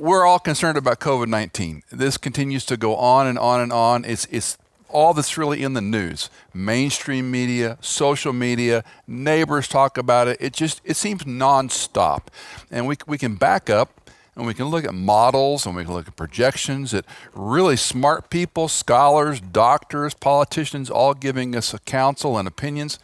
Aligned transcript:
we're 0.00 0.24
all 0.24 0.38
concerned 0.38 0.78
about 0.78 0.98
COVID 0.98 1.28
19. 1.28 1.82
This 1.92 2.16
continues 2.16 2.64
to 2.66 2.78
go 2.78 2.96
on 2.96 3.26
and 3.26 3.38
on 3.38 3.60
and 3.60 3.70
on. 3.70 4.06
It's, 4.06 4.26
it's 4.30 4.56
all 4.88 5.12
that's 5.12 5.36
really 5.36 5.62
in 5.62 5.74
the 5.74 5.82
news. 5.82 6.30
Mainstream 6.54 7.30
media 7.30 7.76
social 7.82 8.32
media 8.32 8.82
neighbors 9.06 9.68
talk 9.68 9.98
about 9.98 10.26
it. 10.26 10.38
It 10.40 10.54
just 10.54 10.80
it 10.84 10.96
seems 10.96 11.24
nonstop. 11.24 12.28
And 12.70 12.86
we, 12.86 12.96
we 13.06 13.18
can 13.18 13.34
back 13.34 13.68
up 13.68 14.10
and 14.34 14.46
we 14.46 14.54
can 14.54 14.66
look 14.66 14.86
at 14.86 14.94
models 14.94 15.66
and 15.66 15.76
we 15.76 15.84
can 15.84 15.92
look 15.92 16.08
at 16.08 16.16
projections 16.16 16.92
that 16.92 17.04
really 17.34 17.76
smart 17.76 18.30
people 18.30 18.68
scholars 18.68 19.38
doctors 19.38 20.14
politicians 20.14 20.88
all 20.88 21.12
giving 21.12 21.54
us 21.54 21.74
counsel 21.84 22.38
and 22.38 22.48
opinions 22.48 22.98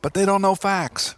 but 0.00 0.14
they 0.14 0.24
don't 0.24 0.42
know 0.42 0.54
facts. 0.54 1.16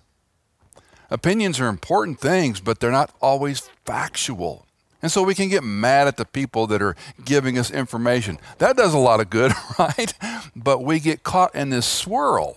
Opinions 1.11 1.61
are 1.61 1.69
important 1.69 2.19
things 2.19 2.61
but 2.61 2.81
they're 2.81 2.91
not 2.91 3.15
always 3.21 3.69
factual 3.85 4.65
and 5.03 5.11
so 5.11 5.23
we 5.25 5.35
can 5.35 5.49
get 5.49 5.65
mad 5.65 6.07
at 6.07 6.17
the 6.17 6.25
people 6.25 6.69
that 6.69 6.81
are 6.81 6.95
giving 7.25 7.59
us 7.59 7.71
information. 7.71 8.39
That 8.59 8.77
does 8.77 8.95
a 8.95 8.99
lot 8.99 9.21
of 9.21 9.29
good, 9.31 9.53
right? 9.79 10.15
But 10.55 10.85
we 10.85 11.01
get 11.01 11.25
caught 11.25 11.55
in 11.55 11.71
this 11.71 11.87
swirl. 11.87 12.57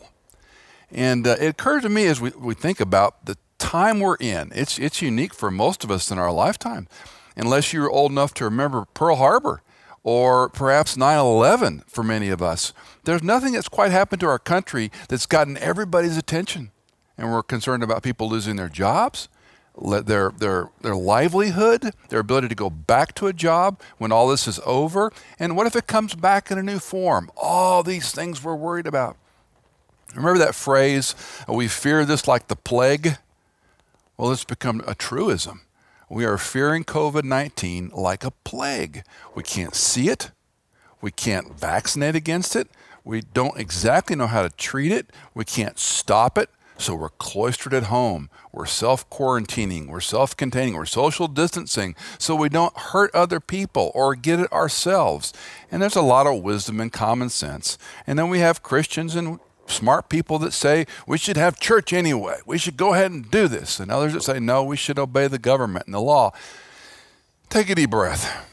And 0.91 1.25
uh, 1.25 1.35
it 1.41 1.47
occurred 1.47 1.81
to 1.81 1.89
me 1.89 2.05
as 2.05 2.21
we, 2.21 2.29
we 2.29 2.53
think 2.53 2.79
about 2.79 3.25
the 3.25 3.37
time 3.57 3.99
we're 3.99 4.17
in, 4.17 4.51
it's, 4.53 4.77
it's 4.77 5.01
unique 5.01 5.33
for 5.33 5.49
most 5.49 5.83
of 5.83 5.89
us 5.89 6.11
in 6.11 6.19
our 6.19 6.31
lifetime, 6.31 6.87
unless 7.35 7.73
you're 7.73 7.89
old 7.89 8.11
enough 8.11 8.33
to 8.35 8.43
remember 8.43 8.85
Pearl 8.93 9.15
Harbor 9.15 9.61
or 10.03 10.49
perhaps 10.49 10.95
9 10.95 11.17
11 11.17 11.83
for 11.87 12.03
many 12.03 12.29
of 12.29 12.41
us. 12.41 12.73
There's 13.05 13.23
nothing 13.23 13.53
that's 13.53 13.67
quite 13.67 13.91
happened 13.91 14.19
to 14.19 14.27
our 14.27 14.37
country 14.37 14.91
that's 15.09 15.25
gotten 15.25 15.57
everybody's 15.57 16.15
attention. 16.15 16.69
And 17.17 17.31
we're 17.31 17.43
concerned 17.43 17.81
about 17.81 18.03
people 18.03 18.29
losing 18.29 18.55
their 18.55 18.69
jobs 18.69 19.29
their, 19.81 20.31
their, 20.31 20.69
their 20.81 20.95
livelihood, 20.95 21.93
their 22.09 22.19
ability 22.19 22.47
to 22.49 22.55
go 22.55 22.69
back 22.69 23.13
to 23.15 23.27
a 23.27 23.33
job 23.33 23.79
when 23.97 24.11
all 24.11 24.27
this 24.27 24.47
is 24.47 24.59
over? 24.65 25.11
And 25.39 25.55
what 25.57 25.67
if 25.67 25.75
it 25.75 25.87
comes 25.87 26.15
back 26.15 26.51
in 26.51 26.57
a 26.57 26.63
new 26.63 26.79
form? 26.79 27.29
All 27.35 27.83
these 27.83 28.11
things 28.11 28.43
we're 28.43 28.55
worried 28.55 28.87
about. 28.87 29.17
Remember 30.15 30.39
that 30.39 30.55
phrase, 30.55 31.13
we 31.47 31.67
fear 31.67 32.05
this 32.05 32.27
like 32.27 32.47
the 32.47 32.55
plague? 32.55 33.17
Well, 34.17 34.31
it's 34.31 34.45
become 34.45 34.81
a 34.87 34.95
truism. 34.95 35.61
We 36.09 36.23
are 36.23 36.37
fearing 36.37 36.85
COVID 36.85 37.23
19 37.23 37.91
like 37.93 38.23
a 38.23 38.31
plague. 38.31 39.03
We 39.33 39.43
can't 39.43 39.75
see 39.75 40.09
it, 40.09 40.31
we 41.01 41.11
can't 41.11 41.59
vaccinate 41.59 42.15
against 42.15 42.55
it, 42.55 42.69
we 43.03 43.21
don't 43.21 43.59
exactly 43.59 44.15
know 44.15 44.27
how 44.27 44.43
to 44.43 44.49
treat 44.49 44.91
it, 44.91 45.11
we 45.33 45.43
can't 45.43 45.77
stop 45.77 46.37
it. 46.37 46.49
So 46.77 46.93
we're 46.93 47.09
cloistered 47.09 47.73
at 47.73 47.83
home. 47.83 48.29
We're 48.51 48.65
self 48.65 49.09
quarantining. 49.09 49.87
We're 49.87 50.01
self 50.01 50.35
containing. 50.35 50.75
We're 50.75 50.85
social 50.85 51.27
distancing 51.27 51.95
so 52.19 52.35
we 52.35 52.49
don't 52.49 52.77
hurt 52.77 53.13
other 53.13 53.39
people 53.39 53.91
or 53.95 54.15
get 54.15 54.39
it 54.39 54.51
ourselves. 54.51 55.33
And 55.71 55.81
there's 55.81 55.95
a 55.95 56.01
lot 56.01 56.27
of 56.27 56.43
wisdom 56.43 56.79
and 56.79 56.91
common 56.91 57.29
sense. 57.29 57.77
And 58.05 58.19
then 58.19 58.29
we 58.29 58.39
have 58.39 58.63
Christians 58.63 59.15
and 59.15 59.39
smart 59.67 60.09
people 60.09 60.37
that 60.39 60.53
say 60.53 60.85
we 61.07 61.17
should 61.17 61.37
have 61.37 61.59
church 61.59 61.93
anyway. 61.93 62.39
We 62.45 62.57
should 62.57 62.77
go 62.77 62.93
ahead 62.93 63.11
and 63.11 63.29
do 63.29 63.47
this. 63.47 63.79
And 63.79 63.91
others 63.91 64.13
that 64.13 64.23
say 64.23 64.39
no, 64.39 64.63
we 64.63 64.77
should 64.77 64.99
obey 64.99 65.27
the 65.27 65.39
government 65.39 65.85
and 65.85 65.93
the 65.93 66.01
law. 66.01 66.31
Take 67.49 67.69
a 67.69 67.75
deep 67.75 67.91
breath. 67.91 68.47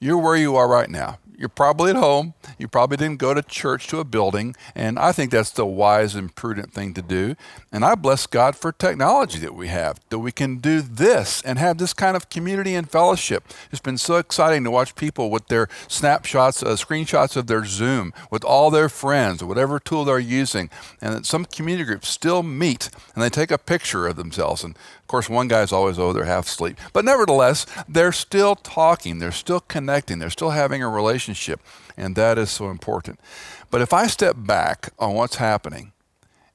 You're 0.00 0.18
where 0.18 0.36
you 0.36 0.56
are 0.56 0.68
right 0.68 0.90
now. 0.90 1.18
You're 1.42 1.48
probably 1.48 1.90
at 1.90 1.96
home. 1.96 2.34
You 2.56 2.68
probably 2.68 2.96
didn't 2.98 3.18
go 3.18 3.34
to 3.34 3.42
church 3.42 3.88
to 3.88 3.98
a 3.98 4.04
building. 4.04 4.54
And 4.76 4.96
I 4.96 5.10
think 5.10 5.32
that's 5.32 5.50
the 5.50 5.66
wise 5.66 6.14
and 6.14 6.32
prudent 6.32 6.72
thing 6.72 6.94
to 6.94 7.02
do. 7.02 7.34
And 7.72 7.84
I 7.84 7.96
bless 7.96 8.28
God 8.28 8.54
for 8.54 8.70
technology 8.70 9.40
that 9.40 9.52
we 9.52 9.66
have, 9.66 9.98
that 10.10 10.20
we 10.20 10.30
can 10.30 10.58
do 10.58 10.80
this 10.80 11.42
and 11.42 11.58
have 11.58 11.78
this 11.78 11.94
kind 11.94 12.16
of 12.16 12.30
community 12.30 12.76
and 12.76 12.88
fellowship. 12.88 13.42
It's 13.72 13.80
been 13.80 13.98
so 13.98 14.18
exciting 14.18 14.62
to 14.62 14.70
watch 14.70 14.94
people 14.94 15.30
with 15.30 15.48
their 15.48 15.68
snapshots, 15.88 16.62
uh, 16.62 16.76
screenshots 16.76 17.36
of 17.36 17.48
their 17.48 17.64
Zoom 17.64 18.14
with 18.30 18.44
all 18.44 18.70
their 18.70 18.88
friends 18.88 19.42
whatever 19.42 19.80
tool 19.80 20.04
they're 20.04 20.20
using. 20.20 20.70
And 21.00 21.26
some 21.26 21.44
community 21.44 21.84
groups 21.84 22.08
still 22.08 22.44
meet 22.44 22.88
and 23.14 23.24
they 23.24 23.28
take 23.28 23.50
a 23.50 23.58
picture 23.58 24.06
of 24.06 24.14
themselves. 24.14 24.62
And 24.62 24.76
course, 25.12 25.28
one 25.28 25.46
guy's 25.46 25.72
always 25.72 25.98
over 25.98 26.14
there 26.14 26.24
half 26.24 26.46
asleep. 26.46 26.78
But 26.94 27.04
nevertheless, 27.04 27.66
they're 27.86 28.12
still 28.12 28.56
talking, 28.56 29.18
they're 29.18 29.30
still 29.30 29.60
connecting, 29.60 30.18
they're 30.18 30.30
still 30.30 30.50
having 30.50 30.82
a 30.82 30.88
relationship. 30.88 31.60
And 31.96 32.16
that 32.16 32.38
is 32.38 32.50
so 32.50 32.70
important. 32.70 33.20
But 33.70 33.82
if 33.82 33.92
I 33.92 34.06
step 34.06 34.36
back 34.38 34.90
on 34.98 35.14
what's 35.14 35.36
happening 35.36 35.92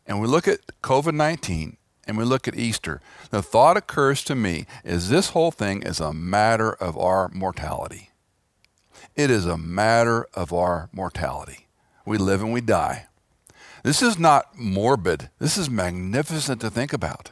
and 0.08 0.20
we 0.20 0.28
look 0.28 0.48
at 0.48 0.60
COVID 0.82 1.14
19 1.14 1.78
and 2.08 2.18
we 2.18 2.24
look 2.24 2.48
at 2.48 2.58
Easter, 2.58 3.00
the 3.30 3.44
thought 3.44 3.78
occurs 3.78 4.24
to 4.24 4.34
me 4.34 4.66
is 4.84 5.10
this 5.10 5.30
whole 5.30 5.52
thing 5.52 5.84
is 5.84 6.00
a 6.00 6.12
matter 6.12 6.74
of 6.74 6.98
our 6.98 7.30
mortality. 7.30 8.10
It 9.16 9.30
is 9.30 9.46
a 9.46 9.58
matter 9.58 10.28
of 10.34 10.52
our 10.52 10.90
mortality. 10.92 11.68
We 12.06 12.18
live 12.18 12.42
and 12.42 12.54
we 12.54 12.62
die. 12.62 13.06
This 13.84 14.02
is 14.02 14.18
not 14.18 14.58
morbid. 14.58 15.30
This 15.38 15.58
is 15.58 15.70
magnificent 15.70 16.60
to 16.62 16.72
think 16.72 16.92
about. 16.92 17.32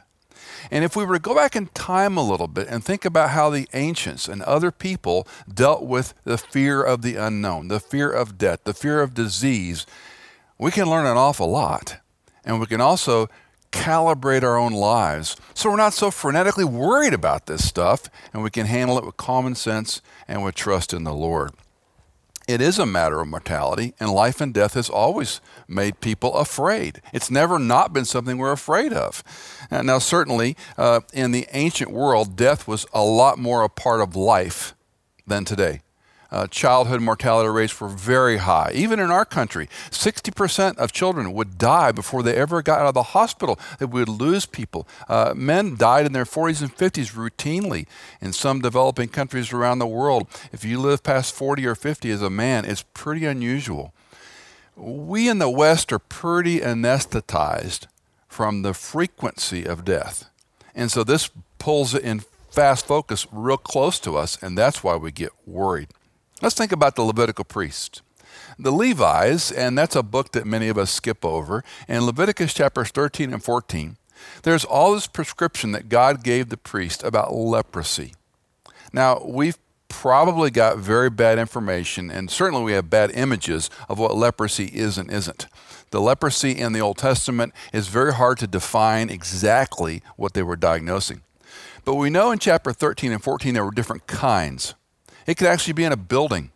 And 0.70 0.84
if 0.84 0.96
we 0.96 1.04
were 1.04 1.14
to 1.14 1.22
go 1.22 1.34
back 1.34 1.56
in 1.56 1.66
time 1.68 2.16
a 2.16 2.22
little 2.22 2.48
bit 2.48 2.68
and 2.68 2.84
think 2.84 3.04
about 3.04 3.30
how 3.30 3.50
the 3.50 3.68
ancients 3.72 4.28
and 4.28 4.42
other 4.42 4.70
people 4.70 5.26
dealt 5.52 5.84
with 5.84 6.14
the 6.24 6.38
fear 6.38 6.82
of 6.82 7.02
the 7.02 7.16
unknown, 7.16 7.68
the 7.68 7.80
fear 7.80 8.10
of 8.10 8.38
death, 8.38 8.64
the 8.64 8.74
fear 8.74 9.00
of 9.00 9.14
disease, 9.14 9.86
we 10.58 10.70
can 10.70 10.88
learn 10.88 11.06
an 11.06 11.16
awful 11.16 11.50
lot. 11.50 11.98
And 12.44 12.60
we 12.60 12.66
can 12.66 12.80
also 12.80 13.28
calibrate 13.72 14.42
our 14.42 14.56
own 14.56 14.72
lives 14.72 15.36
so 15.52 15.68
we're 15.68 15.76
not 15.76 15.92
so 15.92 16.10
frenetically 16.10 16.64
worried 16.64 17.12
about 17.12 17.46
this 17.46 17.66
stuff 17.66 18.04
and 18.32 18.42
we 18.42 18.48
can 18.48 18.64
handle 18.64 18.96
it 18.96 19.04
with 19.04 19.16
common 19.18 19.54
sense 19.54 20.00
and 20.26 20.42
with 20.42 20.54
trust 20.54 20.94
in 20.94 21.04
the 21.04 21.12
Lord. 21.12 21.50
It 22.46 22.60
is 22.60 22.78
a 22.78 22.86
matter 22.86 23.20
of 23.20 23.26
mortality, 23.26 23.92
and 23.98 24.08
life 24.12 24.40
and 24.40 24.54
death 24.54 24.74
has 24.74 24.88
always 24.88 25.40
made 25.66 26.00
people 26.00 26.34
afraid. 26.34 27.02
It's 27.12 27.28
never 27.28 27.58
not 27.58 27.92
been 27.92 28.04
something 28.04 28.38
we're 28.38 28.52
afraid 28.52 28.92
of. 28.92 29.24
Now, 29.70 29.98
certainly, 29.98 30.56
uh, 30.76 31.00
in 31.12 31.32
the 31.32 31.46
ancient 31.52 31.90
world, 31.90 32.36
death 32.36 32.68
was 32.68 32.86
a 32.92 33.02
lot 33.02 33.38
more 33.38 33.62
a 33.62 33.68
part 33.68 34.00
of 34.00 34.16
life 34.16 34.74
than 35.26 35.44
today. 35.44 35.82
Uh, 36.30 36.46
childhood 36.48 37.00
mortality 37.00 37.48
rates 37.48 37.80
were 37.80 37.88
very 37.88 38.38
high. 38.38 38.72
Even 38.74 38.98
in 38.98 39.10
our 39.10 39.24
country, 39.24 39.68
60% 39.90 40.76
of 40.76 40.92
children 40.92 41.32
would 41.32 41.56
die 41.56 41.92
before 41.92 42.22
they 42.22 42.34
ever 42.34 42.62
got 42.62 42.80
out 42.80 42.88
of 42.88 42.94
the 42.94 43.02
hospital. 43.02 43.58
They 43.78 43.86
would 43.86 44.08
lose 44.08 44.44
people. 44.44 44.88
Uh, 45.08 45.34
men 45.36 45.76
died 45.76 46.04
in 46.04 46.12
their 46.12 46.24
40s 46.24 46.60
and 46.60 46.76
50s 46.76 47.12
routinely 47.12 47.86
in 48.20 48.32
some 48.32 48.60
developing 48.60 49.08
countries 49.08 49.52
around 49.52 49.78
the 49.78 49.86
world. 49.86 50.26
If 50.52 50.64
you 50.64 50.80
live 50.80 51.02
past 51.02 51.34
40 51.34 51.64
or 51.66 51.74
50 51.74 52.10
as 52.10 52.22
a 52.22 52.30
man, 52.30 52.64
it's 52.64 52.84
pretty 52.92 53.24
unusual. 53.24 53.94
We 54.74 55.28
in 55.28 55.38
the 55.38 55.48
West 55.48 55.92
are 55.92 55.98
pretty 55.98 56.60
anesthetized 56.60 57.86
from 58.36 58.60
the 58.60 58.74
frequency 58.74 59.64
of 59.64 59.82
death. 59.82 60.28
And 60.74 60.92
so 60.92 61.02
this 61.02 61.30
pulls 61.58 61.94
it 61.94 62.02
in 62.02 62.20
fast 62.50 62.84
focus 62.84 63.26
real 63.32 63.56
close 63.56 63.98
to 64.00 64.18
us, 64.18 64.36
and 64.42 64.58
that's 64.58 64.84
why 64.84 64.94
we 64.94 65.10
get 65.10 65.32
worried. 65.46 65.88
Let's 66.42 66.54
think 66.54 66.70
about 66.70 66.96
the 66.96 67.02
Levitical 67.02 67.46
priests. 67.46 68.02
The 68.58 68.70
Levites, 68.70 69.50
and 69.50 69.78
that's 69.78 69.96
a 69.96 70.02
book 70.02 70.32
that 70.32 70.46
many 70.46 70.68
of 70.68 70.76
us 70.76 70.90
skip 70.90 71.24
over, 71.24 71.64
in 71.88 72.04
Leviticus 72.04 72.52
chapters 72.52 72.90
13 72.90 73.32
and 73.32 73.42
14, 73.42 73.96
there's 74.42 74.66
all 74.66 74.92
this 74.92 75.06
prescription 75.06 75.72
that 75.72 75.88
God 75.88 76.22
gave 76.22 76.50
the 76.50 76.58
priest 76.58 77.02
about 77.02 77.34
leprosy. 77.34 78.12
Now, 78.92 79.22
we've 79.24 79.56
probably 79.88 80.50
got 80.50 80.76
very 80.76 81.08
bad 81.08 81.38
information, 81.38 82.10
and 82.10 82.30
certainly 82.30 82.64
we 82.64 82.72
have 82.72 82.90
bad 82.90 83.12
images 83.12 83.70
of 83.88 83.98
what 83.98 84.14
leprosy 84.14 84.66
is 84.66 84.98
and 84.98 85.10
isn't. 85.10 85.46
The 85.90 86.00
leprosy 86.00 86.52
in 86.52 86.72
the 86.72 86.80
Old 86.80 86.98
Testament 86.98 87.52
is 87.72 87.88
very 87.88 88.14
hard 88.14 88.38
to 88.38 88.46
define 88.46 89.08
exactly 89.08 90.02
what 90.16 90.34
they 90.34 90.42
were 90.42 90.56
diagnosing. 90.56 91.22
But 91.84 91.94
we 91.94 92.10
know 92.10 92.32
in 92.32 92.38
chapter 92.38 92.72
13 92.72 93.12
and 93.12 93.22
14 93.22 93.54
there 93.54 93.64
were 93.64 93.70
different 93.70 94.06
kinds. 94.06 94.74
It 95.26 95.36
could 95.36 95.46
actually 95.46 95.72
be 95.74 95.84
in 95.84 95.92
a 95.92 95.96
building, 95.96 96.50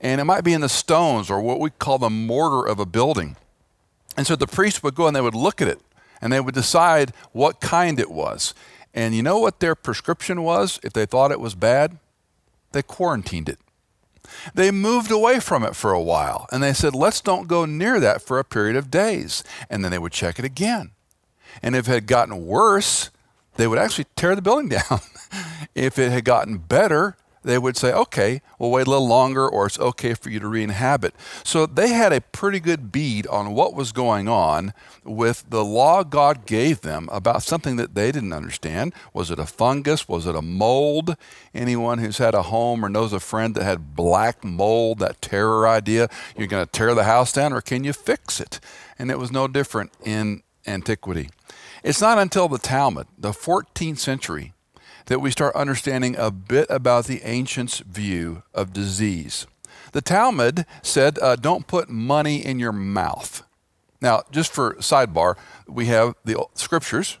and 0.00 0.20
it 0.20 0.24
might 0.24 0.44
be 0.44 0.52
in 0.52 0.60
the 0.60 0.68
stones 0.68 1.30
or 1.30 1.40
what 1.40 1.60
we 1.60 1.70
call 1.70 1.98
the 1.98 2.10
mortar 2.10 2.66
of 2.66 2.78
a 2.78 2.86
building. 2.86 3.36
And 4.16 4.26
so 4.26 4.36
the 4.36 4.46
priest 4.46 4.82
would 4.82 4.94
go 4.94 5.06
and 5.06 5.14
they 5.14 5.20
would 5.20 5.34
look 5.34 5.60
at 5.60 5.68
it 5.68 5.80
and 6.20 6.32
they 6.32 6.40
would 6.40 6.54
decide 6.54 7.12
what 7.32 7.60
kind 7.60 8.00
it 8.00 8.10
was. 8.10 8.54
And 8.94 9.14
you 9.14 9.22
know 9.22 9.38
what 9.38 9.60
their 9.60 9.74
prescription 9.74 10.42
was 10.42 10.80
if 10.82 10.92
they 10.92 11.04
thought 11.04 11.30
it 11.30 11.40
was 11.40 11.54
bad? 11.54 11.98
They 12.72 12.82
quarantined 12.82 13.48
it. 13.48 13.58
They 14.54 14.70
moved 14.70 15.10
away 15.10 15.40
from 15.40 15.64
it 15.64 15.76
for 15.76 15.92
a 15.92 16.02
while 16.02 16.46
and 16.52 16.62
they 16.62 16.72
said, 16.72 16.94
let's 16.94 17.20
don't 17.20 17.48
go 17.48 17.64
near 17.64 18.00
that 18.00 18.22
for 18.22 18.38
a 18.38 18.44
period 18.44 18.76
of 18.76 18.90
days. 18.90 19.42
And 19.70 19.84
then 19.84 19.90
they 19.90 19.98
would 19.98 20.12
check 20.12 20.38
it 20.38 20.44
again. 20.44 20.90
And 21.62 21.74
if 21.74 21.88
it 21.88 21.92
had 21.92 22.06
gotten 22.06 22.46
worse, 22.46 23.10
they 23.56 23.66
would 23.66 23.78
actually 23.78 24.06
tear 24.16 24.34
the 24.34 24.42
building 24.42 24.68
down. 24.90 25.00
if 25.74 25.98
it 25.98 26.12
had 26.12 26.24
gotten 26.24 26.58
better, 26.58 27.16
they 27.46 27.58
would 27.58 27.76
say, 27.76 27.92
okay, 27.92 28.42
we'll 28.58 28.72
wait 28.72 28.88
a 28.88 28.90
little 28.90 29.06
longer, 29.06 29.48
or 29.48 29.66
it's 29.66 29.78
okay 29.78 30.14
for 30.14 30.30
you 30.30 30.40
to 30.40 30.48
re 30.48 30.64
inhabit. 30.64 31.14
So 31.44 31.64
they 31.64 31.90
had 31.90 32.12
a 32.12 32.20
pretty 32.20 32.58
good 32.58 32.90
bead 32.90 33.26
on 33.28 33.54
what 33.54 33.72
was 33.72 33.92
going 33.92 34.28
on 34.28 34.74
with 35.04 35.44
the 35.48 35.64
law 35.64 36.02
God 36.02 36.44
gave 36.44 36.80
them 36.80 37.08
about 37.12 37.44
something 37.44 37.76
that 37.76 37.94
they 37.94 38.10
didn't 38.10 38.32
understand. 38.32 38.92
Was 39.14 39.30
it 39.30 39.38
a 39.38 39.46
fungus? 39.46 40.08
Was 40.08 40.26
it 40.26 40.34
a 40.34 40.42
mold? 40.42 41.16
Anyone 41.54 41.98
who's 41.98 42.18
had 42.18 42.34
a 42.34 42.42
home 42.42 42.84
or 42.84 42.88
knows 42.88 43.12
a 43.12 43.20
friend 43.20 43.54
that 43.54 43.62
had 43.62 43.94
black 43.94 44.44
mold, 44.44 44.98
that 44.98 45.22
terror 45.22 45.68
idea, 45.68 46.08
you're 46.36 46.48
going 46.48 46.66
to 46.66 46.70
tear 46.70 46.96
the 46.96 47.04
house 47.04 47.32
down, 47.32 47.52
or 47.52 47.60
can 47.60 47.84
you 47.84 47.92
fix 47.92 48.40
it? 48.40 48.58
And 48.98 49.08
it 49.08 49.20
was 49.20 49.30
no 49.30 49.46
different 49.46 49.92
in 50.04 50.42
antiquity. 50.66 51.30
It's 51.84 52.00
not 52.00 52.18
until 52.18 52.48
the 52.48 52.58
Talmud, 52.58 53.06
the 53.16 53.30
14th 53.30 53.98
century, 53.98 54.52
that 55.06 55.20
we 55.20 55.30
start 55.30 55.54
understanding 55.54 56.16
a 56.16 56.30
bit 56.30 56.66
about 56.68 57.06
the 57.06 57.22
ancients' 57.22 57.78
view 57.78 58.42
of 58.54 58.72
disease. 58.72 59.46
The 59.92 60.00
Talmud 60.00 60.66
said, 60.82 61.18
uh, 61.20 61.36
don't 61.36 61.66
put 61.66 61.88
money 61.88 62.44
in 62.44 62.58
your 62.58 62.72
mouth. 62.72 63.42
Now, 64.00 64.22
just 64.30 64.52
for 64.52 64.74
sidebar, 64.74 65.36
we 65.66 65.86
have 65.86 66.14
the 66.24 66.44
scriptures, 66.54 67.18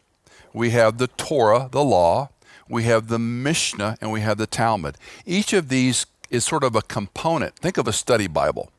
we 0.52 0.70
have 0.70 0.98
the 0.98 1.06
Torah, 1.06 1.68
the 1.70 1.84
law, 1.84 2.30
we 2.68 2.84
have 2.84 3.08
the 3.08 3.18
Mishnah, 3.18 3.96
and 4.00 4.10
we 4.10 4.20
have 4.20 4.38
the 4.38 4.46
Talmud. 4.46 4.96
Each 5.24 5.52
of 5.52 5.68
these 5.68 6.06
is 6.30 6.44
sort 6.44 6.64
of 6.64 6.74
a 6.74 6.82
component. 6.82 7.56
Think 7.56 7.78
of 7.78 7.86
a 7.86 7.92
study 7.92 8.26
Bible. 8.26 8.70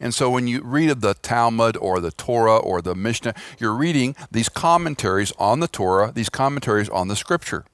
And 0.00 0.12
so 0.12 0.28
when 0.28 0.48
you 0.48 0.60
read 0.62 1.00
the 1.00 1.14
Talmud 1.14 1.76
or 1.76 2.00
the 2.00 2.10
Torah 2.10 2.56
or 2.56 2.82
the 2.82 2.96
Mishnah, 2.96 3.34
you're 3.60 3.74
reading 3.74 4.16
these 4.30 4.48
commentaries 4.48 5.32
on 5.38 5.60
the 5.60 5.68
Torah, 5.68 6.10
these 6.12 6.28
commentaries 6.28 6.88
on 6.88 7.06
the 7.08 7.16
scripture. 7.16 7.64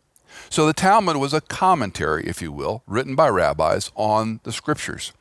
So 0.50 0.66
the 0.66 0.72
Talmud 0.72 1.16
was 1.16 1.32
a 1.32 1.40
commentary, 1.40 2.26
if 2.26 2.42
you 2.42 2.50
will, 2.50 2.82
written 2.86 3.14
by 3.14 3.28
rabbis 3.28 3.92
on 3.94 4.40
the 4.42 4.52
scriptures. 4.52 5.12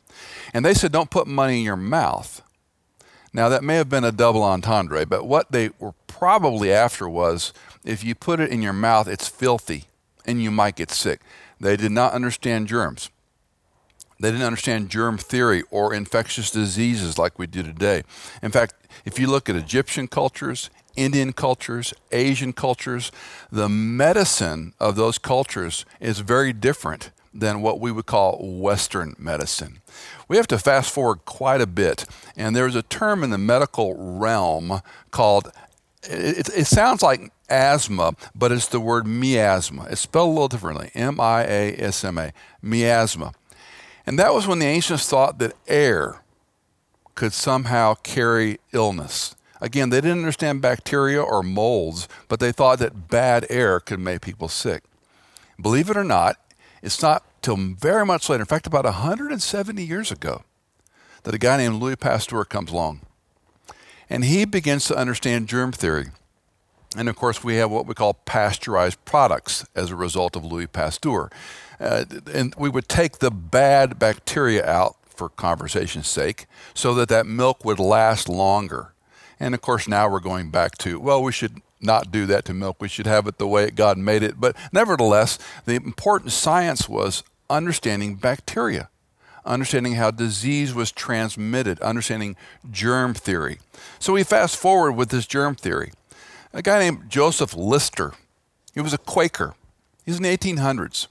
And 0.53 0.65
they 0.65 0.73
said, 0.73 0.91
don't 0.91 1.11
put 1.11 1.27
money 1.27 1.59
in 1.59 1.63
your 1.63 1.77
mouth. 1.77 2.41
Now, 3.31 3.47
that 3.47 3.63
may 3.63 3.75
have 3.75 3.89
been 3.89 4.03
a 4.03 4.11
double 4.11 4.41
entendre, 4.41 5.05
but 5.05 5.27
what 5.27 5.51
they 5.51 5.69
were 5.77 5.93
probably 6.07 6.73
after 6.73 7.07
was 7.07 7.53
if 7.85 8.03
you 8.03 8.15
put 8.15 8.39
it 8.39 8.49
in 8.49 8.63
your 8.63 8.73
mouth, 8.73 9.07
it's 9.07 9.27
filthy 9.27 9.85
and 10.25 10.41
you 10.41 10.49
might 10.49 10.75
get 10.75 10.89
sick. 10.89 11.21
They 11.59 11.77
did 11.77 11.91
not 11.91 12.13
understand 12.13 12.67
germs. 12.67 13.11
They 14.19 14.31
didn't 14.31 14.45
understand 14.45 14.89
germ 14.89 15.17
theory 15.17 15.63
or 15.69 15.93
infectious 15.93 16.49
diseases 16.49 17.17
like 17.17 17.37
we 17.37 17.45
do 17.45 17.61
today. 17.61 18.03
In 18.41 18.51
fact, 18.51 18.73
if 19.05 19.19
you 19.19 19.27
look 19.27 19.47
at 19.47 19.55
Egyptian 19.55 20.07
cultures, 20.07 20.69
Indian 20.99 21.31
cultures, 21.33 21.93
Asian 22.11 22.51
cultures, 22.51 23.11
the 23.51 23.69
medicine 23.69 24.73
of 24.79 24.95
those 24.95 25.17
cultures 25.17 25.85
is 25.99 26.19
very 26.19 26.51
different 26.51 27.11
than 27.33 27.61
what 27.61 27.79
we 27.79 27.91
would 27.91 28.05
call 28.05 28.37
Western 28.39 29.15
medicine. 29.17 29.81
We 30.27 30.37
have 30.37 30.47
to 30.47 30.57
fast 30.57 30.91
forward 30.91 31.25
quite 31.25 31.61
a 31.61 31.67
bit, 31.67 32.05
and 32.35 32.55
there's 32.55 32.75
a 32.75 32.81
term 32.81 33.23
in 33.23 33.29
the 33.29 33.37
medical 33.37 33.95
realm 33.97 34.81
called, 35.11 35.51
it, 36.03 36.49
it, 36.49 36.67
sounds 36.67 37.01
like 37.01 37.31
asthma, 37.49 38.15
but 38.35 38.51
it's 38.51 38.67
the 38.67 38.79
word 38.79 39.07
miasma. 39.07 39.87
It's 39.89 40.01
spelled 40.01 40.29
a 40.29 40.31
little 40.31 40.47
differently 40.47 40.91
M 40.95 41.19
I 41.19 41.43
A 41.43 41.75
S 41.77 42.03
M 42.03 42.17
A, 42.17 42.33
miasma. 42.61 43.33
And 44.05 44.19
that 44.19 44.33
was 44.33 44.47
when 44.47 44.59
the 44.59 44.65
ancients 44.65 45.07
thought 45.07 45.39
that 45.39 45.55
air 45.67 46.21
could 47.15 47.33
somehow 47.33 47.95
carry 47.95 48.59
illness. 48.73 49.35
Again, 49.61 49.89
they 49.89 50.01
didn't 50.01 50.19
understand 50.19 50.61
bacteria 50.61 51.21
or 51.21 51.43
molds, 51.43 52.07
but 52.27 52.39
they 52.39 52.51
thought 52.51 52.79
that 52.79 53.09
bad 53.09 53.45
air 53.49 53.79
could 53.79 53.99
make 53.99 54.21
people 54.21 54.47
sick. 54.47 54.83
Believe 55.61 55.89
it 55.89 55.97
or 55.97 56.03
not, 56.03 56.37
it's 56.81 57.01
not 57.01 57.23
till 57.41 57.57
very 57.57 58.05
much 58.05 58.29
later, 58.29 58.41
in 58.41 58.47
fact, 58.47 58.67
about 58.67 58.85
170 58.85 59.83
years 59.83 60.11
ago, 60.11 60.43
that 61.23 61.33
a 61.33 61.37
guy 61.37 61.57
named 61.57 61.81
Louis 61.81 61.97
Pasteur 61.97 62.45
comes 62.45 62.71
along. 62.71 63.01
And 64.09 64.25
he 64.25 64.45
begins 64.45 64.85
to 64.87 64.97
understand 64.97 65.47
germ 65.47 65.71
theory. 65.71 66.07
And 66.95 67.07
of 67.07 67.15
course, 67.15 67.43
we 67.43 67.57
have 67.57 67.69
what 67.69 67.85
we 67.85 67.93
call 67.93 68.13
pasteurized 68.13 69.03
products 69.05 69.65
as 69.75 69.91
a 69.91 69.95
result 69.95 70.35
of 70.35 70.43
Louis 70.43 70.67
Pasteur. 70.67 71.29
Uh, 71.79 72.05
and 72.33 72.55
we 72.57 72.69
would 72.69 72.89
take 72.89 73.19
the 73.19 73.29
bad 73.29 73.99
bacteria 73.99 74.65
out 74.65 74.95
for 75.05 75.29
conversation's 75.29 76.07
sake 76.07 76.47
so 76.73 76.93
that 76.95 77.09
that 77.09 77.27
milk 77.27 77.63
would 77.63 77.79
last 77.79 78.27
longer. 78.27 78.93
And 79.39 79.53
of 79.53 79.61
course, 79.61 79.87
now 79.87 80.09
we're 80.09 80.19
going 80.19 80.49
back 80.49 80.77
to, 80.79 80.99
well, 80.99 81.23
we 81.23 81.31
should 81.31 81.61
not 81.81 82.11
do 82.11 82.25
that 82.25 82.45
to 82.45 82.53
milk. 82.53 82.77
We 82.79 82.89
should 82.89 83.07
have 83.07 83.27
it 83.27 83.37
the 83.37 83.47
way 83.47 83.69
God 83.69 83.97
made 83.97 84.23
it. 84.23 84.39
But 84.39 84.55
nevertheless, 84.73 85.39
the 85.65 85.75
important 85.75 86.31
science 86.31 86.89
was 86.89 87.23
understanding 87.49 88.15
bacteria, 88.15 88.89
understanding 89.45 89.93
how 89.95 90.11
disease 90.11 90.73
was 90.73 90.91
transmitted, 90.91 91.79
understanding 91.79 92.35
germ 92.69 93.13
theory. 93.13 93.59
So 93.97 94.13
we 94.13 94.23
fast 94.23 94.57
forward 94.57 94.93
with 94.93 95.09
this 95.09 95.25
germ 95.25 95.55
theory 95.55 95.91
a 96.51 96.61
guy 96.61 96.79
named 96.79 97.09
Joseph 97.09 97.55
Lister. 97.55 98.13
He 98.73 98.81
was 98.81 98.93
a 98.93 98.97
Quaker. 98.97 99.53
He's 100.05 100.17
in 100.17 100.23
the 100.23 100.35
1800s. 100.35 101.07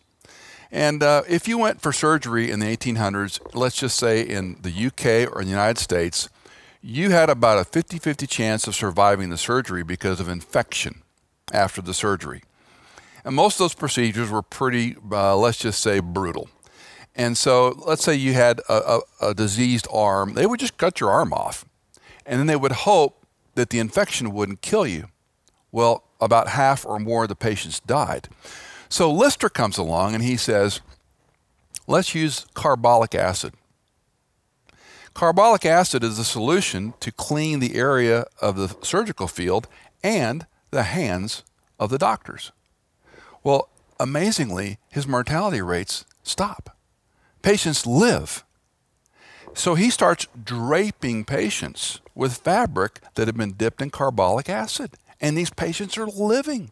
And 0.70 1.02
uh, 1.02 1.22
if 1.28 1.48
you 1.48 1.58
went 1.58 1.80
for 1.80 1.92
surgery 1.92 2.50
in 2.50 2.60
the 2.60 2.76
1800s, 2.76 3.40
let's 3.54 3.76
just 3.76 3.96
say 3.96 4.20
in 4.20 4.58
the 4.60 4.86
UK 4.86 5.32
or 5.32 5.40
in 5.40 5.46
the 5.46 5.52
United 5.52 5.78
States, 5.78 6.28
you 6.82 7.10
had 7.10 7.30
about 7.30 7.58
a 7.58 7.64
50 7.64 7.98
50 7.98 8.26
chance 8.26 8.66
of 8.66 8.74
surviving 8.74 9.30
the 9.30 9.38
surgery 9.38 9.82
because 9.82 10.20
of 10.20 10.28
infection 10.28 11.02
after 11.52 11.82
the 11.82 11.94
surgery. 11.94 12.42
And 13.24 13.34
most 13.34 13.54
of 13.54 13.58
those 13.58 13.74
procedures 13.74 14.30
were 14.30 14.42
pretty, 14.42 14.96
uh, 15.10 15.36
let's 15.36 15.58
just 15.58 15.80
say, 15.80 16.00
brutal. 16.00 16.48
And 17.14 17.36
so, 17.36 17.70
let's 17.84 18.04
say 18.04 18.14
you 18.14 18.32
had 18.32 18.60
a, 18.68 19.00
a, 19.20 19.30
a 19.30 19.34
diseased 19.34 19.88
arm, 19.92 20.34
they 20.34 20.46
would 20.46 20.60
just 20.60 20.76
cut 20.76 21.00
your 21.00 21.10
arm 21.10 21.32
off. 21.32 21.64
And 22.24 22.38
then 22.38 22.46
they 22.46 22.56
would 22.56 22.72
hope 22.72 23.26
that 23.54 23.70
the 23.70 23.80
infection 23.80 24.32
wouldn't 24.32 24.62
kill 24.62 24.86
you. 24.86 25.08
Well, 25.72 26.04
about 26.20 26.48
half 26.48 26.86
or 26.86 26.98
more 26.98 27.24
of 27.24 27.28
the 27.28 27.34
patients 27.34 27.80
died. 27.80 28.28
So 28.88 29.10
Lister 29.10 29.48
comes 29.48 29.78
along 29.78 30.14
and 30.14 30.22
he 30.22 30.36
says, 30.36 30.80
let's 31.86 32.14
use 32.14 32.46
carbolic 32.54 33.14
acid. 33.14 33.54
Carbolic 35.18 35.66
acid 35.66 36.04
is 36.04 36.16
the 36.16 36.22
solution 36.22 36.94
to 37.00 37.10
clean 37.10 37.58
the 37.58 37.74
area 37.74 38.24
of 38.40 38.54
the 38.54 38.76
surgical 38.82 39.26
field 39.26 39.66
and 40.00 40.46
the 40.70 40.84
hands 40.84 41.42
of 41.76 41.90
the 41.90 41.98
doctors. 41.98 42.52
Well, 43.42 43.68
amazingly, 43.98 44.78
his 44.88 45.08
mortality 45.08 45.60
rates 45.60 46.04
stop. 46.22 46.76
Patients 47.42 47.84
live. 47.84 48.44
So 49.54 49.74
he 49.74 49.90
starts 49.90 50.28
draping 50.44 51.24
patients 51.24 52.00
with 52.14 52.36
fabric 52.36 53.00
that 53.16 53.26
had 53.26 53.36
been 53.36 53.54
dipped 53.54 53.82
in 53.82 53.90
carbolic 53.90 54.48
acid 54.48 54.92
and 55.20 55.36
these 55.36 55.50
patients 55.50 55.98
are 55.98 56.06
living. 56.06 56.70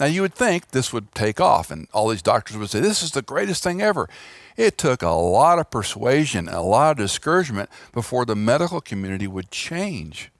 Now, 0.00 0.06
you 0.06 0.22
would 0.22 0.34
think 0.34 0.68
this 0.68 0.92
would 0.92 1.12
take 1.12 1.40
off, 1.40 1.70
and 1.70 1.88
all 1.92 2.08
these 2.08 2.22
doctors 2.22 2.56
would 2.56 2.70
say, 2.70 2.80
This 2.80 3.02
is 3.02 3.10
the 3.10 3.22
greatest 3.22 3.62
thing 3.62 3.82
ever. 3.82 4.08
It 4.56 4.78
took 4.78 5.02
a 5.02 5.10
lot 5.10 5.58
of 5.58 5.70
persuasion, 5.70 6.48
a 6.48 6.62
lot 6.62 6.92
of 6.92 6.96
discouragement 6.98 7.68
before 7.92 8.24
the 8.24 8.36
medical 8.36 8.80
community 8.80 9.26
would 9.26 9.50
change. 9.50 10.30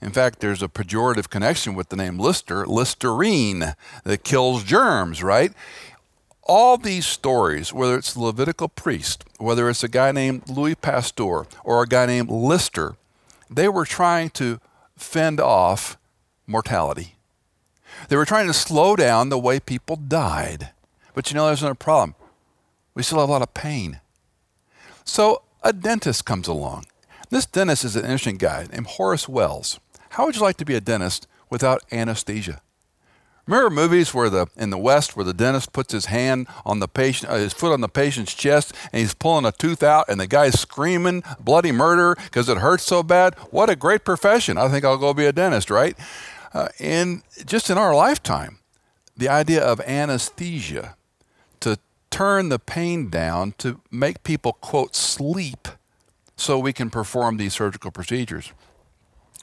In 0.00 0.10
fact, 0.10 0.40
there's 0.40 0.62
a 0.62 0.68
pejorative 0.68 1.30
connection 1.30 1.74
with 1.74 1.90
the 1.90 1.96
name 1.96 2.18
Lister, 2.18 2.66
Listerine, 2.66 3.74
that 4.04 4.24
kills 4.24 4.64
germs, 4.64 5.22
right? 5.22 5.52
All 6.42 6.76
these 6.76 7.06
stories, 7.06 7.72
whether 7.72 7.96
it's 7.96 8.14
the 8.14 8.20
Levitical 8.20 8.68
priest, 8.68 9.24
whether 9.38 9.70
it's 9.70 9.84
a 9.84 9.88
guy 9.88 10.10
named 10.10 10.48
Louis 10.48 10.74
Pasteur, 10.74 11.46
or 11.62 11.82
a 11.82 11.86
guy 11.86 12.06
named 12.06 12.30
Lister, 12.30 12.96
they 13.48 13.68
were 13.68 13.84
trying 13.84 14.30
to 14.30 14.58
fend 14.96 15.38
off 15.38 15.96
mortality. 16.46 17.14
They 18.08 18.16
were 18.16 18.24
trying 18.24 18.46
to 18.46 18.52
slow 18.52 18.96
down 18.96 19.28
the 19.28 19.38
way 19.38 19.60
people 19.60 19.96
died. 19.96 20.70
But 21.14 21.30
you 21.30 21.36
know, 21.36 21.46
there's 21.46 21.62
another 21.62 21.74
problem. 21.74 22.14
We 22.94 23.02
still 23.02 23.20
have 23.20 23.28
a 23.28 23.32
lot 23.32 23.42
of 23.42 23.54
pain. 23.54 24.00
So 25.04 25.42
a 25.62 25.72
dentist 25.72 26.24
comes 26.24 26.48
along. 26.48 26.86
This 27.30 27.46
dentist 27.46 27.84
is 27.84 27.96
an 27.96 28.04
interesting 28.04 28.36
guy 28.36 28.66
named 28.70 28.86
Horace 28.86 29.28
Wells. 29.28 29.80
How 30.10 30.26
would 30.26 30.36
you 30.36 30.42
like 30.42 30.58
to 30.58 30.64
be 30.64 30.74
a 30.74 30.80
dentist 30.80 31.26
without 31.48 31.82
anesthesia? 31.90 32.60
Remember 33.46 33.70
movies 33.70 34.14
where 34.14 34.30
the 34.30 34.46
in 34.56 34.70
the 34.70 34.78
West 34.78 35.16
where 35.16 35.24
the 35.24 35.34
dentist 35.34 35.72
puts 35.72 35.92
his 35.92 36.06
hand 36.06 36.46
on 36.64 36.78
the 36.78 36.86
patient, 36.86 37.32
uh, 37.32 37.36
his 37.36 37.52
foot 37.52 37.72
on 37.72 37.80
the 37.80 37.88
patient's 37.88 38.34
chest, 38.34 38.72
and 38.92 39.00
he's 39.00 39.14
pulling 39.14 39.44
a 39.44 39.50
tooth 39.50 39.82
out, 39.82 40.08
and 40.08 40.20
the 40.20 40.28
guy's 40.28 40.60
screaming 40.60 41.24
bloody 41.40 41.72
murder 41.72 42.14
because 42.14 42.48
it 42.48 42.58
hurts 42.58 42.84
so 42.84 43.02
bad. 43.02 43.34
What 43.50 43.68
a 43.68 43.74
great 43.74 44.04
profession! 44.04 44.56
I 44.58 44.68
think 44.68 44.84
I'll 44.84 44.96
go 44.96 45.12
be 45.12 45.26
a 45.26 45.32
dentist, 45.32 45.70
right? 45.70 45.98
Uh, 46.54 46.68
and 46.78 47.22
just 47.46 47.70
in 47.70 47.78
our 47.78 47.94
lifetime, 47.94 48.58
the 49.16 49.28
idea 49.28 49.62
of 49.62 49.80
anesthesia 49.80 50.96
to 51.60 51.78
turn 52.10 52.48
the 52.48 52.58
pain 52.58 53.08
down 53.08 53.52
to 53.58 53.80
make 53.90 54.22
people 54.22 54.52
quote 54.54 54.94
sleep 54.94 55.68
so 56.36 56.58
we 56.58 56.72
can 56.72 56.90
perform 56.90 57.36
these 57.36 57.54
surgical 57.54 57.90
procedures. 57.90 58.52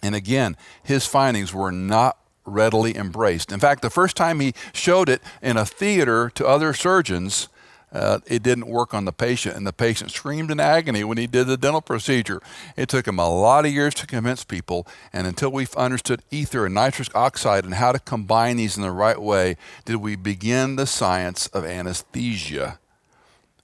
And 0.01 0.15
again, 0.15 0.55
his 0.83 1.05
findings 1.05 1.53
were 1.53 1.71
not 1.71 2.17
readily 2.45 2.95
embraced. 2.95 3.51
In 3.51 3.59
fact, 3.59 3.81
the 3.81 3.89
first 3.89 4.15
time 4.15 4.39
he 4.39 4.53
showed 4.73 5.09
it 5.09 5.21
in 5.41 5.57
a 5.57 5.65
theater 5.65 6.29
to 6.35 6.47
other 6.47 6.73
surgeons, 6.73 7.47
uh, 7.91 8.19
it 8.27 8.43
didn't 8.43 8.67
work 8.67 8.93
on 8.93 9.05
the 9.05 9.11
patient, 9.11 9.55
and 9.55 9.65
the 9.65 9.73
patient 9.73 10.11
screamed 10.11 10.51
in 10.51 10.59
agony 10.59 11.03
when 11.03 11.17
he 11.17 11.27
did 11.27 11.47
the 11.47 11.57
dental 11.57 11.81
procedure. 11.81 12.41
It 12.77 12.89
took 12.89 13.07
him 13.07 13.19
a 13.19 13.29
lot 13.29 13.65
of 13.65 13.71
years 13.71 13.95
to 13.95 14.07
convince 14.07 14.43
people, 14.43 14.85
and 15.11 15.25
until 15.25 15.51
we 15.51 15.67
understood 15.75 16.21
ether 16.29 16.65
and 16.65 16.75
nitrous 16.75 17.09
oxide 17.15 17.65
and 17.65 17.73
how 17.73 17.91
to 17.91 17.99
combine 17.99 18.57
these 18.57 18.77
in 18.77 18.83
the 18.83 18.91
right 18.91 19.19
way, 19.19 19.57
did 19.85 19.97
we 19.97 20.15
begin 20.15 20.75
the 20.75 20.85
science 20.85 21.47
of 21.47 21.65
anesthesia. 21.65 22.79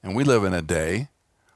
And 0.01 0.15
we 0.15 0.23
live 0.23 0.43
in 0.43 0.53
a 0.53 0.61
day 0.61 1.09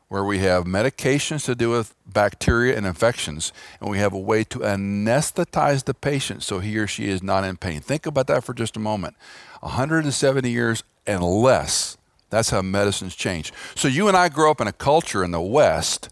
where 0.09 0.23
we 0.23 0.39
have 0.39 0.65
medications 0.65 1.45
to 1.45 1.53
deal 1.53 1.69
with 1.69 1.95
bacteria 2.05 2.75
and 2.75 2.85
infections, 2.85 3.53
and 3.79 3.89
we 3.89 3.99
have 3.99 4.13
a 4.13 4.19
way 4.19 4.43
to 4.43 4.59
anesthetize 4.59 5.85
the 5.85 5.93
patient 5.93 6.41
so 6.43 6.59
he 6.59 6.77
or 6.77 6.87
she 6.87 7.09
is 7.09 7.21
not 7.21 7.43
in 7.43 7.57
pain. 7.57 7.79
Think 7.79 8.07
about 8.07 8.27
that 8.27 8.43
for 8.43 8.53
just 8.55 8.75
a 8.75 8.79
moment. 8.79 9.15
170 9.61 10.49
years 10.49 10.83
and 11.05 11.23
less 11.23 11.97
that's 12.29 12.49
how 12.49 12.61
medicine's 12.61 13.15
changed. 13.15 13.53
So 13.75 13.87
you 13.87 14.07
and 14.07 14.15
I 14.15 14.29
grow 14.29 14.51
up 14.51 14.61
in 14.61 14.67
a 14.67 14.73
culture 14.73 15.23
in 15.23 15.31
the 15.31 15.41
West 15.41 16.09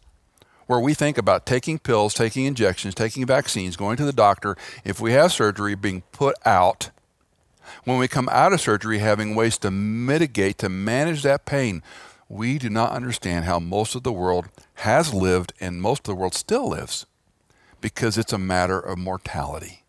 where 0.66 0.80
we 0.80 0.94
think 0.94 1.18
about 1.18 1.46
taking 1.46 1.80
pills, 1.80 2.14
taking 2.14 2.46
injections, 2.46 2.94
taking 2.94 3.26
vaccines, 3.26 3.78
going 3.78 3.98
to 3.98 4.06
the 4.06 4.14
doctor, 4.14 4.58
if 4.84 5.00
we 5.00 5.14
have 5.14 5.32
surgery, 5.32 5.76
being 5.76 6.02
put 6.12 6.36
out. 6.46 6.92
When 7.84 7.98
we 7.98 8.08
come 8.08 8.30
out 8.30 8.54
of 8.54 8.62
surgery, 8.62 9.00
having 9.00 9.36
ways 9.36 9.58
to 9.60 9.72
mitigate, 9.72 10.58
to 10.60 10.70
manage 10.70 11.24
that 11.24 11.46
pain, 11.46 11.84
we 12.30 12.58
do 12.58 12.70
not 12.70 12.92
understand 12.92 13.46
how 13.46 13.60
most 13.60 13.96
of 13.96 14.04
the 14.04 14.12
world 14.12 14.50
has 14.76 15.14
lived 15.14 15.54
and 15.60 15.82
most 15.82 16.00
of 16.00 16.06
the 16.06 16.16
world 16.16 16.34
still 16.34 16.70
lives 16.70 17.06
because 17.80 18.18
it's 18.18 18.34
a 18.34 18.38
matter 18.38 18.80
of 18.80 18.98
mortality. 18.98 19.84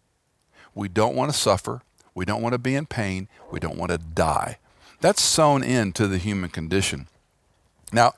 We 0.75 0.89
don't 0.89 1.17
want 1.17 1.33
to 1.33 1.37
suffer. 1.37 1.83
We 2.15 2.25
don't 2.25 2.43
want 2.43 2.53
to 2.53 2.59
be 2.59 2.75
in 2.75 2.87
pain. 2.87 3.29
We 3.51 3.59
don't 3.59 3.79
want 3.79 3.91
to 3.91 3.99
die. 3.99 4.59
That's 5.01 5.23
sewn 5.23 5.63
into 5.63 6.07
the 6.07 6.19
human 6.19 6.51
condition. 6.51 7.07
Now, 7.93 8.15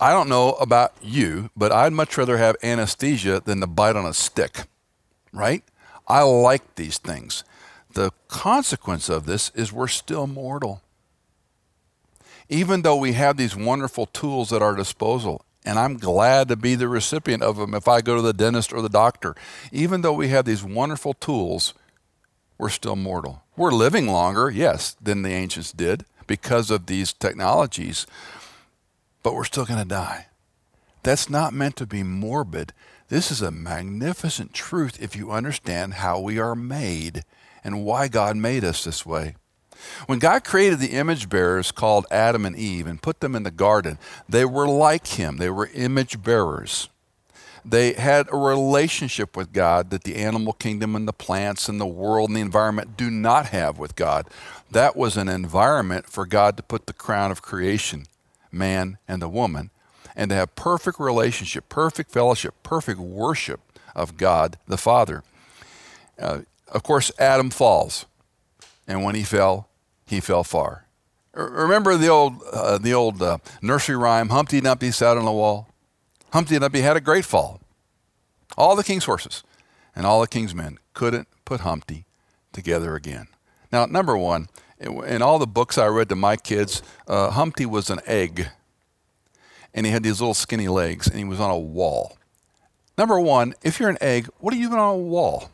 I 0.00 0.12
don't 0.12 0.28
know 0.28 0.52
about 0.54 0.94
you, 1.02 1.50
but 1.56 1.72
I'd 1.72 1.92
much 1.92 2.16
rather 2.16 2.38
have 2.38 2.56
anesthesia 2.62 3.42
than 3.44 3.60
to 3.60 3.66
bite 3.66 3.96
on 3.96 4.06
a 4.06 4.14
stick, 4.14 4.64
right? 5.32 5.64
I 6.06 6.22
like 6.22 6.76
these 6.76 6.98
things. 6.98 7.44
The 7.94 8.12
consequence 8.28 9.08
of 9.08 9.26
this 9.26 9.50
is 9.54 9.72
we're 9.72 9.88
still 9.88 10.26
mortal. 10.26 10.82
Even 12.48 12.82
though 12.82 12.96
we 12.96 13.12
have 13.12 13.36
these 13.36 13.56
wonderful 13.56 14.06
tools 14.06 14.52
at 14.52 14.62
our 14.62 14.74
disposal, 14.74 15.44
and 15.64 15.78
I'm 15.78 15.98
glad 15.98 16.48
to 16.48 16.56
be 16.56 16.74
the 16.74 16.88
recipient 16.88 17.42
of 17.42 17.56
them 17.56 17.74
if 17.74 17.88
I 17.88 18.00
go 18.00 18.16
to 18.16 18.22
the 18.22 18.32
dentist 18.32 18.72
or 18.72 18.80
the 18.80 18.88
doctor, 18.88 19.34
even 19.72 20.02
though 20.02 20.12
we 20.12 20.28
have 20.28 20.44
these 20.44 20.64
wonderful 20.64 21.14
tools, 21.14 21.74
we're 22.58 22.68
still 22.68 22.96
mortal. 22.96 23.42
We're 23.56 23.72
living 23.72 24.08
longer, 24.08 24.50
yes, 24.50 24.96
than 25.00 25.22
the 25.22 25.30
ancients 25.30 25.72
did 25.72 26.04
because 26.26 26.70
of 26.70 26.86
these 26.86 27.12
technologies, 27.12 28.06
but 29.22 29.34
we're 29.34 29.44
still 29.44 29.64
going 29.64 29.80
to 29.80 29.88
die. 29.88 30.26
That's 31.02 31.30
not 31.30 31.54
meant 31.54 31.76
to 31.76 31.86
be 31.86 32.02
morbid. 32.02 32.72
This 33.08 33.30
is 33.30 33.40
a 33.40 33.50
magnificent 33.50 34.52
truth 34.52 35.00
if 35.00 35.16
you 35.16 35.30
understand 35.30 35.94
how 35.94 36.20
we 36.20 36.38
are 36.38 36.54
made 36.54 37.24
and 37.64 37.84
why 37.84 38.08
God 38.08 38.36
made 38.36 38.64
us 38.64 38.84
this 38.84 39.06
way. 39.06 39.36
When 40.06 40.18
God 40.18 40.44
created 40.44 40.80
the 40.80 40.92
image 40.92 41.28
bearers 41.28 41.72
called 41.72 42.06
Adam 42.10 42.44
and 42.44 42.56
Eve 42.56 42.86
and 42.86 43.00
put 43.00 43.20
them 43.20 43.34
in 43.34 43.44
the 43.44 43.50
garden, 43.50 43.98
they 44.28 44.44
were 44.44 44.68
like 44.68 45.06
Him. 45.06 45.36
They 45.36 45.50
were 45.50 45.70
image 45.72 46.22
bearers. 46.22 46.88
They 47.70 47.92
had 47.92 48.28
a 48.32 48.36
relationship 48.36 49.36
with 49.36 49.52
God 49.52 49.90
that 49.90 50.04
the 50.04 50.16
animal 50.16 50.54
kingdom 50.54 50.96
and 50.96 51.06
the 51.06 51.12
plants 51.12 51.68
and 51.68 51.78
the 51.78 51.86
world 51.86 52.30
and 52.30 52.36
the 52.36 52.40
environment 52.40 52.96
do 52.96 53.10
not 53.10 53.46
have 53.46 53.78
with 53.78 53.94
God. 53.94 54.26
That 54.70 54.96
was 54.96 55.18
an 55.18 55.28
environment 55.28 56.06
for 56.06 56.24
God 56.24 56.56
to 56.56 56.62
put 56.62 56.86
the 56.86 56.94
crown 56.94 57.30
of 57.30 57.42
creation, 57.42 58.06
man 58.50 58.96
and 59.06 59.20
the 59.20 59.28
woman, 59.28 59.70
and 60.16 60.30
to 60.30 60.34
have 60.34 60.56
perfect 60.56 60.98
relationship, 60.98 61.68
perfect 61.68 62.10
fellowship, 62.10 62.54
perfect 62.62 63.00
worship 63.00 63.60
of 63.94 64.16
God 64.16 64.56
the 64.66 64.78
Father. 64.78 65.22
Uh, 66.18 66.40
of 66.68 66.82
course, 66.82 67.12
Adam 67.18 67.50
falls, 67.50 68.06
and 68.86 69.04
when 69.04 69.14
he 69.14 69.24
fell, 69.24 69.68
he 70.06 70.20
fell 70.20 70.42
far. 70.42 70.86
Remember 71.34 71.98
the 71.98 72.08
old, 72.08 72.42
uh, 72.50 72.78
the 72.78 72.94
old 72.94 73.20
uh, 73.20 73.38
nursery 73.60 73.96
rhyme, 73.96 74.30
Humpty 74.30 74.62
Dumpty 74.62 74.90
sat 74.90 75.18
on 75.18 75.26
the 75.26 75.32
wall? 75.32 75.68
Humpty 76.32 76.58
Dumpty 76.58 76.80
had 76.80 76.96
a 76.96 77.00
great 77.00 77.24
fall. 77.24 77.60
All 78.56 78.76
the 78.76 78.84
king's 78.84 79.04
horses 79.04 79.42
and 79.94 80.06
all 80.06 80.20
the 80.20 80.28
king's 80.28 80.54
men 80.54 80.78
couldn't 80.94 81.28
put 81.44 81.60
Humpty 81.60 82.04
together 82.52 82.94
again. 82.94 83.28
Now, 83.72 83.86
number 83.86 84.16
one, 84.16 84.48
in 84.80 85.22
all 85.22 85.38
the 85.38 85.46
books 85.46 85.78
I 85.78 85.86
read 85.86 86.08
to 86.10 86.16
my 86.16 86.36
kids, 86.36 86.82
uh, 87.06 87.30
Humpty 87.30 87.66
was 87.66 87.90
an 87.90 88.00
egg. 88.06 88.48
And 89.74 89.84
he 89.86 89.92
had 89.92 90.02
these 90.02 90.20
little 90.20 90.34
skinny 90.34 90.68
legs, 90.68 91.06
and 91.06 91.18
he 91.18 91.24
was 91.24 91.40
on 91.40 91.50
a 91.50 91.58
wall. 91.58 92.16
Number 92.96 93.20
one, 93.20 93.54
if 93.62 93.78
you're 93.78 93.90
an 93.90 93.98
egg, 94.00 94.28
what 94.38 94.54
are 94.54 94.56
you 94.56 94.68
doing 94.68 94.80
on 94.80 94.94
a 94.94 94.98
wall? 94.98 95.50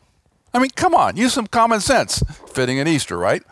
I 0.53 0.59
mean, 0.59 0.71
come 0.75 0.95
on, 0.95 1.17
use 1.17 1.33
some 1.33 1.47
common 1.47 1.79
sense. 1.81 2.23
Fitting 2.47 2.79
at 2.79 2.87
Easter, 2.87 3.17
right? 3.17 3.43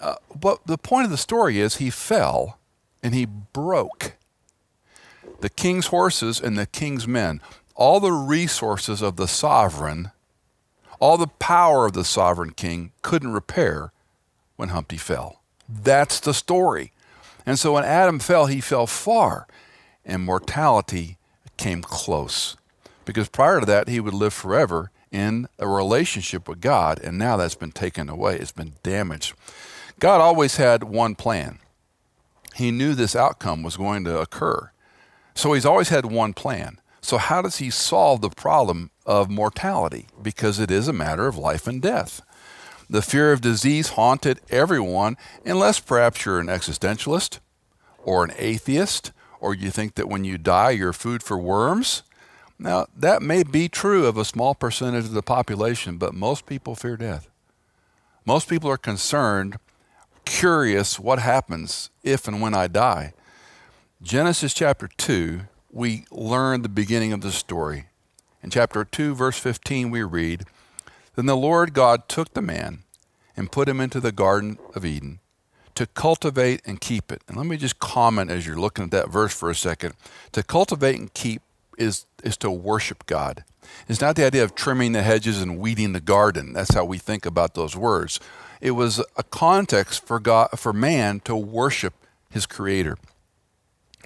Uh, 0.00 0.14
but 0.38 0.66
the 0.66 0.78
point 0.78 1.04
of 1.04 1.10
the 1.10 1.16
story 1.16 1.58
is 1.58 1.76
he 1.76 1.90
fell 1.90 2.58
and 3.02 3.14
he 3.14 3.24
broke 3.26 4.14
the 5.44 5.50
king's 5.50 5.88
horses 5.88 6.40
and 6.40 6.56
the 6.56 6.64
king's 6.64 7.06
men, 7.06 7.38
all 7.74 8.00
the 8.00 8.10
resources 8.10 9.02
of 9.02 9.16
the 9.16 9.28
sovereign, 9.28 10.10
all 10.98 11.18
the 11.18 11.26
power 11.26 11.84
of 11.84 11.92
the 11.92 12.02
sovereign 12.02 12.52
king 12.52 12.92
couldn't 13.02 13.34
repair 13.34 13.92
when 14.56 14.70
Humpty 14.70 14.96
fell. 14.96 15.42
That's 15.68 16.18
the 16.18 16.32
story. 16.32 16.92
And 17.44 17.58
so 17.58 17.74
when 17.74 17.84
Adam 17.84 18.20
fell, 18.20 18.46
he 18.46 18.62
fell 18.62 18.86
far, 18.86 19.46
and 20.02 20.24
mortality 20.24 21.18
came 21.58 21.82
close. 21.82 22.56
Because 23.04 23.28
prior 23.28 23.60
to 23.60 23.66
that, 23.66 23.88
he 23.88 24.00
would 24.00 24.14
live 24.14 24.32
forever 24.32 24.90
in 25.12 25.46
a 25.58 25.68
relationship 25.68 26.48
with 26.48 26.62
God, 26.62 26.98
and 27.04 27.18
now 27.18 27.36
that's 27.36 27.54
been 27.54 27.70
taken 27.70 28.08
away. 28.08 28.38
It's 28.38 28.50
been 28.50 28.76
damaged. 28.82 29.34
God 30.00 30.22
always 30.22 30.56
had 30.56 30.84
one 30.84 31.14
plan. 31.14 31.58
He 32.54 32.70
knew 32.70 32.94
this 32.94 33.14
outcome 33.14 33.62
was 33.62 33.76
going 33.76 34.04
to 34.04 34.18
occur. 34.18 34.70
So 35.34 35.52
he's 35.52 35.66
always 35.66 35.88
had 35.88 36.06
one 36.06 36.32
plan. 36.32 36.80
So, 37.00 37.18
how 37.18 37.42
does 37.42 37.58
he 37.58 37.68
solve 37.68 38.22
the 38.22 38.30
problem 38.30 38.90
of 39.04 39.28
mortality? 39.28 40.06
Because 40.22 40.58
it 40.58 40.70
is 40.70 40.88
a 40.88 40.92
matter 40.92 41.26
of 41.26 41.36
life 41.36 41.66
and 41.66 41.82
death. 41.82 42.22
The 42.88 43.02
fear 43.02 43.32
of 43.32 43.40
disease 43.40 43.90
haunted 43.90 44.40
everyone, 44.48 45.16
unless 45.44 45.80
perhaps 45.80 46.24
you're 46.24 46.40
an 46.40 46.46
existentialist 46.46 47.40
or 48.02 48.24
an 48.24 48.32
atheist, 48.38 49.12
or 49.40 49.54
you 49.54 49.70
think 49.70 49.96
that 49.96 50.08
when 50.08 50.24
you 50.24 50.38
die, 50.38 50.70
you're 50.70 50.92
food 50.92 51.22
for 51.22 51.36
worms. 51.36 52.02
Now, 52.58 52.86
that 52.96 53.20
may 53.20 53.42
be 53.42 53.68
true 53.68 54.06
of 54.06 54.16
a 54.16 54.24
small 54.24 54.54
percentage 54.54 55.06
of 55.06 55.12
the 55.12 55.22
population, 55.22 55.98
but 55.98 56.14
most 56.14 56.46
people 56.46 56.74
fear 56.74 56.96
death. 56.96 57.28
Most 58.24 58.48
people 58.48 58.70
are 58.70 58.78
concerned, 58.78 59.58
curious 60.24 60.98
what 60.98 61.18
happens 61.18 61.90
if 62.02 62.26
and 62.26 62.40
when 62.40 62.54
I 62.54 62.68
die. 62.68 63.12
Genesis 64.04 64.52
chapter 64.52 64.86
2, 64.86 65.40
we 65.72 66.04
learn 66.10 66.60
the 66.60 66.68
beginning 66.68 67.14
of 67.14 67.22
the 67.22 67.32
story. 67.32 67.86
In 68.42 68.50
chapter 68.50 68.84
2, 68.84 69.14
verse 69.14 69.38
15, 69.38 69.90
we 69.90 70.02
read, 70.02 70.44
then 71.16 71.24
the 71.24 71.34
Lord 71.34 71.72
God 71.72 72.06
took 72.06 72.34
the 72.34 72.42
man 72.42 72.80
and 73.34 73.50
put 73.50 73.66
him 73.66 73.80
into 73.80 74.00
the 74.00 74.12
Garden 74.12 74.58
of 74.74 74.84
Eden 74.84 75.20
to 75.74 75.86
cultivate 75.86 76.60
and 76.66 76.82
keep 76.82 77.10
it. 77.10 77.22
And 77.26 77.38
let 77.38 77.46
me 77.46 77.56
just 77.56 77.78
comment 77.78 78.30
as 78.30 78.46
you're 78.46 78.60
looking 78.60 78.84
at 78.84 78.90
that 78.90 79.08
verse 79.08 79.32
for 79.32 79.48
a 79.48 79.54
second. 79.54 79.94
To 80.32 80.42
cultivate 80.42 80.98
and 80.98 81.12
keep 81.14 81.40
is, 81.78 82.04
is 82.22 82.36
to 82.38 82.50
worship 82.50 83.06
God. 83.06 83.42
It's 83.88 84.02
not 84.02 84.16
the 84.16 84.26
idea 84.26 84.44
of 84.44 84.54
trimming 84.54 84.92
the 84.92 85.02
hedges 85.02 85.40
and 85.40 85.58
weeding 85.58 85.94
the 85.94 86.00
garden. 86.00 86.52
That's 86.52 86.74
how 86.74 86.84
we 86.84 86.98
think 86.98 87.24
about 87.24 87.54
those 87.54 87.74
words. 87.74 88.20
It 88.60 88.72
was 88.72 89.02
a 89.16 89.22
context 89.22 90.06
for 90.06 90.20
God 90.20 90.50
for 90.58 90.74
man 90.74 91.20
to 91.20 91.34
worship 91.34 91.94
his 92.28 92.44
creator. 92.44 92.98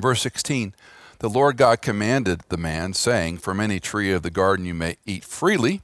Verse 0.00 0.20
16, 0.22 0.74
the 1.18 1.28
Lord 1.28 1.56
God 1.56 1.82
commanded 1.82 2.42
the 2.48 2.56
man, 2.56 2.94
saying, 2.94 3.38
From 3.38 3.60
any 3.60 3.80
tree 3.80 4.12
of 4.12 4.22
the 4.22 4.30
garden 4.30 4.64
you 4.64 4.74
may 4.74 4.96
eat 5.04 5.24
freely, 5.24 5.82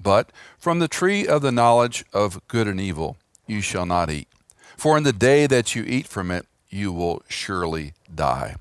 but 0.00 0.30
from 0.58 0.78
the 0.78 0.88
tree 0.88 1.26
of 1.26 1.42
the 1.42 1.52
knowledge 1.52 2.04
of 2.12 2.46
good 2.46 2.68
and 2.68 2.80
evil 2.80 3.16
you 3.46 3.60
shall 3.60 3.86
not 3.86 4.10
eat. 4.10 4.28
For 4.76 4.96
in 4.96 5.02
the 5.02 5.12
day 5.12 5.46
that 5.46 5.74
you 5.74 5.82
eat 5.84 6.06
from 6.06 6.30
it, 6.30 6.46
you 6.68 6.92
will 6.92 7.22
surely 7.28 7.94
die. 8.12 8.56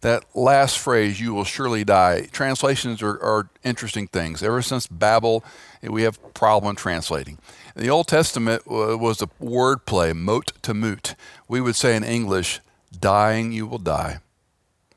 That 0.00 0.24
last 0.34 0.78
phrase, 0.78 1.20
you 1.20 1.32
will 1.32 1.44
surely 1.44 1.84
die, 1.84 2.28
translations 2.32 3.02
are, 3.02 3.22
are 3.22 3.48
interesting 3.64 4.08
things. 4.08 4.42
Ever 4.42 4.60
since 4.60 4.86
Babel, 4.88 5.44
we 5.80 6.02
have 6.02 6.34
problem 6.34 6.74
translating. 6.74 7.38
In 7.76 7.82
the 7.82 7.90
Old 7.90 8.08
Testament 8.08 8.62
uh, 8.66 8.98
was 8.98 9.22
a 9.22 9.28
word 9.38 9.86
play, 9.86 10.12
mot 10.12 10.52
tamut. 10.62 11.14
We 11.48 11.60
would 11.60 11.76
say 11.76 11.96
in 11.96 12.02
English, 12.02 12.60
dying 13.00 13.52
you 13.52 13.66
will 13.66 13.78
die. 13.78 14.20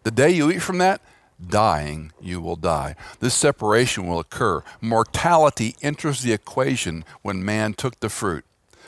The 0.03 0.11
day 0.11 0.29
you 0.29 0.51
eat 0.51 0.61
from 0.61 0.77
that, 0.79 1.01
dying, 1.45 2.11
you 2.21 2.39
will 2.41 2.55
die. 2.55 2.95
This 3.19 3.33
separation 3.33 4.07
will 4.07 4.19
occur. 4.19 4.63
Mortality 4.81 5.75
enters 5.81 6.21
the 6.21 6.33
equation 6.33 7.03
when 7.21 7.43
man 7.43 7.73
took 7.73 7.99
the 7.99 8.09
fruit. 8.09 8.45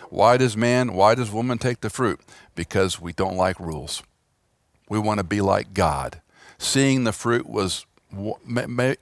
Why 0.09 0.37
does 0.37 0.55
man, 0.55 0.93
why 0.93 1.15
does 1.15 1.31
woman 1.31 1.57
take 1.57 1.81
the 1.81 1.89
fruit? 1.89 2.19
Because 2.55 3.01
we 3.01 3.13
don't 3.13 3.35
like 3.35 3.59
rules. 3.59 4.03
We 4.89 4.99
want 4.99 5.19
to 5.19 5.23
be 5.23 5.41
like 5.41 5.73
God. 5.73 6.21
Seeing 6.57 7.03
the 7.03 7.11
fruit 7.11 7.47
was 7.47 7.85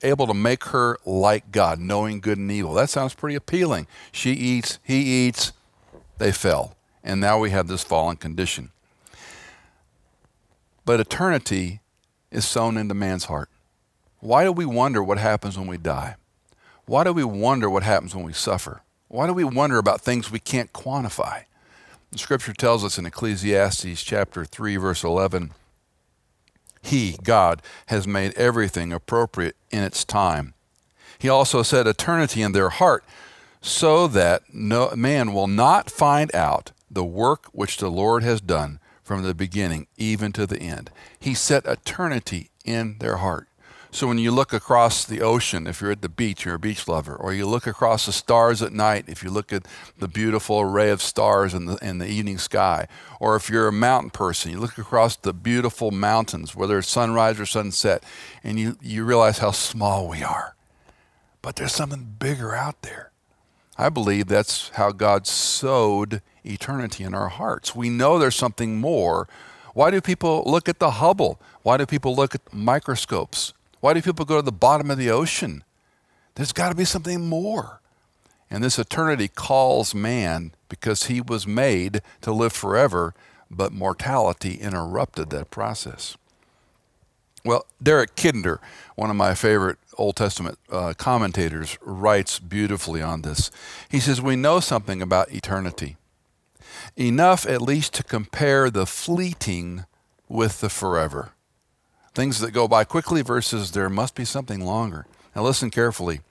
able 0.04 0.28
to 0.28 0.34
make 0.34 0.66
her 0.66 0.98
like 1.06 1.52
God, 1.52 1.80
knowing 1.80 2.20
good 2.20 2.38
and 2.38 2.52
evil. 2.52 2.74
That 2.74 2.90
sounds 2.90 3.14
pretty 3.14 3.36
appealing. 3.36 3.88
She 4.12 4.32
eats, 4.32 4.80
he 4.84 5.28
eats, 5.28 5.54
they 6.18 6.32
fell. 6.32 6.76
And 7.04 7.22
now 7.22 7.40
we 7.40 7.52
have 7.52 7.68
this 7.68 7.84
fallen 7.84 8.18
condition. 8.18 8.72
But 10.86 11.00
eternity 11.00 11.82
is 12.32 12.46
sown 12.46 12.78
into 12.78 12.94
man's 12.94 13.26
heart. 13.26 13.50
Why 14.20 14.44
do 14.44 14.52
we 14.52 14.66
wonder 14.66 15.04
what 15.04 15.18
happens 15.18 15.58
when 15.58 15.68
we 15.68 15.78
die? 15.78 16.16
Why 16.86 17.04
do 17.04 17.12
we 17.12 17.24
wonder 17.24 17.70
what 17.70 17.84
happens 17.84 18.16
when 18.16 18.26
we 18.26 18.34
suffer? 18.34 18.84
Why 19.08 19.28
do 19.28 19.34
we 19.34 19.44
wonder 19.44 19.78
about 19.78 20.02
things 20.02 20.32
we 20.32 20.40
can't 20.40 20.74
quantify? 20.74 21.46
The 22.12 22.18
scripture 22.18 22.54
tells 22.54 22.84
us 22.84 22.98
in 22.98 23.06
Ecclesiastes 23.06 24.04
chapter 24.04 24.46
3 24.46 24.78
verse 24.78 25.04
11, 25.04 25.52
he, 26.82 27.18
God, 27.24 27.62
has 27.88 28.08
made 28.08 28.34
everything 28.36 28.94
appropriate 28.94 29.56
in 29.72 29.84
its 29.84 30.06
time. 30.06 30.54
He 31.18 31.28
also 31.28 31.64
set 31.64 31.88
eternity 31.88 32.42
in 32.42 32.52
their 32.52 32.70
heart 32.70 33.04
so 33.62 34.08
that 34.08 34.44
no 34.54 34.92
man 34.96 35.34
will 35.34 35.48
not 35.48 35.90
find 35.90 36.34
out 36.36 36.72
the 36.90 37.04
work 37.04 37.48
which 37.52 37.78
the 37.78 37.90
Lord 37.90 38.22
has 38.22 38.40
done 38.40 38.80
from 39.06 39.22
the 39.22 39.36
beginning 39.36 39.86
even 39.98 40.34
to 40.34 40.48
the 40.48 40.60
end. 40.60 40.90
He 41.18 41.36
set 41.36 41.66
eternity 41.66 42.50
in 42.66 42.98
their 42.98 43.18
heart. 43.18 43.48
So 43.92 44.08
when 44.08 44.18
you 44.18 44.32
look 44.32 44.52
across 44.52 45.06
the 45.06 45.22
ocean, 45.22 45.68
if 45.68 45.80
you're 45.80 45.92
at 45.92 46.02
the 46.02 46.10
beach, 46.10 46.44
you're 46.44 46.56
a 46.56 46.60
beach 46.60 46.86
lover, 46.86 47.16
or 47.16 47.34
you 47.34 47.46
look 47.46 47.66
across 47.66 48.08
the 48.08 48.12
stars 48.12 48.62
at 48.62 48.74
night, 48.74 49.06
if 49.08 49.24
you 49.24 49.30
look 49.30 49.54
at 49.54 49.66
the 49.98 50.10
beautiful 50.10 50.60
array 50.60 50.90
of 50.90 51.02
stars 51.02 51.54
in 51.54 51.66
the, 51.66 51.78
in 51.78 52.00
the 52.00 52.08
evening 52.08 52.38
sky, 52.38 52.90
or 53.22 53.38
if 53.38 53.50
you're 53.50 53.70
a 53.70 53.72
mountain 53.72 54.10
person, 54.10 54.52
you 54.52 54.60
look 54.60 54.78
across 54.78 55.16
the 55.16 55.32
beautiful 55.32 55.92
mountains, 55.92 56.54
whether 56.54 56.78
it's 56.78 56.90
sunrise 56.90 57.40
or 57.40 57.46
sunset, 57.46 58.04
and 58.44 58.60
you, 58.60 58.76
you 58.82 59.06
realize 59.06 59.38
how 59.38 59.52
small 59.52 60.10
we 60.10 60.22
are. 60.24 60.56
But 61.42 61.56
there's 61.56 61.72
something 61.72 62.16
bigger 62.20 62.54
out 62.54 62.82
there. 62.82 63.12
I 63.78 63.88
believe 63.88 64.28
that's 64.28 64.70
how 64.70 64.92
God 64.92 65.26
sowed 65.26 66.22
eternity 66.46 67.04
in 67.04 67.14
our 67.14 67.30
hearts. 67.30 67.76
We 67.76 67.90
know 67.90 68.18
there's 68.18 68.36
something 68.36 68.80
more. 68.80 69.28
Why 69.74 69.92
do 69.92 70.02
people 70.02 70.44
look 70.46 70.70
at 70.70 70.80
the 70.80 70.92
Hubble? 70.92 71.40
Why 71.64 71.78
do 71.78 71.86
people 71.86 72.16
look 72.16 72.36
at 72.36 72.54
microscopes? 72.54 73.54
Why 73.80 73.94
do 73.94 74.02
people 74.02 74.26
go 74.26 74.38
to 74.38 74.42
the 74.42 74.52
bottom 74.52 74.90
of 74.90 74.98
the 74.98 75.12
ocean? 75.12 75.64
There's 76.36 76.54
got 76.54 76.70
to 76.70 76.76
be 76.76 76.86
something 76.86 77.28
more. 77.28 77.82
And 78.50 78.64
this 78.64 78.80
eternity 78.80 79.28
calls 79.28 79.96
man 79.96 80.52
because 80.70 81.04
he 81.04 81.22
was 81.22 81.48
made 81.48 82.02
to 82.22 82.32
live 82.32 82.54
forever, 82.54 83.14
but 83.50 83.72
mortality 83.72 84.56
interrupted 84.56 85.30
that 85.32 85.52
process. 85.52 86.18
Well, 87.44 87.68
Derek 87.82 88.16
Kidner, 88.16 88.58
one 88.96 89.12
of 89.12 89.16
my 89.16 89.36
favorite 89.36 89.78
Old 89.98 90.16
Testament 90.16 90.58
uh, 90.72 90.94
commentators, 90.98 91.78
writes 91.82 92.40
beautifully 92.40 93.04
on 93.04 93.22
this. 93.22 93.52
He 93.88 94.00
says, 94.00 94.20
We 94.20 94.36
know 94.36 94.60
something 94.60 95.02
about 95.02 95.32
eternity, 95.32 95.96
enough 96.98 97.46
at 97.46 97.62
least 97.62 97.94
to 97.94 98.04
compare 98.04 98.70
the 98.70 98.86
fleeting 98.86 99.86
with 100.28 100.62
the 100.62 100.70
forever 100.70 101.32
things 102.16 102.40
that 102.40 102.52
go 102.52 102.68
by 102.68 102.86
quickly 102.86 103.22
versus 103.22 103.72
there 103.72 103.90
must 103.90 104.16
be 104.16 104.26
something 104.26 104.62
longer. 104.62 105.06
Now, 105.36 105.44
listen 105.44 105.70
carefully. 105.70 106.22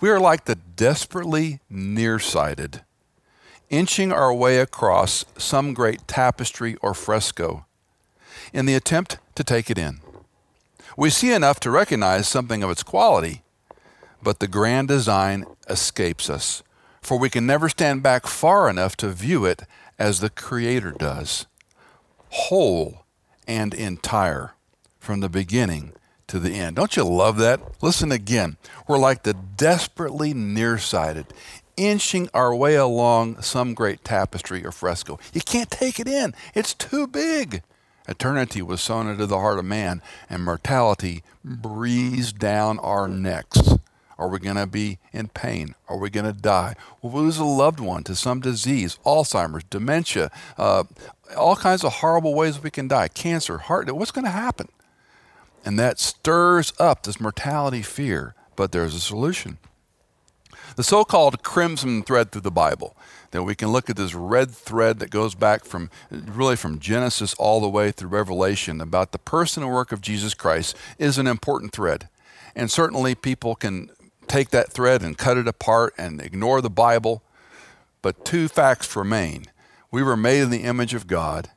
We 0.00 0.10
are 0.10 0.20
like 0.20 0.44
the 0.44 0.54
desperately 0.54 1.60
nearsighted, 1.70 2.82
inching 3.70 4.12
our 4.12 4.32
way 4.32 4.58
across 4.58 5.24
some 5.38 5.72
great 5.72 6.06
tapestry 6.06 6.76
or 6.82 6.92
fresco 6.92 7.64
in 8.52 8.66
the 8.66 8.74
attempt 8.74 9.16
to 9.34 9.42
take 9.42 9.70
it 9.70 9.78
in. 9.78 10.00
We 10.96 11.08
see 11.10 11.32
enough 11.32 11.58
to 11.60 11.70
recognize 11.70 12.28
something 12.28 12.62
of 12.62 12.70
its 12.70 12.82
quality, 12.82 13.42
but 14.22 14.38
the 14.38 14.46
grand 14.46 14.88
design 14.88 15.46
escapes 15.68 16.28
us, 16.28 16.62
for 17.00 17.18
we 17.18 17.30
can 17.30 17.46
never 17.46 17.68
stand 17.70 18.02
back 18.02 18.26
far 18.26 18.68
enough 18.68 18.96
to 18.98 19.08
view 19.08 19.46
it 19.46 19.62
as 19.98 20.20
the 20.20 20.30
Creator 20.30 20.92
does, 20.92 21.46
whole 22.30 23.04
and 23.46 23.74
entire 23.74 24.54
from 24.98 25.20
the 25.20 25.28
beginning 25.28 25.92
to 26.26 26.38
the 26.38 26.54
end. 26.54 26.76
Don't 26.76 26.96
you 26.96 27.04
love 27.04 27.36
that? 27.38 27.60
Listen 27.82 28.10
again. 28.10 28.56
We're 28.88 28.98
like 28.98 29.22
the 29.22 29.34
desperately 29.34 30.32
nearsighted, 30.34 31.26
inching 31.76 32.28
our 32.32 32.54
way 32.54 32.74
along 32.74 33.42
some 33.42 33.74
great 33.74 34.04
tapestry 34.04 34.64
or 34.64 34.72
fresco. 34.72 35.18
You 35.32 35.40
can't 35.40 35.70
take 35.70 36.00
it 36.00 36.08
in, 36.08 36.34
it's 36.54 36.74
too 36.74 37.06
big. 37.06 37.62
Eternity 38.06 38.60
was 38.60 38.82
sown 38.82 39.08
into 39.08 39.26
the 39.26 39.38
heart 39.38 39.58
of 39.58 39.64
man, 39.64 40.02
and 40.28 40.44
mortality 40.44 41.22
breathes 41.42 42.32
down 42.32 42.78
our 42.80 43.08
necks. 43.08 43.60
Are 44.18 44.28
we 44.28 44.38
going 44.38 44.56
to 44.56 44.66
be 44.66 44.98
in 45.12 45.28
pain? 45.28 45.74
Are 45.88 45.98
we 45.98 46.10
going 46.10 46.26
to 46.26 46.32
die? 46.32 46.74
Will 47.02 47.10
We'll 47.10 47.24
lose 47.24 47.38
a 47.38 47.44
loved 47.44 47.80
one 47.80 48.04
to 48.04 48.14
some 48.14 48.40
disease, 48.40 48.98
Alzheimer's, 49.04 49.64
dementia, 49.64 50.30
uh, 50.56 50.84
all 51.36 51.56
kinds 51.56 51.84
of 51.84 51.94
horrible 51.94 52.34
ways 52.34 52.62
we 52.62 52.70
can 52.70 52.88
die, 52.88 53.08
cancer, 53.08 53.58
heart. 53.58 53.90
What's 53.92 54.12
going 54.12 54.24
to 54.24 54.30
happen? 54.30 54.68
And 55.64 55.78
that 55.78 55.98
stirs 55.98 56.72
up 56.78 57.02
this 57.02 57.20
mortality 57.20 57.82
fear, 57.82 58.34
but 58.54 58.72
there's 58.72 58.94
a 58.94 59.00
solution. 59.00 59.58
The 60.76 60.82
so 60.82 61.04
called 61.04 61.42
crimson 61.42 62.02
thread 62.02 62.32
through 62.32 62.42
the 62.42 62.50
Bible, 62.50 62.96
that 63.30 63.44
we 63.44 63.54
can 63.54 63.68
look 63.68 63.88
at 63.88 63.96
this 63.96 64.14
red 64.14 64.50
thread 64.50 64.98
that 64.98 65.10
goes 65.10 65.34
back 65.34 65.64
from 65.64 65.90
really 66.10 66.56
from 66.56 66.78
Genesis 66.78 67.34
all 67.34 67.60
the 67.60 67.68
way 67.68 67.92
through 67.92 68.08
Revelation 68.08 68.80
about 68.80 69.12
the 69.12 69.18
person 69.18 69.62
and 69.62 69.72
work 69.72 69.92
of 69.92 70.00
Jesus 70.00 70.34
Christ, 70.34 70.76
is 70.98 71.16
an 71.16 71.26
important 71.26 71.72
thread. 71.72 72.08
And 72.56 72.70
certainly 72.70 73.14
people 73.14 73.54
can 73.54 73.90
take 74.28 74.50
that 74.50 74.72
thread 74.72 75.02
and 75.02 75.18
cut 75.18 75.36
it 75.36 75.48
apart 75.48 75.94
and 75.98 76.20
ignore 76.20 76.60
the 76.60 76.70
Bible. 76.70 77.22
But 78.02 78.24
two 78.24 78.48
facts 78.48 78.94
remain. 78.96 79.46
We 79.90 80.02
were 80.02 80.16
made 80.16 80.42
in 80.42 80.50
the 80.50 80.64
image 80.64 80.94
of 80.94 81.06
God, 81.06 81.50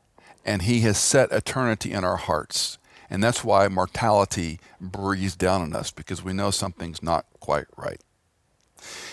and 0.46 0.62
He 0.62 0.82
has 0.82 0.98
set 0.98 1.32
eternity 1.32 1.92
in 1.92 2.04
our 2.04 2.18
hearts. 2.18 2.78
And 3.10 3.24
that's 3.24 3.44
why 3.44 3.68
mortality 3.68 4.60
breathes 4.80 5.36
down 5.36 5.62
on 5.62 5.76
us 5.76 5.92
because 5.92 6.24
we 6.24 6.34
know 6.34 6.52
something's 6.52 7.02
not 7.02 7.26
quite 7.40 7.66
right. 7.78 8.02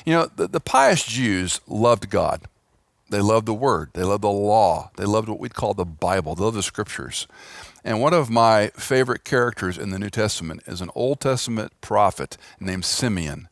You 0.04 0.12
know, 0.12 0.26
the, 0.34 0.48
the 0.48 0.60
pious 0.60 1.04
Jews 1.04 1.60
loved 1.66 2.10
God. 2.10 2.42
They 3.10 3.20
loved 3.20 3.46
the 3.46 3.54
Word. 3.54 3.90
They 3.94 4.02
loved 4.02 4.24
the 4.24 4.30
law. 4.30 4.90
They 4.96 5.04
loved 5.04 5.28
what 5.28 5.38
we'd 5.38 5.54
call 5.54 5.74
the 5.74 5.84
Bible. 5.84 6.34
They 6.34 6.44
loved 6.44 6.56
the 6.56 6.62
Scriptures. 6.62 7.26
And 7.84 8.00
one 8.00 8.14
of 8.14 8.30
my 8.30 8.68
favorite 8.68 9.24
characters 9.24 9.76
in 9.76 9.90
the 9.90 9.98
New 9.98 10.08
Testament 10.08 10.62
is 10.66 10.80
an 10.80 10.90
Old 10.94 11.20
Testament 11.20 11.72
prophet 11.82 12.38
named 12.58 12.84
Simeon. 12.86 13.48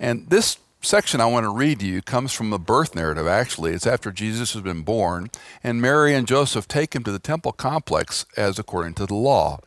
And 0.00 0.28
this 0.28 0.58
section 0.80 1.20
I 1.20 1.26
want 1.26 1.44
to 1.44 1.54
read 1.54 1.78
to 1.78 1.86
you 1.86 2.02
comes 2.02 2.32
from 2.32 2.50
the 2.50 2.58
birth 2.58 2.96
narrative, 2.96 3.28
actually. 3.28 3.72
It's 3.72 3.86
after 3.86 4.10
Jesus 4.10 4.52
has 4.54 4.62
been 4.62 4.82
born, 4.82 5.30
and 5.62 5.80
Mary 5.80 6.12
and 6.12 6.26
Joseph 6.26 6.66
take 6.66 6.94
him 6.94 7.04
to 7.04 7.12
the 7.12 7.20
temple 7.20 7.52
complex 7.52 8.26
as 8.36 8.58
according 8.58 8.94
to 8.94 9.06
the 9.06 9.14
law. 9.14 9.60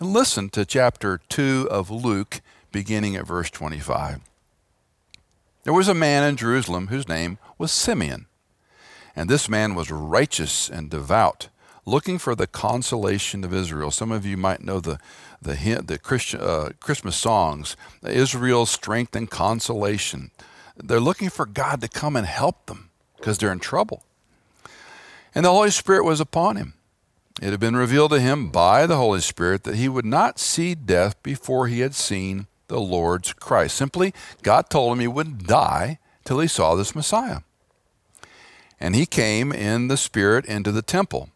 And 0.00 0.12
listen 0.12 0.50
to 0.50 0.66
chapter 0.66 1.20
2 1.28 1.68
of 1.70 1.88
Luke, 1.88 2.40
beginning 2.72 3.14
at 3.14 3.28
verse 3.28 3.48
25. 3.50 4.20
There 5.62 5.72
was 5.72 5.88
a 5.88 5.94
man 5.94 6.24
in 6.24 6.36
Jerusalem 6.36 6.88
whose 6.88 7.08
name 7.08 7.38
was 7.58 7.70
Simeon, 7.70 8.26
and 9.14 9.30
this 9.30 9.48
man 9.48 9.74
was 9.76 9.90
righteous 9.90 10.68
and 10.68 10.90
devout, 10.90 11.48
looking 11.86 12.18
for 12.18 12.34
the 12.34 12.46
consolation 12.46 13.44
of 13.44 13.54
Israel. 13.54 13.90
Some 13.90 14.12
of 14.12 14.26
you 14.26 14.36
might 14.36 14.62
know 14.62 14.80
the 14.80 14.98
the, 15.40 15.82
the 15.84 15.98
Christian, 15.98 16.40
uh, 16.40 16.70
Christmas 16.80 17.16
songs, 17.16 17.76
Israel's 18.02 18.70
strength 18.70 19.14
and 19.14 19.30
consolation. 19.30 20.30
They're 20.76 21.00
looking 21.00 21.30
for 21.30 21.46
God 21.46 21.80
to 21.80 21.88
come 21.88 22.16
and 22.16 22.26
help 22.26 22.66
them 22.66 22.90
because 23.16 23.38
they're 23.38 23.52
in 23.52 23.60
trouble. 23.60 24.02
And 25.34 25.44
the 25.44 25.50
Holy 25.50 25.70
Spirit 25.70 26.04
was 26.04 26.20
upon 26.20 26.56
him. 26.56 26.74
It 27.40 27.50
had 27.50 27.60
been 27.60 27.76
revealed 27.76 28.12
to 28.12 28.20
him 28.20 28.48
by 28.48 28.86
the 28.86 28.96
Holy 28.96 29.20
Spirit 29.20 29.64
that 29.64 29.76
he 29.76 29.88
would 29.88 30.06
not 30.06 30.38
see 30.38 30.74
death 30.74 31.22
before 31.22 31.68
he 31.68 31.80
had 31.80 31.94
seen 31.94 32.46
the 32.68 32.80
Lord's 32.80 33.32
Christ. 33.34 33.76
Simply, 33.76 34.14
God 34.42 34.70
told 34.70 34.92
him 34.92 35.00
he 35.00 35.06
wouldn't 35.06 35.46
die 35.46 35.98
till 36.24 36.40
he 36.40 36.48
saw 36.48 36.74
this 36.74 36.94
Messiah. 36.94 37.40
And 38.80 38.94
he 38.94 39.06
came 39.06 39.52
in 39.52 39.88
the 39.88 39.96
Spirit 39.96 40.46
into 40.46 40.72
the 40.72 40.82
temple. 40.82 41.30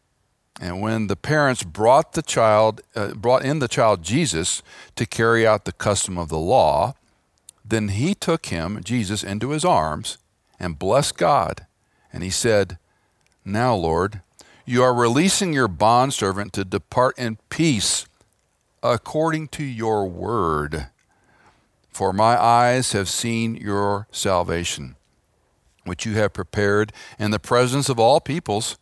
And 0.63 0.83
when 0.83 1.07
the 1.07 1.17
parents 1.17 1.63
brought 1.63 2.13
the 2.13 2.23
child, 2.23 2.83
uh, 2.95 3.15
brought 3.15 3.45
in 3.45 3.61
the 3.61 3.69
child 3.69 4.03
Jesus 4.03 4.63
to 4.95 5.07
carry 5.07 5.47
out 5.47 5.65
the 5.65 5.73
custom 5.73 6.19
of 6.19 6.29
the 6.29 6.39
law, 6.39 6.95
then 7.65 7.89
he 7.89 8.15
took 8.15 8.47
him, 8.47 8.83
Jesus, 8.85 9.25
into 9.25 9.51
his 9.51 9.65
arms 9.65 10.19
and 10.59 10.79
blessed 10.79 11.17
God. 11.17 11.67
And 12.13 12.23
he 12.23 12.29
said, 12.29 12.77
Now, 13.43 13.75
Lord, 13.75 14.21
you 14.67 14.83
are 14.83 14.93
releasing 14.93 15.55
your 15.55 15.69
bondservant 15.69 16.53
to 16.53 16.65
depart 16.65 17.19
in 17.19 17.39
peace 17.49 18.05
according 18.83 19.49
to 19.49 19.65
your 19.65 20.07
word. 20.07 20.89
For 21.89 22.13
my 22.13 22.41
eyes 22.41 22.93
have 22.93 23.09
seen 23.09 23.57
your 23.57 24.09
salvation, 24.13 24.97
which 25.85 26.05
you 26.05 26.15
have 26.15 26.35
prepared 26.35 26.93
in 27.19 27.31
the 27.31 27.39
presence 27.39 27.89
of 27.89 27.99
all 27.99 28.21
peoples, 28.21 28.77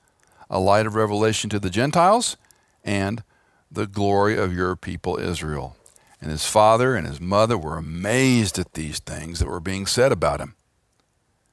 a 0.51 0.59
light 0.59 0.87
of 0.87 0.95
revelation 0.95 1.51
to 1.51 1.59
the 1.59 1.71
Gentiles 1.71 2.37
and 2.85 3.23
the 3.71 3.87
glory 3.87 4.37
of 4.37 4.55
your 4.55 4.77
people 4.77 5.19
Israel. 5.19 5.77
And 6.21 6.31
his 6.31 6.47
father 6.47 6.97
and 6.97 7.07
his 7.07 7.21
mother 7.21 7.57
were 7.57 7.77
amazed 7.77 8.59
at 8.59 8.73
these 8.73 8.99
things 8.99 9.39
that 9.39 9.49
were 9.49 9.61
being 9.61 9.87
said 9.87 10.11
about 10.11 10.41
him. 10.41 10.55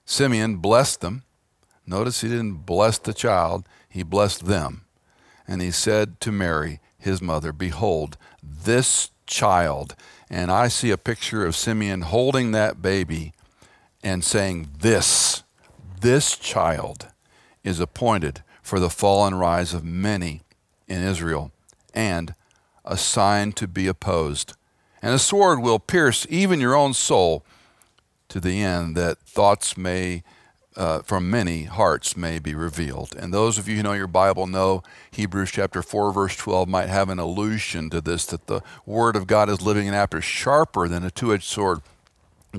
Simeon 0.06 0.58
blessed 0.58 1.02
them. 1.02 1.24
Notice 1.86 2.22
he 2.22 2.30
didn't 2.30 2.66
bless 2.66 2.98
the 2.98 3.14
child, 3.14 3.68
he 3.88 4.02
blessed 4.02 4.46
them. 4.46 4.86
And 5.48 5.62
he 5.62 5.70
said 5.70 6.20
to 6.22 6.32
Mary, 6.32 6.80
his 6.98 7.22
mother, 7.22 7.54
Behold, 7.54 8.18
this 8.42 9.12
child. 9.28 9.96
And 10.30 10.52
I 10.52 10.68
see 10.68 10.90
a 10.90 10.98
picture 10.98 11.46
of 11.46 11.56
Simeon 11.56 12.02
holding 12.02 12.52
that 12.52 12.82
baby 12.82 13.34
and 14.04 14.24
saying, 14.24 14.70
This, 14.80 15.44
this 16.02 16.36
child 16.36 17.08
is 17.64 17.80
appointed 17.80 18.42
for 18.66 18.80
the 18.80 18.90
fall 18.90 19.28
and 19.28 19.40
rise 19.40 19.76
of 19.76 19.86
many 19.86 20.42
in 20.88 21.04
Israel, 21.04 21.52
and 21.94 22.34
a 22.84 22.98
sign 22.98 23.52
to 23.52 23.68
be 23.68 23.86
opposed. 23.86 24.54
And 25.04 25.14
a 25.14 25.20
sword 25.20 25.60
will 25.62 25.78
pierce 25.78 26.26
even 26.32 26.60
your 26.60 26.76
own 26.76 26.96
soul 26.96 27.46
to 28.28 28.40
the 28.40 28.64
end 28.64 28.98
that 28.98 29.20
thoughts 29.20 29.78
may 29.78 30.24
uh, 30.76 31.04
from 31.04 31.30
many 31.30 31.66
hearts 31.66 32.18
may 32.18 32.40
be 32.40 32.56
revealed. 32.56 33.16
And 33.16 33.32
those 33.32 33.60
of 33.60 33.70
you 33.70 33.78
who 33.78 33.84
know 33.84 33.94
your 33.94 34.08
Bible 34.08 34.48
know 34.48 34.82
Hebrews 35.12 35.52
chapter 35.52 35.84
4, 35.84 36.12
verse 36.12 36.36
12 36.36 36.68
might 36.68 36.90
have 36.90 37.10
an 37.10 37.20
allusion 37.20 37.92
to 37.92 38.02
this 38.02 38.26
that 38.26 38.48
the 38.48 38.62
Word 38.84 39.16
of 39.16 39.28
God 39.28 39.48
is 39.48 39.62
living 39.62 39.88
and 39.88 39.96
after, 39.96 40.22
sharper 40.22 40.88
than 40.88 41.06
a 41.06 41.12
two 41.12 41.34
edged 41.34 41.44
sword, 41.44 41.82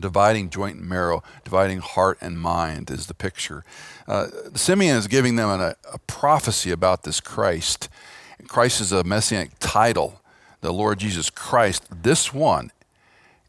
dividing 0.01 0.51
joint 0.51 0.79
and 0.79 0.89
marrow, 0.89 1.23
dividing 1.45 1.79
heart 1.79 2.19
and 2.21 2.39
mind, 2.41 2.91
is 2.91 3.07
the 3.07 3.15
picture. 3.15 3.65
Uh, 4.07 4.29
Simeon 4.55 4.97
is 4.97 5.07
giving 5.07 5.37
them 5.37 5.49
a, 5.49 5.75
a 5.93 5.99
prophecy 6.07 6.71
about 6.71 7.03
this 7.03 7.21
Christ. 7.21 7.89
Christ 8.49 8.81
is 8.81 8.93
a 8.93 9.05
messianic 9.05 9.53
title, 9.59 10.21
the 10.61 10.73
Lord 10.73 10.99
Jesus 10.99 11.31
Christ. 11.31 11.85
This 12.03 12.33
one 12.33 12.71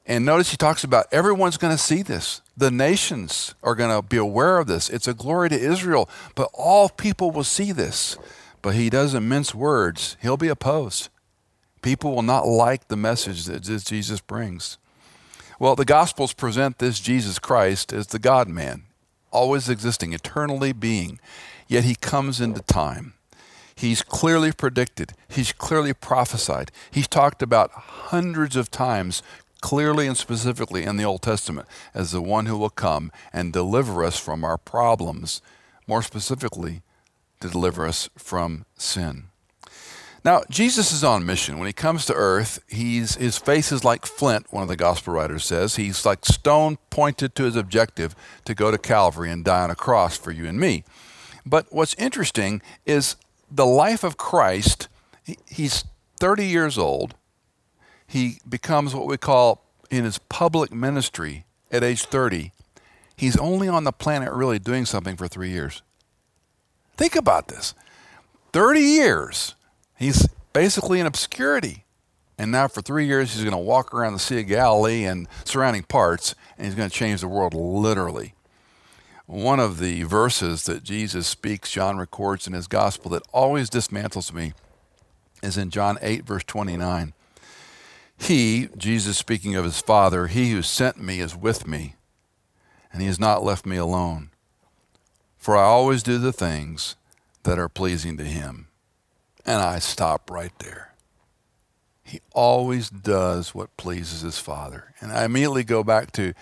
and 0.08 0.24
notice 0.24 0.52
he 0.52 0.58
talks 0.58 0.86
about 0.86 1.08
everyone's 1.12 1.58
going 1.58 1.76
to 1.76 1.82
see 1.82 2.02
this. 2.02 2.42
The 2.56 2.72
nations 2.72 3.54
are 3.62 3.76
going 3.76 3.94
to 3.94 4.02
be 4.02 4.16
aware 4.16 4.58
of 4.58 4.66
this. 4.66 4.90
It's 4.90 5.08
a 5.08 5.14
glory 5.14 5.50
to 5.50 5.60
Israel, 5.60 6.10
but 6.34 6.50
all 6.54 6.88
people 6.88 7.30
will 7.30 7.44
see 7.44 7.74
this. 7.74 8.18
But 8.62 8.74
he 8.74 8.90
doesn't 8.90 9.28
mince 9.28 9.54
words, 9.54 10.16
he'll 10.22 10.38
be 10.38 10.48
opposed. 10.48 11.10
People 11.82 12.16
will 12.16 12.24
not 12.24 12.48
like 12.48 12.88
the 12.88 12.96
message 12.96 13.46
that 13.46 13.62
Jesus 13.62 14.22
brings. 14.22 14.78
Well, 15.60 15.76
the 15.76 15.86
Gospels 15.86 16.34
present 16.34 16.78
this 16.78 17.00
Jesus 17.00 17.40
Christ 17.40 17.92
as 17.92 18.08
the 18.08 18.20
God 18.20 18.48
man, 18.48 18.84
always 19.32 19.70
existing, 19.70 20.14
eternally 20.14 20.72
being, 20.72 21.20
yet 21.68 21.84
he 21.84 21.96
comes 21.96 22.40
into 22.40 22.62
time. 22.62 23.14
He's 23.76 24.04
clearly 24.04 24.52
predicted. 24.52 25.14
He's 25.28 25.52
clearly 25.52 25.94
prophesied. 25.94 26.72
He's 26.92 27.08
talked 27.08 27.42
about 27.42 27.72
hundreds 27.72 28.56
of 28.56 28.70
times 28.70 29.24
clearly 29.62 30.06
and 30.06 30.16
specifically 30.16 30.84
in 30.84 30.98
the 30.98 31.04
Old 31.04 31.24
Testament 31.24 31.68
as 31.94 32.12
the 32.12 32.22
one 32.22 32.46
who 32.46 32.58
will 32.58 32.70
come 32.70 33.12
and 33.34 33.52
deliver 33.52 34.04
us 34.04 34.20
from 34.20 34.44
our 34.44 34.60
problems, 34.60 35.42
more 35.88 36.04
specifically, 36.04 36.84
to 37.40 37.50
deliver 37.50 37.88
us 37.88 38.10
from 38.16 38.66
sin. 38.76 39.30
Now, 40.28 40.44
Jesus 40.50 40.92
is 40.92 41.06
on 41.06 41.26
mission. 41.26 41.58
When 41.58 41.68
he 41.68 41.74
comes 41.74 42.06
to 42.08 42.14
earth, 42.14 42.60
he's, 42.68 43.16
his 43.16 43.38
face 43.38 43.72
is 43.72 43.86
like 43.86 44.06
flint, 44.06 44.52
one 44.52 44.62
of 44.62 44.68
the 44.68 44.76
gospel 44.76 45.14
writers 45.14 45.46
says. 45.46 45.78
He's 45.78 46.06
like 46.06 46.26
stone 46.26 46.78
pointed 46.90 47.34
to 47.36 47.46
his 47.46 47.56
objective 47.56 48.14
to 48.44 48.54
go 48.54 48.70
to 48.70 48.78
Calvary 48.78 49.32
and 49.32 49.46
die 49.46 49.64
on 49.64 49.72
a 49.72 49.76
cross 49.76 50.18
for 50.18 50.32
you 50.32 50.46
and 50.46 50.60
me. 50.60 50.84
But 51.46 51.68
what's 51.70 51.94
interesting 51.94 52.62
is 52.86 53.16
the 53.50 53.66
life 53.66 54.04
of 54.04 54.18
Christ, 54.18 54.90
he, 55.24 55.38
he's 55.48 55.86
30 56.20 56.46
years 56.46 56.78
old 56.78 57.16
he 58.08 58.40
becomes 58.48 58.96
what 58.96 59.06
we 59.06 59.18
call 59.18 59.64
in 59.92 60.06
his 60.06 60.18
public 60.18 60.74
ministry 60.74 61.46
at 61.72 61.84
age 61.84 62.04
30, 62.04 62.52
he's 63.18 63.38
only 63.38 63.68
on 63.68 63.84
the 63.84 63.92
planet 63.92 64.32
really 64.32 64.60
doing 64.60 64.86
something 64.86 65.18
for 65.18 65.28
three 65.28 65.50
years. 65.50 65.82
Think 66.96 67.16
about 67.16 67.50
this 67.50 67.74
30 68.54 68.80
years, 68.80 69.56
he's 69.98 70.28
basically 70.54 71.00
in 71.00 71.06
obscurity. 71.06 71.86
And 72.38 72.52
now 72.52 72.68
for 72.68 72.82
three 72.82 73.06
years, 73.06 73.34
he's 73.34 73.44
going 73.44 73.52
to 73.52 73.58
walk 73.58 73.94
around 73.94 74.14
the 74.14 74.20
Sea 74.20 74.42
of 74.42 74.48
Galilee 74.48 75.06
and 75.06 75.28
surrounding 75.44 75.84
parts, 75.84 76.36
and 76.58 76.66
he's 76.66 76.76
going 76.76 76.90
to 76.90 76.96
change 76.96 77.22
the 77.22 77.28
world 77.28 77.54
literally. 77.54 78.36
One 79.26 79.60
of 79.60 79.80
the 79.80 80.04
verses 80.04 80.64
that 80.66 80.84
Jesus 80.84 81.28
speaks, 81.28 81.72
John 81.72 81.98
records 81.98 82.48
in 82.48 82.54
his 82.54 82.68
gospel, 82.68 83.12
that 83.12 83.24
always 83.34 83.70
dismantles 83.70 84.32
me 84.32 84.54
is 85.44 85.58
in 85.58 85.70
John 85.70 85.98
8, 86.02 86.26
verse 86.26 86.44
29. 86.44 87.14
He, 88.18 88.70
Jesus 88.78 89.18
speaking 89.18 89.56
of 89.56 89.66
his 89.66 89.82
Father, 89.82 90.28
he 90.28 90.52
who 90.52 90.62
sent 90.62 91.00
me 91.00 91.20
is 91.20 91.36
with 91.36 91.68
me, 91.68 91.96
and 92.92 93.02
he 93.02 93.08
has 93.08 93.20
not 93.20 93.44
left 93.44 93.66
me 93.66 93.78
alone. 93.78 94.30
For 95.38 95.56
I 95.56 95.64
always 95.64 96.04
do 96.04 96.18
the 96.18 96.34
things 96.34 96.96
that 97.44 97.60
are 97.60 97.70
pleasing 97.70 98.18
to 98.18 98.24
him. 98.24 98.67
And 99.48 99.62
I 99.62 99.80
stop 99.80 100.30
right 100.30 100.52
there. 100.60 100.94
He 102.04 102.20
always 102.34 102.90
does 102.90 103.56
what 103.56 103.76
pleases 103.78 104.22
his 104.22 104.40
Father. 104.40 104.94
And 105.00 105.12
I 105.12 105.24
immediately 105.24 105.64
go 105.64 105.84
back 105.84 106.12
to 106.14 106.34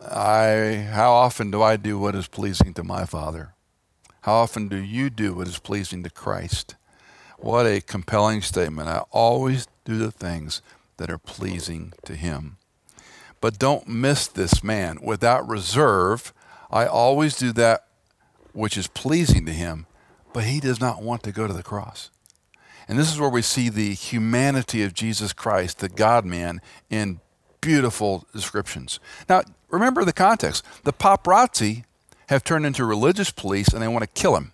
I 0.00 0.88
how 0.92 1.12
often 1.12 1.50
do 1.50 1.62
I 1.62 1.76
do 1.76 1.98
what 1.98 2.14
is 2.14 2.28
pleasing 2.28 2.74
to 2.74 2.82
my 2.82 3.04
Father? 3.04 3.54
How 4.22 4.34
often 4.34 4.68
do 4.68 4.76
you 4.76 5.10
do 5.10 5.34
what 5.34 5.48
is 5.48 5.58
pleasing 5.58 6.02
to 6.02 6.10
Christ? 6.10 6.76
What 7.38 7.66
a 7.66 7.80
compelling 7.80 8.40
statement. 8.40 8.88
I 8.88 9.02
always 9.10 9.68
do 9.84 9.98
the 9.98 10.10
things 10.10 10.62
that 10.96 11.10
are 11.10 11.18
pleasing 11.18 11.92
to 12.06 12.14
him. 12.14 12.56
But 13.40 13.58
don't 13.58 13.86
miss 13.86 14.26
this 14.26 14.64
man. 14.64 14.98
Without 15.02 15.46
reserve, 15.46 16.32
I 16.70 16.86
always 16.86 17.36
do 17.36 17.52
that 17.52 17.86
which 18.52 18.78
is 18.78 18.86
pleasing 18.86 19.44
to 19.44 19.52
him, 19.52 19.86
but 20.32 20.44
he 20.44 20.58
does 20.58 20.80
not 20.80 21.02
want 21.02 21.22
to 21.24 21.32
go 21.32 21.46
to 21.46 21.52
the 21.52 21.62
cross. 21.62 22.10
And 22.88 22.98
this 22.98 23.12
is 23.12 23.18
where 23.18 23.30
we 23.30 23.42
see 23.42 23.68
the 23.68 23.94
humanity 23.94 24.82
of 24.82 24.94
Jesus 24.94 25.32
Christ, 25.32 25.78
the 25.78 25.88
God 25.88 26.24
man, 26.24 26.60
in 26.88 27.20
beautiful 27.60 28.26
descriptions. 28.32 29.00
Now, 29.28 29.42
remember 29.70 30.04
the 30.04 30.12
context. 30.12 30.64
The 30.84 30.92
paparazzi 30.92 31.84
have 32.28 32.44
turned 32.44 32.66
into 32.66 32.84
religious 32.84 33.30
police 33.30 33.68
and 33.68 33.82
they 33.82 33.88
want 33.88 34.02
to 34.02 34.20
kill 34.20 34.36
him. 34.36 34.52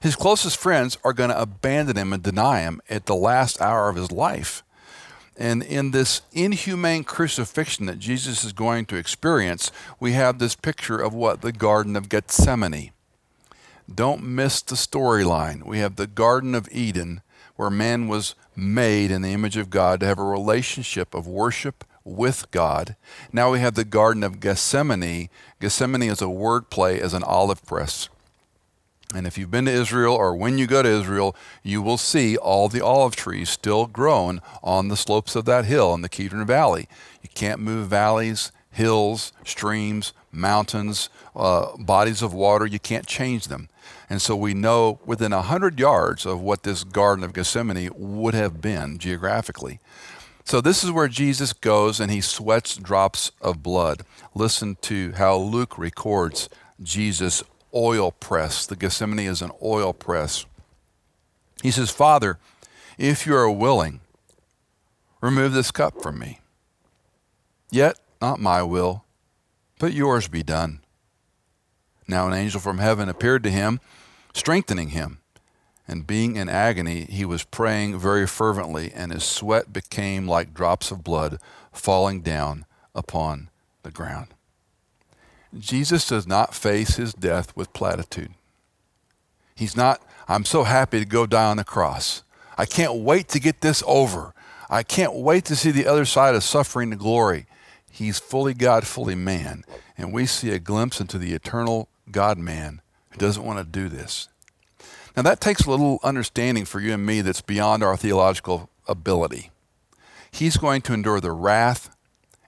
His 0.00 0.16
closest 0.16 0.56
friends 0.56 0.96
are 1.04 1.12
going 1.12 1.30
to 1.30 1.40
abandon 1.40 1.96
him 1.96 2.12
and 2.12 2.22
deny 2.22 2.60
him 2.60 2.80
at 2.88 3.06
the 3.06 3.14
last 3.14 3.60
hour 3.60 3.88
of 3.88 3.96
his 3.96 4.10
life. 4.10 4.62
And 5.36 5.62
in 5.62 5.90
this 5.90 6.22
inhumane 6.32 7.04
crucifixion 7.04 7.86
that 7.86 7.98
Jesus 7.98 8.44
is 8.44 8.52
going 8.52 8.86
to 8.86 8.96
experience, 8.96 9.72
we 9.98 10.12
have 10.12 10.38
this 10.38 10.54
picture 10.54 10.98
of 10.98 11.14
what? 11.14 11.40
The 11.40 11.52
Garden 11.52 11.96
of 11.96 12.08
Gethsemane. 12.08 12.92
Don't 13.92 14.22
miss 14.22 14.62
the 14.62 14.74
storyline. 14.74 15.64
We 15.64 15.78
have 15.78 15.96
the 15.96 16.06
Garden 16.06 16.54
of 16.54 16.68
Eden, 16.70 17.22
where 17.56 17.70
man 17.70 18.08
was 18.08 18.34
made 18.56 19.10
in 19.10 19.22
the 19.22 19.32
image 19.32 19.56
of 19.56 19.70
God 19.70 20.00
to 20.00 20.06
have 20.06 20.18
a 20.18 20.24
relationship 20.24 21.14
of 21.14 21.26
worship 21.26 21.84
with 22.04 22.50
God. 22.50 22.96
Now 23.32 23.52
we 23.52 23.60
have 23.60 23.74
the 23.74 23.84
Garden 23.84 24.22
of 24.22 24.40
Gethsemane. 24.40 25.28
Gethsemane 25.60 26.02
is 26.02 26.22
a 26.22 26.28
word 26.28 26.70
play 26.70 27.00
as 27.00 27.14
an 27.14 27.22
olive 27.22 27.64
press. 27.64 28.08
And 29.14 29.26
if 29.26 29.36
you've 29.36 29.50
been 29.50 29.66
to 29.66 29.70
Israel 29.70 30.14
or 30.14 30.34
when 30.34 30.56
you 30.58 30.66
go 30.66 30.82
to 30.82 30.88
Israel, 30.88 31.36
you 31.62 31.82
will 31.82 31.98
see 31.98 32.36
all 32.36 32.68
the 32.68 32.80
olive 32.80 33.14
trees 33.14 33.50
still 33.50 33.86
grown 33.86 34.40
on 34.62 34.88
the 34.88 34.96
slopes 34.96 35.36
of 35.36 35.44
that 35.44 35.66
hill 35.66 35.92
in 35.94 36.00
the 36.00 36.08
Kidron 36.08 36.46
Valley. 36.46 36.88
You 37.22 37.28
can't 37.34 37.60
move 37.60 37.88
valleys, 37.88 38.52
hills, 38.70 39.32
streams, 39.44 40.14
mountains, 40.32 41.10
uh, 41.36 41.76
bodies 41.76 42.22
of 42.22 42.32
water. 42.32 42.64
You 42.64 42.78
can't 42.78 43.06
change 43.06 43.48
them. 43.48 43.68
And 44.12 44.20
so 44.20 44.36
we 44.36 44.52
know 44.52 45.00
within 45.06 45.32
100 45.32 45.80
yards 45.80 46.26
of 46.26 46.42
what 46.42 46.64
this 46.64 46.84
Garden 46.84 47.24
of 47.24 47.32
Gethsemane 47.32 47.88
would 47.96 48.34
have 48.34 48.60
been 48.60 48.98
geographically. 48.98 49.80
So 50.44 50.60
this 50.60 50.84
is 50.84 50.90
where 50.90 51.08
Jesus 51.08 51.54
goes 51.54 51.98
and 51.98 52.10
he 52.10 52.20
sweats 52.20 52.76
drops 52.76 53.32
of 53.40 53.62
blood. 53.62 54.02
Listen 54.34 54.76
to 54.82 55.12
how 55.12 55.38
Luke 55.38 55.78
records 55.78 56.50
Jesus 56.82 57.42
oil 57.74 58.12
press. 58.12 58.66
The 58.66 58.76
Gethsemane 58.76 59.20
is 59.20 59.40
an 59.40 59.50
oil 59.62 59.94
press. 59.94 60.44
He 61.62 61.70
says, 61.70 61.90
Father, 61.90 62.38
if 62.98 63.26
you 63.26 63.34
are 63.34 63.50
willing, 63.50 64.00
remove 65.22 65.54
this 65.54 65.70
cup 65.70 66.02
from 66.02 66.18
me. 66.18 66.40
Yet 67.70 67.98
not 68.20 68.40
my 68.40 68.62
will, 68.62 69.06
but 69.78 69.94
yours 69.94 70.28
be 70.28 70.42
done. 70.42 70.80
Now 72.06 72.26
an 72.26 72.34
angel 72.34 72.60
from 72.60 72.76
heaven 72.76 73.08
appeared 73.08 73.42
to 73.44 73.50
him, 73.50 73.80
strengthening 74.32 74.90
him. 74.90 75.18
And 75.88 76.06
being 76.06 76.36
in 76.36 76.48
agony, 76.48 77.06
he 77.10 77.24
was 77.24 77.42
praying 77.44 77.98
very 77.98 78.26
fervently, 78.26 78.92
and 78.94 79.12
his 79.12 79.24
sweat 79.24 79.72
became 79.72 80.28
like 80.28 80.54
drops 80.54 80.90
of 80.90 81.02
blood 81.02 81.38
falling 81.72 82.20
down 82.22 82.64
upon 82.94 83.50
the 83.82 83.90
ground. 83.90 84.28
Jesus 85.58 86.08
does 86.08 86.26
not 86.26 86.54
face 86.54 86.96
his 86.96 87.12
death 87.12 87.54
with 87.56 87.72
platitude. 87.72 88.30
He's 89.54 89.76
not, 89.76 90.00
I'm 90.28 90.44
so 90.44 90.64
happy 90.64 90.98
to 90.98 91.04
go 91.04 91.26
die 91.26 91.50
on 91.50 91.58
the 91.58 91.64
cross. 91.64 92.22
I 92.56 92.64
can't 92.64 92.94
wait 92.94 93.28
to 93.28 93.40
get 93.40 93.60
this 93.60 93.82
over. 93.86 94.34
I 94.70 94.82
can't 94.82 95.14
wait 95.14 95.44
to 95.46 95.56
see 95.56 95.70
the 95.70 95.86
other 95.86 96.04
side 96.04 96.34
of 96.34 96.44
suffering 96.44 96.90
to 96.90 96.96
glory. 96.96 97.46
He's 97.90 98.18
fully 98.18 98.54
God, 98.54 98.86
fully 98.86 99.14
man. 99.14 99.64
And 99.98 100.12
we 100.12 100.26
see 100.26 100.50
a 100.50 100.58
glimpse 100.58 101.00
into 101.00 101.18
the 101.18 101.34
eternal 101.34 101.88
God 102.10 102.38
man 102.38 102.81
who 103.12 103.18
doesn't 103.18 103.44
want 103.44 103.58
to 103.58 103.64
do 103.64 103.88
this. 103.88 104.28
Now, 105.16 105.22
that 105.22 105.40
takes 105.40 105.64
a 105.64 105.70
little 105.70 106.00
understanding 106.02 106.64
for 106.64 106.80
you 106.80 106.94
and 106.94 107.04
me 107.04 107.20
that's 107.20 107.42
beyond 107.42 107.82
our 107.82 107.96
theological 107.96 108.70
ability. 108.88 109.50
He's 110.30 110.56
going 110.56 110.80
to 110.82 110.94
endure 110.94 111.20
the 111.20 111.32
wrath 111.32 111.94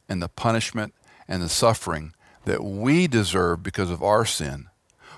and 0.08 0.22
the 0.22 0.28
punishment 0.28 0.94
and 1.28 1.42
the 1.42 1.48
suffering 1.48 2.14
that 2.44 2.64
we 2.64 3.06
deserve 3.06 3.62
because 3.62 3.90
of 3.90 4.02
our 4.02 4.24
sin. 4.24 4.68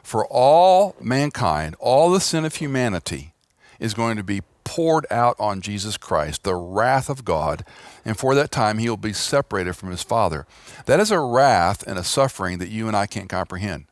For 0.03 0.27
all 0.27 0.97
mankind, 1.01 1.77
all 1.79 2.11
the 2.11 2.21
sin 2.21 2.45
of 2.45 2.57
humanity 2.57 3.33
is 3.79 3.95
going 3.95 4.17
to 4.17 4.23
be 4.23 4.43
poured 4.65 5.07
out 5.11 5.37
on 5.39 5.61
Jesus 5.61 5.97
Christ, 5.97 6.43
the 6.43 6.55
wrath 6.57 7.09
of 7.09 7.25
God, 7.25 7.65
and 8.05 8.19
for 8.19 8.35
that 8.35 8.51
time 8.51 8.79
he 8.79 8.89
will 8.89 8.97
be 8.97 9.13
separated 9.13 9.75
from 9.75 9.91
his 9.91 10.03
Father. 10.03 10.47
That 10.87 11.01
is 11.01 11.11
a 11.11 11.21
wrath 11.21 11.85
and 11.87 11.99
a 11.99 12.05
suffering 12.05 12.59
that 12.59 12.69
you 12.69 12.89
and 12.89 12.97
I 12.97 13.07
can't 13.07 13.29
comprehend. 13.29 13.87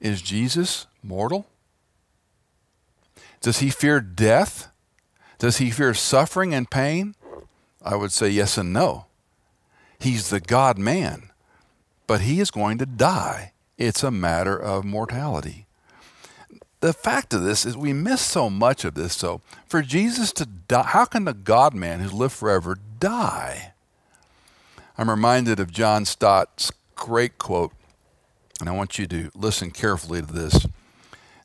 Is 0.00 0.22
Jesus 0.22 0.86
mortal? 1.02 1.46
Does 3.40 3.58
he 3.58 3.70
fear 3.70 4.00
death? 4.00 4.68
Does 5.38 5.58
he 5.58 5.70
fear 5.70 5.94
suffering 5.94 6.54
and 6.54 6.70
pain? 6.70 7.14
I 7.82 7.96
would 7.96 8.12
say 8.12 8.28
yes 8.28 8.58
and 8.58 8.72
no. 8.72 9.06
He's 9.98 10.30
the 10.30 10.40
God 10.40 10.78
man, 10.78 11.30
but 12.06 12.22
he 12.22 12.40
is 12.40 12.50
going 12.50 12.78
to 12.78 12.86
die. 12.86 13.52
It's 13.78 14.02
a 14.02 14.10
matter 14.10 14.56
of 14.56 14.84
mortality 14.84 15.66
the 16.80 16.92
fact 16.94 17.34
of 17.34 17.42
this 17.42 17.64
is 17.66 17.76
we 17.76 17.92
miss 17.92 18.20
so 18.20 18.50
much 18.50 18.84
of 18.84 18.94
this. 18.94 19.14
So 19.14 19.40
for 19.66 19.82
Jesus 19.82 20.32
to 20.32 20.46
die, 20.46 20.82
how 20.82 21.04
can 21.04 21.24
the 21.24 21.34
God 21.34 21.74
man 21.74 22.00
who's 22.00 22.12
lived 22.12 22.34
forever 22.34 22.78
die? 22.98 23.72
I'm 24.98 25.10
reminded 25.10 25.60
of 25.60 25.70
John 25.70 26.04
Stott's 26.04 26.72
great 26.94 27.38
quote, 27.38 27.72
and 28.60 28.68
I 28.68 28.72
want 28.72 28.98
you 28.98 29.06
to 29.06 29.30
listen 29.34 29.70
carefully 29.70 30.20
to 30.20 30.32
this. 30.32 30.66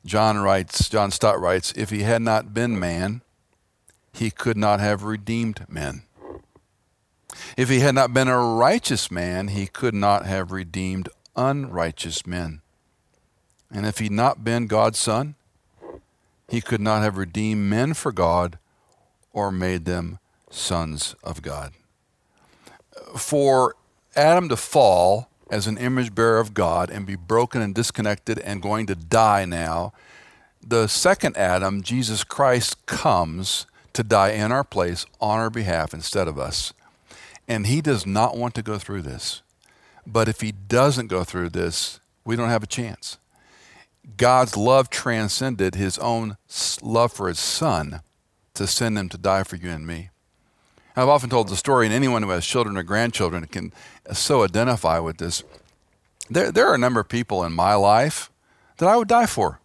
John 0.04 0.38
writes, 0.38 0.88
John 0.88 1.10
Stott 1.10 1.40
writes, 1.40 1.72
if 1.76 1.90
he 1.90 2.02
had 2.02 2.22
not 2.22 2.54
been 2.54 2.78
man, 2.78 3.22
he 4.12 4.30
could 4.30 4.56
not 4.56 4.80
have 4.80 5.02
redeemed 5.02 5.66
men. 5.68 6.02
If 7.56 7.68
he 7.68 7.80
had 7.80 7.94
not 7.94 8.14
been 8.14 8.28
a 8.28 8.38
righteous 8.38 9.10
man, 9.10 9.48
he 9.48 9.66
could 9.66 9.94
not 9.94 10.26
have 10.26 10.52
redeemed 10.52 11.08
unrighteous 11.34 12.26
men. 12.26 12.62
And 13.70 13.84
if 13.84 13.98
he'd 13.98 14.12
not 14.12 14.44
been 14.44 14.68
God's 14.68 14.98
son, 14.98 15.34
he 16.48 16.60
could 16.60 16.80
not 16.80 17.02
have 17.02 17.16
redeemed 17.16 17.68
men 17.68 17.94
for 17.94 18.12
God 18.12 18.58
or 19.32 19.50
made 19.50 19.84
them 19.84 20.18
sons 20.50 21.14
of 21.22 21.42
God. 21.42 21.72
For 23.16 23.74
Adam 24.14 24.48
to 24.48 24.56
fall 24.56 25.28
as 25.50 25.66
an 25.66 25.78
image 25.78 26.14
bearer 26.14 26.38
of 26.38 26.54
God 26.54 26.90
and 26.90 27.06
be 27.06 27.16
broken 27.16 27.62
and 27.62 27.74
disconnected 27.74 28.38
and 28.40 28.62
going 28.62 28.86
to 28.86 28.94
die 28.94 29.44
now, 29.44 29.92
the 30.66 30.86
second 30.86 31.36
Adam, 31.36 31.82
Jesus 31.82 32.24
Christ, 32.24 32.84
comes 32.86 33.66
to 33.92 34.02
die 34.02 34.30
in 34.30 34.52
our 34.52 34.64
place 34.64 35.06
on 35.20 35.38
our 35.38 35.50
behalf 35.50 35.94
instead 35.94 36.28
of 36.28 36.38
us. 36.38 36.72
And 37.48 37.66
he 37.66 37.80
does 37.80 38.04
not 38.04 38.36
want 38.36 38.54
to 38.56 38.62
go 38.62 38.78
through 38.78 39.02
this. 39.02 39.42
But 40.06 40.28
if 40.28 40.40
he 40.40 40.52
doesn't 40.52 41.06
go 41.06 41.24
through 41.24 41.50
this, 41.50 42.00
we 42.24 42.36
don't 42.36 42.48
have 42.48 42.62
a 42.62 42.68
chance. 42.68 43.18
God's 44.16 44.56
love 44.56 44.90
transcended 44.90 45.74
his 45.74 45.98
own 45.98 46.36
love 46.82 47.12
for 47.12 47.28
his 47.28 47.38
son 47.38 48.00
to 48.54 48.66
send 48.66 48.98
him 48.98 49.08
to 49.10 49.18
die 49.18 49.42
for 49.42 49.56
you 49.56 49.70
and 49.70 49.86
me. 49.86 50.10
I've 50.96 51.08
often 51.08 51.28
told 51.28 51.48
the 51.48 51.56
story, 51.56 51.86
and 51.86 51.94
anyone 51.94 52.22
who 52.22 52.30
has 52.30 52.46
children 52.46 52.76
or 52.76 52.82
grandchildren 52.82 53.46
can 53.46 53.72
so 54.12 54.44
identify 54.44 54.98
with 54.98 55.18
this. 55.18 55.44
There, 56.30 56.50
there 56.50 56.66
are 56.68 56.74
a 56.74 56.78
number 56.78 57.00
of 57.00 57.08
people 57.08 57.44
in 57.44 57.52
my 57.52 57.74
life 57.74 58.30
that 58.78 58.88
I 58.88 58.96
would 58.96 59.08
die 59.08 59.26
for. 59.26 59.60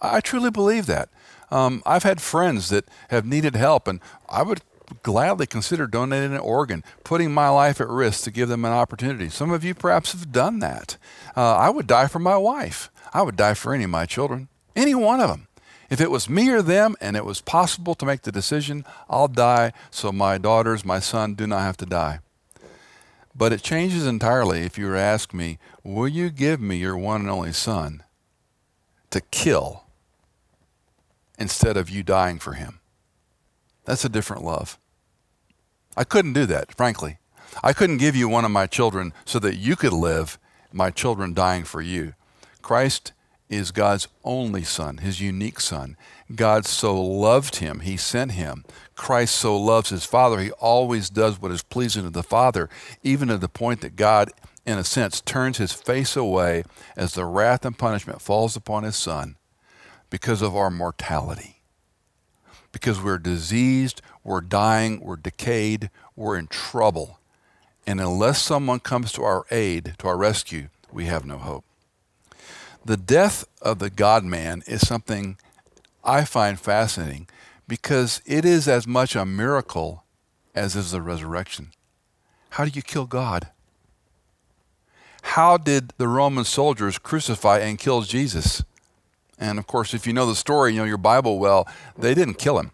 I 0.00 0.20
truly 0.20 0.50
believe 0.50 0.86
that. 0.86 1.10
Um, 1.50 1.82
I've 1.84 2.04
had 2.04 2.20
friends 2.20 2.70
that 2.70 2.86
have 3.10 3.26
needed 3.26 3.56
help, 3.56 3.86
and 3.86 4.00
I 4.28 4.42
would 4.42 4.62
gladly 5.02 5.46
consider 5.46 5.86
donating 5.86 6.32
an 6.32 6.40
organ, 6.40 6.82
putting 7.04 7.32
my 7.32 7.48
life 7.48 7.80
at 7.80 7.88
risk 7.88 8.24
to 8.24 8.30
give 8.30 8.48
them 8.48 8.64
an 8.64 8.72
opportunity. 8.72 9.28
Some 9.28 9.50
of 9.50 9.64
you 9.64 9.74
perhaps 9.74 10.12
have 10.12 10.32
done 10.32 10.60
that. 10.60 10.96
Uh, 11.36 11.56
I 11.56 11.70
would 11.70 11.86
die 11.86 12.06
for 12.06 12.18
my 12.18 12.36
wife. 12.36 12.90
I 13.12 13.22
would 13.22 13.36
die 13.36 13.54
for 13.54 13.74
any 13.74 13.84
of 13.84 13.90
my 13.90 14.06
children, 14.06 14.48
any 14.74 14.94
one 14.94 15.20
of 15.20 15.28
them. 15.28 15.46
If 15.90 16.00
it 16.00 16.10
was 16.10 16.30
me 16.30 16.48
or 16.50 16.62
them 16.62 16.94
and 17.00 17.16
it 17.16 17.24
was 17.24 17.40
possible 17.40 17.96
to 17.96 18.06
make 18.06 18.22
the 18.22 18.30
decision, 18.30 18.84
I'll 19.08 19.28
die 19.28 19.72
so 19.90 20.12
my 20.12 20.38
daughters, 20.38 20.84
my 20.84 21.00
son 21.00 21.34
do 21.34 21.48
not 21.48 21.62
have 21.62 21.76
to 21.78 21.86
die. 21.86 22.20
But 23.34 23.52
it 23.52 23.62
changes 23.62 24.06
entirely 24.06 24.62
if 24.62 24.78
you 24.78 24.86
were 24.86 24.94
to 24.94 25.00
ask 25.00 25.34
me, 25.34 25.58
Will 25.82 26.08
you 26.08 26.30
give 26.30 26.60
me 26.60 26.76
your 26.76 26.96
one 26.96 27.22
and 27.22 27.30
only 27.30 27.52
son 27.52 28.04
to 29.10 29.20
kill 29.20 29.84
instead 31.38 31.76
of 31.76 31.90
you 31.90 32.04
dying 32.04 32.38
for 32.38 32.52
him? 32.52 32.80
That's 33.84 34.04
a 34.04 34.08
different 34.08 34.44
love. 34.44 34.78
I 35.96 36.04
couldn't 36.04 36.34
do 36.34 36.46
that, 36.46 36.76
frankly. 36.76 37.18
I 37.64 37.72
couldn't 37.72 37.98
give 37.98 38.14
you 38.14 38.28
one 38.28 38.44
of 38.44 38.52
my 38.52 38.66
children 38.66 39.12
so 39.24 39.40
that 39.40 39.56
you 39.56 39.74
could 39.74 39.92
live, 39.92 40.38
my 40.72 40.90
children 40.90 41.34
dying 41.34 41.64
for 41.64 41.82
you. 41.82 42.14
Christ 42.62 43.12
is 43.50 43.72
God's 43.72 44.08
only 44.24 44.62
Son, 44.62 44.98
His 44.98 45.20
unique 45.20 45.60
Son. 45.60 45.96
God 46.34 46.64
so 46.64 46.98
loved 46.98 47.56
him, 47.56 47.80
He 47.80 47.96
sent 47.96 48.32
him. 48.32 48.64
Christ 48.94 49.34
so 49.34 49.58
loves 49.58 49.90
His 49.90 50.04
Father, 50.04 50.38
He 50.38 50.52
always 50.52 51.10
does 51.10 51.42
what 51.42 51.50
is 51.50 51.62
pleasing 51.62 52.04
to 52.04 52.10
the 52.10 52.22
Father, 52.22 52.70
even 53.02 53.28
to 53.28 53.36
the 53.36 53.48
point 53.48 53.80
that 53.80 53.96
God, 53.96 54.30
in 54.64 54.78
a 54.78 54.84
sense, 54.84 55.20
turns 55.20 55.58
His 55.58 55.72
face 55.72 56.16
away 56.16 56.62
as 56.96 57.14
the 57.14 57.26
wrath 57.26 57.64
and 57.64 57.76
punishment 57.76 58.22
falls 58.22 58.54
upon 58.54 58.84
His 58.84 58.96
Son 58.96 59.36
because 60.08 60.40
of 60.40 60.56
our 60.56 60.70
mortality. 60.70 61.56
Because 62.72 63.02
we're 63.02 63.18
diseased, 63.18 64.00
we're 64.22 64.40
dying, 64.40 65.00
we're 65.00 65.16
decayed, 65.16 65.90
we're 66.14 66.36
in 66.36 66.46
trouble. 66.46 67.18
And 67.84 68.00
unless 68.00 68.40
someone 68.40 68.78
comes 68.78 69.10
to 69.12 69.24
our 69.24 69.44
aid, 69.50 69.96
to 69.98 70.06
our 70.06 70.16
rescue, 70.16 70.68
we 70.92 71.06
have 71.06 71.24
no 71.24 71.38
hope. 71.38 71.64
The 72.84 72.96
death 72.96 73.44
of 73.60 73.78
the 73.78 73.90
God 73.90 74.24
man 74.24 74.62
is 74.66 74.86
something 74.86 75.36
I 76.02 76.24
find 76.24 76.58
fascinating 76.58 77.28
because 77.68 78.22
it 78.24 78.44
is 78.44 78.66
as 78.66 78.86
much 78.86 79.14
a 79.14 79.26
miracle 79.26 80.04
as 80.54 80.74
is 80.74 80.90
the 80.90 81.02
resurrection. 81.02 81.72
How 82.50 82.64
do 82.64 82.70
you 82.70 82.82
kill 82.82 83.06
God? 83.06 83.48
How 85.22 85.56
did 85.56 85.92
the 85.98 86.08
Roman 86.08 86.44
soldiers 86.44 86.98
crucify 86.98 87.58
and 87.58 87.78
kill 87.78 88.02
Jesus? 88.02 88.64
And 89.38 89.58
of 89.58 89.66
course, 89.66 89.94
if 89.94 90.06
you 90.06 90.12
know 90.12 90.26
the 90.26 90.34
story, 90.34 90.72
you 90.72 90.80
know 90.80 90.84
your 90.84 90.96
Bible 90.96 91.38
well, 91.38 91.68
they 91.96 92.14
didn't 92.14 92.34
kill 92.34 92.58
him. 92.58 92.72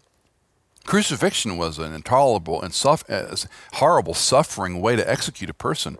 Crucifixion 0.87 1.57
was 1.57 1.79
an 1.79 1.93
intolerable 1.93 2.61
and 2.61 2.73
uh, 3.09 3.35
horrible 3.73 4.13
suffering 4.13 4.79
way 4.79 4.95
to 4.95 5.07
execute 5.07 5.49
a 5.49 5.53
person. 5.53 5.97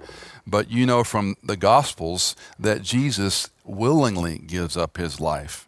But 0.47 0.71
you 0.71 0.85
know 0.85 1.03
from 1.03 1.35
the 1.43 1.57
Gospels 1.57 2.37
that 2.57 2.83
Jesus 2.83 3.49
willingly 3.65 4.37
gives 4.37 4.77
up 4.77 4.95
his 4.95 5.19
life. 5.19 5.67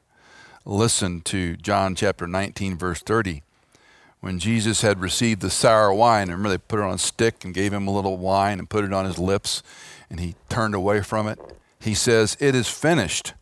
Listen 0.63 1.19
to 1.23 1.57
John 1.57 1.95
chapter 1.95 2.27
19, 2.27 2.77
verse 2.77 3.01
30. 3.01 3.43
When 4.21 4.39
Jesus 4.39 4.83
had 4.83 5.01
received 5.01 5.41
the 5.41 5.49
sour 5.49 5.93
wine, 5.93 6.29
remember 6.29 6.47
they 6.47 6.57
put 6.57 6.79
it 6.79 6.83
on 6.83 6.93
a 6.93 6.97
stick 6.97 7.43
and 7.43 7.53
gave 7.53 7.73
him 7.73 7.89
a 7.89 7.93
little 7.93 8.15
wine 8.15 8.57
and 8.57 8.69
put 8.69 8.85
it 8.85 8.93
on 8.93 9.03
his 9.03 9.19
lips, 9.19 9.61
and 10.09 10.21
he 10.21 10.35
turned 10.47 10.75
away 10.75 11.01
from 11.01 11.27
it. 11.27 11.39
He 11.81 11.93
says, 11.93 12.37
It 12.39 12.55
is 12.55 12.69
finished. 12.69 13.33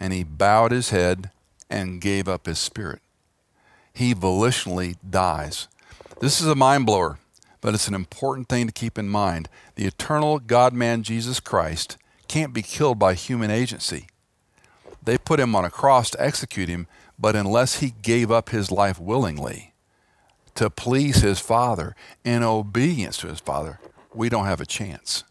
And 0.00 0.12
he 0.12 0.24
bowed 0.24 0.72
his 0.72 0.90
head 0.90 1.30
and 1.70 2.00
gave 2.00 2.26
up 2.26 2.46
his 2.46 2.58
spirit 2.58 3.00
he 3.96 4.14
volitionally 4.14 4.94
dies. 5.08 5.68
This 6.20 6.42
is 6.42 6.46
a 6.46 6.54
mind 6.54 6.84
blower, 6.84 7.18
but 7.62 7.72
it's 7.72 7.88
an 7.88 7.94
important 7.94 8.46
thing 8.46 8.66
to 8.66 8.72
keep 8.72 8.98
in 8.98 9.08
mind. 9.08 9.48
The 9.76 9.86
eternal 9.86 10.38
God 10.38 10.74
man 10.74 11.02
Jesus 11.02 11.40
Christ 11.40 11.96
can't 12.28 12.52
be 12.52 12.60
killed 12.60 12.98
by 12.98 13.14
human 13.14 13.50
agency. 13.50 14.08
They 15.02 15.16
put 15.16 15.40
him 15.40 15.56
on 15.56 15.64
a 15.64 15.70
cross 15.70 16.10
to 16.10 16.22
execute 16.22 16.68
him, 16.68 16.88
but 17.18 17.34
unless 17.34 17.80
he 17.80 17.94
gave 18.02 18.30
up 18.30 18.50
his 18.50 18.70
life 18.70 19.00
willingly 19.00 19.72
to 20.56 20.68
please 20.68 21.22
his 21.22 21.40
Father 21.40 21.96
in 22.22 22.42
obedience 22.42 23.16
to 23.18 23.28
his 23.28 23.40
Father, 23.40 23.80
we 24.12 24.28
don't 24.28 24.44
have 24.44 24.60
a 24.60 24.66
chance. 24.66 25.24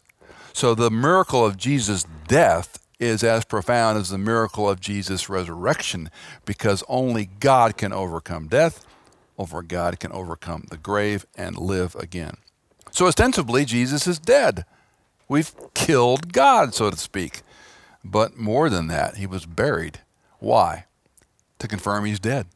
So 0.52 0.74
the 0.74 0.90
miracle 0.90 1.46
of 1.46 1.56
Jesus' 1.56 2.04
death 2.26 2.84
is 2.98 3.22
as 3.22 3.44
profound 3.44 3.98
as 3.98 4.10
the 4.10 4.18
miracle 4.18 4.68
of 4.68 4.80
Jesus' 4.80 5.28
resurrection 5.28 6.10
because 6.44 6.82
only 6.88 7.26
God 7.40 7.76
can 7.76 7.92
overcome 7.92 8.48
death, 8.48 8.84
over 9.38 9.62
God 9.62 10.00
can 10.00 10.12
overcome 10.12 10.64
the 10.70 10.78
grave 10.78 11.26
and 11.36 11.58
live 11.58 11.94
again. 11.96 12.38
So 12.90 13.06
ostensibly, 13.06 13.64
Jesus 13.66 14.06
is 14.06 14.18
dead. 14.18 14.64
We've 15.28 15.52
killed 15.74 16.32
God, 16.32 16.74
so 16.74 16.90
to 16.90 16.96
speak. 16.96 17.42
But 18.04 18.38
more 18.38 18.70
than 18.70 18.86
that, 18.86 19.16
he 19.16 19.26
was 19.26 19.44
buried. 19.44 19.98
Why? 20.38 20.86
To 21.58 21.68
confirm 21.68 22.04
he's 22.04 22.20
dead. 22.20 22.46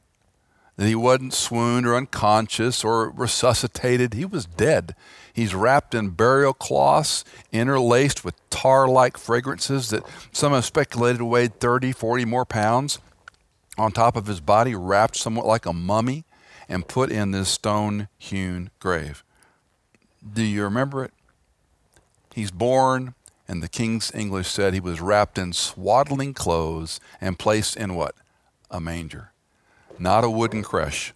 that 0.76 0.86
he 0.86 0.94
wasn't 0.94 1.34
swooned 1.34 1.86
or 1.86 1.94
unconscious 1.94 2.82
or 2.82 3.10
resuscitated. 3.10 4.14
He 4.14 4.24
was 4.24 4.46
dead. 4.46 4.94
He's 5.32 5.54
wrapped 5.54 5.94
in 5.94 6.10
burial 6.10 6.52
cloths, 6.52 7.24
interlaced 7.52 8.24
with 8.24 8.34
tar 8.50 8.88
like 8.88 9.16
fragrances 9.16 9.90
that 9.90 10.04
some 10.32 10.52
have 10.52 10.64
speculated 10.64 11.22
weighed 11.22 11.60
30, 11.60 11.92
40 11.92 12.24
more 12.24 12.44
pounds 12.44 12.98
on 13.78 13.92
top 13.92 14.16
of 14.16 14.26
his 14.26 14.40
body, 14.40 14.74
wrapped 14.74 15.16
somewhat 15.16 15.46
like 15.46 15.66
a 15.66 15.72
mummy, 15.72 16.24
and 16.68 16.88
put 16.88 17.10
in 17.10 17.30
this 17.30 17.48
stone 17.48 18.08
hewn 18.18 18.70
grave. 18.78 19.24
Do 20.32 20.42
you 20.42 20.62
remember 20.64 21.04
it? 21.04 21.12
He's 22.34 22.50
born, 22.50 23.14
and 23.48 23.62
the 23.62 23.68
King's 23.68 24.12
English 24.14 24.48
said 24.48 24.74
he 24.74 24.80
was 24.80 25.00
wrapped 25.00 25.38
in 25.38 25.52
swaddling 25.52 26.34
clothes 26.34 27.00
and 27.20 27.38
placed 27.38 27.76
in 27.76 27.94
what? 27.94 28.14
A 28.70 28.80
manger. 28.80 29.32
Not 29.98 30.22
a 30.22 30.30
wooden 30.30 30.62
creche. 30.62 31.12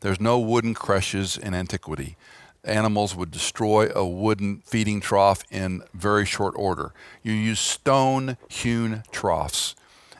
There's 0.00 0.20
no 0.20 0.38
wooden 0.38 0.74
creches 0.74 1.36
in 1.36 1.54
antiquity. 1.54 2.16
Animals 2.64 3.14
would 3.14 3.30
destroy 3.30 3.90
a 3.94 4.06
wooden 4.06 4.62
feeding 4.64 5.00
trough 5.00 5.44
in 5.50 5.82
very 5.92 6.24
short 6.24 6.54
order. 6.56 6.92
You 7.22 7.32
use 7.32 7.60
stone 7.60 8.36
hewn 8.48 9.02
troughs. 9.12 9.74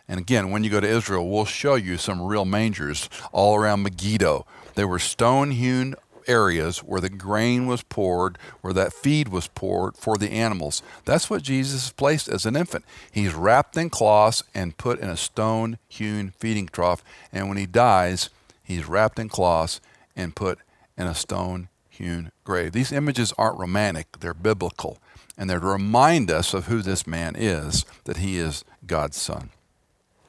And 0.07 0.21
again, 0.21 0.51
when 0.51 0.63
you 0.63 0.71
go 0.71 0.81
to 0.81 0.87
Israel, 0.87 1.29
we'll 1.29 1.47
show 1.47 1.75
you 1.77 1.97
some 1.97 2.21
real 2.21 2.45
mangers 2.45 3.09
all 3.33 3.57
around 3.57 3.83
Megiddo. 3.83 4.47
They 4.75 4.85
were 4.85 4.99
stone 4.99 5.53
hewn 5.53 5.95
areas 6.27 6.79
where 6.79 7.01
the 7.01 7.09
grain 7.09 7.67
was 7.67 7.83
poured, 7.83 8.39
where 8.61 8.73
that 8.73 8.93
feed 8.93 9.29
was 9.29 9.49
poured 9.49 9.97
for 9.97 10.17
the 10.17 10.31
animals. 10.31 10.83
That's 11.05 11.31
what 11.31 11.43
Jesus 11.43 11.87
is 11.87 11.93
placed 11.93 12.29
as 12.29 12.47
an 12.47 12.57
infant. 12.57 12.85
He's 13.11 13.35
wrapped 13.35 13.77
in 13.77 13.91
cloths 13.91 14.43
and 14.55 14.77
put 14.77 15.01
in 15.01 15.09
a 15.09 15.17
stone 15.17 15.79
hewn 15.89 16.33
feeding 16.39 16.69
trough. 16.69 17.03
And 17.33 17.49
when 17.49 17.57
he 17.57 17.67
dies, 17.67 18.31
he's 18.63 18.87
wrapped 18.87 19.19
in 19.19 19.29
cloths 19.29 19.81
and 20.17 20.37
put 20.37 20.59
in 20.97 21.07
a 21.07 21.15
stone 21.15 21.69
hewn 21.95 22.33
grave. 22.45 22.73
These 22.73 22.93
images 22.93 23.33
aren't 23.39 23.59
romantic, 23.59 24.19
they're 24.21 24.35
biblical. 24.35 24.99
And 25.37 25.51
they're 25.51 25.61
to 25.61 25.67
remind 25.67 26.31
us 26.31 26.55
of 26.55 26.67
who 26.67 26.81
this 26.81 27.07
man 27.07 27.35
is, 27.37 27.85
that 28.05 28.19
he 28.19 28.39
is 28.39 28.65
God's 28.87 29.17
son. 29.17 29.51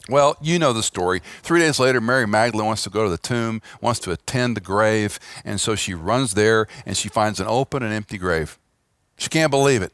Well, 0.07 0.35
you 0.41 0.59
know 0.59 0.73
the 0.73 0.83
story. 0.83 1.21
Three 1.41 1.59
days 1.59 1.79
later, 1.79 1.99
Mary 1.99 2.27
Magdalene 2.27 2.67
wants 2.67 2.83
to 2.83 2.89
go 2.89 3.03
to 3.03 3.09
the 3.09 3.17
tomb, 3.17 3.61
wants 3.81 3.99
to 4.01 4.11
attend 4.11 4.55
the 4.55 4.61
grave, 4.61 5.19
and 5.43 5.59
so 5.59 5.75
she 5.75 5.93
runs 5.93 6.33
there 6.33 6.67
and 6.85 6.95
she 6.95 7.09
finds 7.09 7.39
an 7.39 7.47
open 7.47 7.81
and 7.81 7.93
empty 7.93 8.17
grave. 8.17 8.59
She 9.17 9.29
can't 9.29 9.51
believe 9.51 9.81
it. 9.81 9.93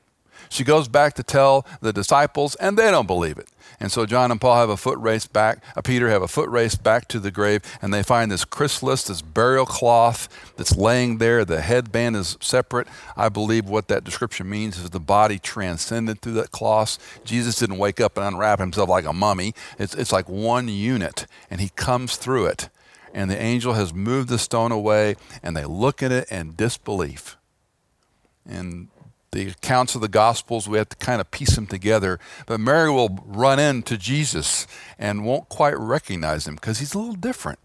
She 0.50 0.66
goes 0.66 0.90
back 0.90 1.14
to 1.14 1.24
tell 1.24 1.66
the 1.80 1.94
disciples, 1.94 2.56
and 2.56 2.78
they 2.78 2.92
don't 2.92 3.08
believe 3.08 3.38
it. 3.38 3.48
And 3.82 3.92
so 3.92 4.06
John 4.06 4.30
and 4.30 4.40
Paul 4.40 4.58
have 4.58 4.70
a 4.70 4.78
foot 4.78 5.00
race 5.00 5.26
back, 5.26 5.64
uh, 5.76 5.82
Peter 5.82 6.08
have 6.10 6.22
a 6.22 6.28
foot 6.28 6.48
race 6.50 6.76
back 6.76 7.08
to 7.08 7.20
the 7.20 7.32
grave, 7.32 7.64
and 7.82 7.92
they 7.92 8.04
find 8.04 8.32
this 8.32 8.46
chrysalis, 8.46 9.06
this 9.06 9.24
burial 9.24 9.66
cloth 9.66 10.30
that's 10.56 10.78
laying 10.78 11.18
there. 11.18 11.44
The 11.44 11.62
headband 11.62 12.16
is 12.16 12.38
separate. 12.40 12.88
I 13.18 13.28
believe 13.30 13.68
what 13.68 13.88
that 13.88 14.04
description 14.04 14.48
means 14.48 14.78
is 14.78 14.92
the 14.92 15.00
body 15.00 15.40
transcended 15.40 16.22
through 16.22 16.34
that 16.34 16.52
cloth. 16.52 17.00
Jesus 17.26 17.56
didn't 17.56 17.80
wake 17.80 18.00
up 18.00 18.18
and 18.18 18.26
unwrap 18.28 18.60
himself 18.60 18.88
like 18.88 19.06
a 19.06 19.14
mummy. 19.14 19.56
It's, 19.80 19.96
it's 19.96 20.12
like 20.12 20.30
one 20.30 20.68
unit, 20.68 21.26
and 21.50 21.60
he 21.60 21.70
comes 21.70 22.18
through 22.18 22.46
it. 22.46 22.70
And 23.16 23.32
the 23.32 23.42
angel 23.42 23.74
has 23.74 23.96
moved 23.96 24.30
the 24.30 24.38
stone 24.38 24.72
away, 24.72 25.16
and 25.42 25.58
they 25.58 25.66
look 25.66 26.04
at 26.04 26.12
it 26.12 26.32
in 26.32 26.54
disbelief. 26.56 27.36
And 28.48 28.90
the 29.32 29.48
accounts 29.48 29.96
of 29.96 30.02
the 30.02 30.08
Gospels, 30.08 30.68
we 30.68 30.78
have 30.78 30.90
to 30.90 30.98
kind 30.98 31.22
of 31.22 31.32
piece 31.32 31.56
them 31.56 31.68
together. 31.68 32.20
But 32.46 32.60
Mary 32.60 32.92
will 32.92 33.24
run 33.26 33.60
into 33.60 33.98
Jesus 33.98 34.68
and 35.00 35.26
won't 35.26 35.48
quite 35.50 35.78
recognize 35.78 36.48
him 36.48 36.56
because 36.56 36.80
he's 36.80 36.94
a 36.94 37.00
little 37.00 37.16
different. 37.16 37.60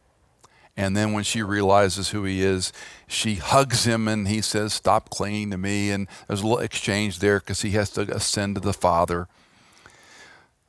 And 0.77 0.97
then 0.97 1.13
when 1.13 1.25
she 1.25 1.43
realizes 1.43 2.11
who 2.11 2.25
he 2.25 2.43
is, 2.43 2.73
she 3.09 3.37
hugs 3.37 3.85
him 3.85 4.07
and 4.07 4.29
he 4.29 4.43
says, 4.43 4.75
Stop 4.75 5.09
clinging 5.11 5.51
to 5.51 5.59
me. 5.59 5.91
And 5.91 6.07
there's 6.29 6.43
a 6.43 6.47
little 6.47 6.59
exchange 6.59 7.19
there 7.19 7.41
because 7.41 7.63
he 7.63 7.71
has 7.71 7.91
to 7.91 8.03
ascend 8.15 8.57
to 8.57 8.61
the 8.61 8.75
Father. 8.75 9.27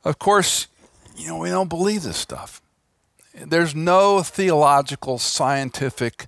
Of 0.04 0.18
course, 0.18 0.68
you 1.16 1.28
know, 1.28 1.38
we 1.38 1.50
don't 1.50 1.68
believe 1.68 2.02
this 2.02 2.16
stuff. 2.16 2.62
There's 3.34 3.74
no 3.74 4.22
theological, 4.22 5.18
scientific 5.18 6.26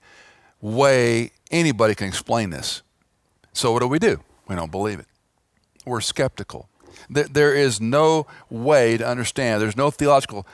way 0.61 1.33
anybody 1.51 1.95
can 1.95 2.07
explain 2.07 2.51
this. 2.51 2.83
So 3.53 3.73
what 3.73 3.81
do 3.81 3.89
we 3.89 3.99
do? 3.99 4.21
We 4.51 4.57
don't 4.57 4.73
believe 4.73 4.99
it. 4.99 5.07
We're 5.87 6.01
skeptical. 6.01 6.69
There 7.09 7.55
is 7.55 7.81
no 7.81 8.27
way 8.51 8.97
to 8.97 9.07
understand, 9.07 9.63
there's 9.63 9.77
no 9.77 9.93
theological 9.93 10.45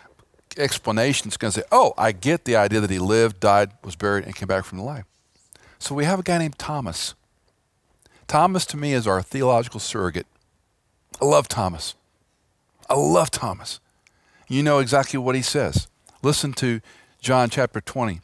explanation 0.59 1.29
that's 1.29 1.39
going 1.39 1.53
to 1.53 1.61
say, 1.61 1.67
oh, 1.73 1.95
I 1.97 2.13
get 2.13 2.45
the 2.45 2.57
idea 2.57 2.81
that 2.81 2.91
he 2.91 2.99
lived, 2.99 3.41
died, 3.41 3.73
was 3.83 3.97
buried, 3.97 4.25
and 4.25 4.37
came 4.37 4.49
back 4.49 4.65
from 4.67 4.79
the 4.79 4.85
life. 4.85 5.05
So 5.79 5.95
we 5.95 6.05
have 6.05 6.21
a 6.21 6.23
guy 6.23 6.37
named 6.39 6.59
Thomas. 6.59 7.15
Thomas 8.29 8.67
to 8.67 8.77
me 8.77 8.93
is 8.93 9.07
our 9.07 9.23
theological 9.23 9.81
surrogate. 9.81 10.27
I 11.21 11.25
love 11.25 11.49
Thomas. 11.49 11.95
I 12.91 12.95
love 12.95 13.31
Thomas. 13.31 13.81
You 14.47 14.63
know 14.63 14.79
exactly 14.79 15.19
what 15.19 15.35
he 15.35 15.43
says. 15.43 15.89
Listen 16.23 16.53
to 16.55 16.81
John 17.21 17.49
chapter 17.49 17.81
20, 17.81 18.21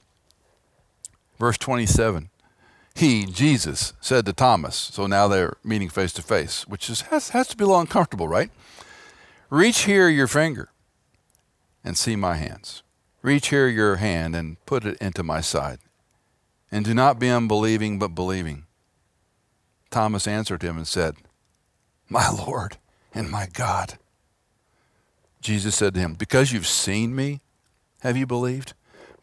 verse 1.39 1.57
27 1.57 2.29
he, 2.95 3.25
Jesus, 3.25 3.95
said 4.01 4.27
to 4.27 4.33
Thomas, 4.33 4.77
so 4.77 5.07
now 5.07 5.27
they're 5.27 5.57
meeting 5.65 5.89
face 5.89 6.13
to 6.15 6.23
face, 6.23 6.67
which 6.69 6.91
is, 6.91 7.03
has, 7.03 7.31
has 7.31 7.49
to 7.49 7.57
be 7.57 7.65
a 7.65 7.67
little 7.67 7.81
uncomfortable, 7.81 8.29
right? 8.29 8.51
Reach 9.51 9.85
here 9.85 10.09
your 10.09 10.27
finger 10.27 10.71
and 11.83 11.97
see 11.97 12.17
my 12.17 12.37
hands. 12.37 12.83
Reach 13.23 13.49
here 13.49 13.69
your 13.69 13.97
hand 13.97 14.37
and 14.37 14.65
put 14.67 14.85
it 14.85 14.99
into 14.99 15.23
my 15.23 15.41
side. 15.41 15.79
And 16.71 16.85
do 16.85 16.95
not 16.95 17.19
be 17.19 17.29
unbelieving, 17.29 17.99
but 17.99 18.15
believing. 18.15 18.67
Thomas 19.91 20.27
answered 20.27 20.63
him 20.63 20.77
and 20.77 20.87
said, 20.87 21.17
My 22.09 22.31
Lord 22.31 22.79
and 23.15 23.31
my 23.31 23.47
God. 23.53 23.99
Jesus 25.41 25.75
said 25.75 25.95
to 25.95 26.01
him, 26.01 26.15
Because 26.15 26.53
you've 26.53 26.67
seen 26.67 27.15
me, 27.15 27.41
have 28.01 28.17
you 28.17 28.27
believed? 28.27 28.75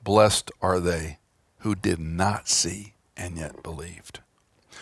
Blessed 0.04 0.52
are 0.62 0.80
they 0.80 1.20
who 1.60 1.76
did 1.76 2.00
not 2.00 2.48
see 2.48 2.94
and 3.20 3.38
yet 3.38 3.62
believed. 3.62 4.22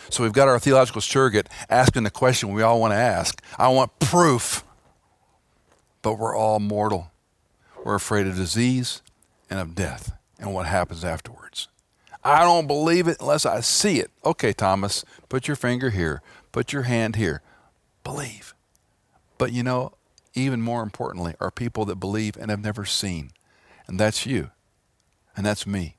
So 0.08 0.22
we've 0.22 0.32
got 0.32 0.48
our 0.48 0.58
theological 0.58 1.00
surrogate 1.02 1.48
asking 1.68 2.04
the 2.04 2.10
question 2.10 2.52
we 2.52 2.62
all 2.62 2.80
want 2.80 2.92
to 2.92 2.96
ask. 2.96 3.42
I 3.58 3.68
want 3.68 3.98
proof. 3.98 4.64
But 6.00 6.14
we're 6.14 6.36
all 6.36 6.60
mortal. 6.60 7.10
We're 7.84 7.96
afraid 7.96 8.26
of 8.26 8.36
disease 8.36 9.02
and 9.50 9.58
of 9.58 9.74
death 9.74 10.12
and 10.38 10.54
what 10.54 10.66
happens 10.66 11.04
afterwards. 11.04 11.68
I 12.24 12.40
don't 12.44 12.66
believe 12.66 13.08
it 13.08 13.18
unless 13.20 13.44
I 13.44 13.60
see 13.60 13.98
it. 13.98 14.10
Okay, 14.24 14.52
Thomas, 14.52 15.04
put 15.28 15.48
your 15.48 15.56
finger 15.56 15.90
here, 15.90 16.22
put 16.52 16.72
your 16.72 16.82
hand 16.82 17.16
here. 17.16 17.42
Believe. 18.04 18.54
But 19.36 19.52
you 19.52 19.62
know, 19.62 19.92
even 20.34 20.62
more 20.62 20.82
importantly, 20.82 21.34
are 21.40 21.50
people 21.50 21.84
that 21.86 21.96
believe 21.96 22.36
and 22.36 22.50
have 22.50 22.62
never 22.62 22.84
seen. 22.84 23.30
And 23.86 23.98
that's 23.98 24.24
you. 24.24 24.50
And 25.36 25.44
that's 25.44 25.66
me 25.66 25.97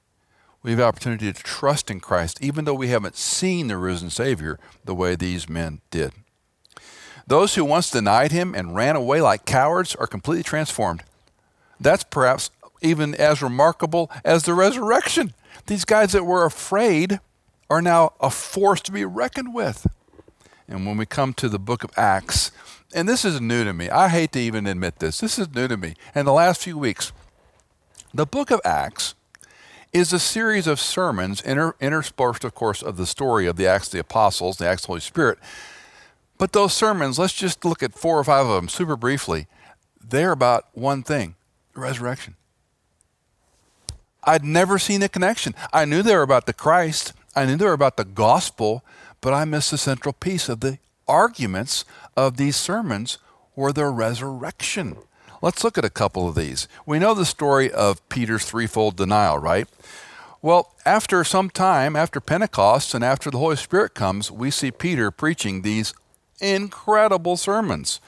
we 0.61 0.71
have 0.71 0.79
opportunity 0.79 1.31
to 1.31 1.43
trust 1.43 1.89
in 1.89 1.99
Christ, 1.99 2.41
even 2.41 2.65
though 2.65 2.73
we 2.73 2.89
haven't 2.89 3.15
seen 3.15 3.67
the 3.67 3.77
risen 3.77 4.09
Savior 4.09 4.59
the 4.83 4.95
way 4.95 5.15
these 5.15 5.47
men 5.47 5.81
did. 5.89 6.11
Those 7.27 7.55
who 7.55 7.63
once 7.63 7.91
denied 7.91 8.31
him 8.31 8.55
and 8.55 8.75
ran 8.75 8.95
away 8.95 9.21
like 9.21 9.45
cowards 9.45 9.95
are 9.95 10.07
completely 10.07 10.43
transformed. 10.43 11.03
That's 11.79 12.03
perhaps 12.03 12.49
even 12.81 13.13
as 13.15 13.41
remarkable 13.41 14.11
as 14.25 14.43
the 14.43 14.53
resurrection. 14.53 15.33
These 15.67 15.85
guys 15.85 16.11
that 16.13 16.25
were 16.25 16.45
afraid 16.45 17.19
are 17.69 17.81
now 17.81 18.13
a 18.19 18.29
force 18.29 18.81
to 18.81 18.91
be 18.91 19.05
reckoned 19.05 19.53
with. 19.53 19.85
And 20.67 20.85
when 20.85 20.97
we 20.97 21.05
come 21.05 21.33
to 21.35 21.49
the 21.49 21.59
book 21.59 21.83
of 21.83 21.91
Acts, 21.95 22.51
and 22.93 23.07
this 23.07 23.23
is 23.23 23.39
new 23.39 23.63
to 23.63 23.73
me, 23.73 23.89
I 23.89 24.09
hate 24.09 24.31
to 24.33 24.39
even 24.39 24.65
admit 24.65 24.99
this, 24.99 25.19
this 25.19 25.37
is 25.37 25.53
new 25.53 25.67
to 25.67 25.77
me. 25.77 25.93
In 26.15 26.25
the 26.25 26.33
last 26.33 26.63
few 26.63 26.77
weeks, 26.77 27.11
the 28.13 28.25
book 28.25 28.49
of 28.49 28.59
Acts 28.65 29.13
is 29.91 30.13
a 30.13 30.19
series 30.19 30.67
of 30.67 30.79
sermons 30.79 31.41
inter- 31.41 31.75
interspersed, 31.79 32.43
of 32.43 32.53
course, 32.53 32.81
of 32.81 32.97
the 32.97 33.05
story 33.05 33.47
of 33.47 33.55
the 33.55 33.67
Acts 33.67 33.87
of 33.87 33.93
the 33.93 33.99
Apostles, 33.99 34.57
the 34.57 34.67
Acts 34.67 34.83
of 34.83 34.87
the 34.87 34.91
Holy 34.91 34.99
Spirit. 35.01 35.39
But 36.37 36.53
those 36.53 36.73
sermons, 36.73 37.19
let's 37.19 37.33
just 37.33 37.65
look 37.65 37.83
at 37.83 37.93
four 37.93 38.17
or 38.17 38.23
five 38.23 38.45
of 38.45 38.55
them 38.55 38.69
super 38.69 38.95
briefly. 38.95 39.47
They're 40.01 40.31
about 40.31 40.67
one 40.73 41.03
thing 41.03 41.35
the 41.73 41.81
resurrection. 41.81 42.35
I'd 44.23 44.43
never 44.43 44.79
seen 44.79 45.01
a 45.01 45.09
connection. 45.09 45.55
I 45.71 45.85
knew 45.85 46.01
they 46.01 46.15
were 46.15 46.21
about 46.21 46.45
the 46.45 46.53
Christ, 46.53 47.13
I 47.35 47.45
knew 47.45 47.55
they 47.55 47.65
were 47.65 47.73
about 47.73 47.97
the 47.97 48.05
gospel, 48.05 48.83
but 49.21 49.33
I 49.33 49.45
missed 49.45 49.71
the 49.71 49.77
central 49.77 50.13
piece 50.13 50.49
of 50.49 50.59
the 50.59 50.77
arguments 51.07 51.85
of 52.15 52.37
these 52.37 52.55
sermons 52.55 53.17
were 53.55 53.71
the 53.71 53.85
resurrection. 53.85 54.97
Let's 55.41 55.63
look 55.63 55.77
at 55.77 55.85
a 55.85 55.89
couple 55.89 56.27
of 56.27 56.35
these. 56.35 56.67
We 56.85 56.99
know 56.99 57.13
the 57.13 57.25
story 57.25 57.71
of 57.71 58.07
Peter's 58.09 58.45
threefold 58.45 58.97
denial, 58.97 59.37
right? 59.37 59.67
Well, 60.41 60.73
after 60.85 61.23
some 61.23 61.49
time, 61.49 61.95
after 61.95 62.19
Pentecost 62.19 62.93
and 62.93 63.03
after 63.03 63.29
the 63.29 63.37
Holy 63.37 63.55
Spirit 63.55 63.93
comes, 63.93 64.31
we 64.31 64.51
see 64.51 64.71
Peter 64.71 65.11
preaching 65.11 65.61
these 65.61 65.93
incredible 66.39 67.37
sermons. 67.37 67.99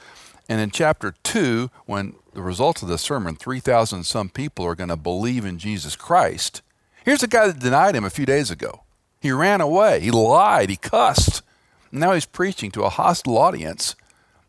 And 0.47 0.59
in 0.59 0.71
chapter 0.71 1.13
2, 1.23 1.69
when 1.86 2.15
the 2.34 2.41
result 2.41 2.82
of 2.82 2.88
the 2.88 2.97
sermon, 2.97 3.36
3,000 3.36 4.03
some 4.05 4.29
people 4.29 4.65
are 4.65 4.75
going 4.75 4.89
to 4.89 4.97
believe 4.97 5.45
in 5.45 5.57
Jesus 5.57 5.95
Christ, 5.95 6.61
Here's 7.03 7.23
a 7.23 7.27
guy 7.27 7.47
that 7.47 7.59
denied 7.59 7.95
him 7.95 8.05
a 8.05 8.11
few 8.11 8.27
days 8.27 8.51
ago. 8.51 8.84
He 9.19 9.32
ran 9.32 9.59
away, 9.59 9.99
he 10.01 10.11
lied, 10.11 10.69
he 10.69 10.75
cussed. 10.75 11.41
Now 11.91 12.13
he's 12.13 12.25
preaching 12.25 12.69
to 12.71 12.84
a 12.84 12.89
hostile 12.89 13.38
audience, 13.38 13.95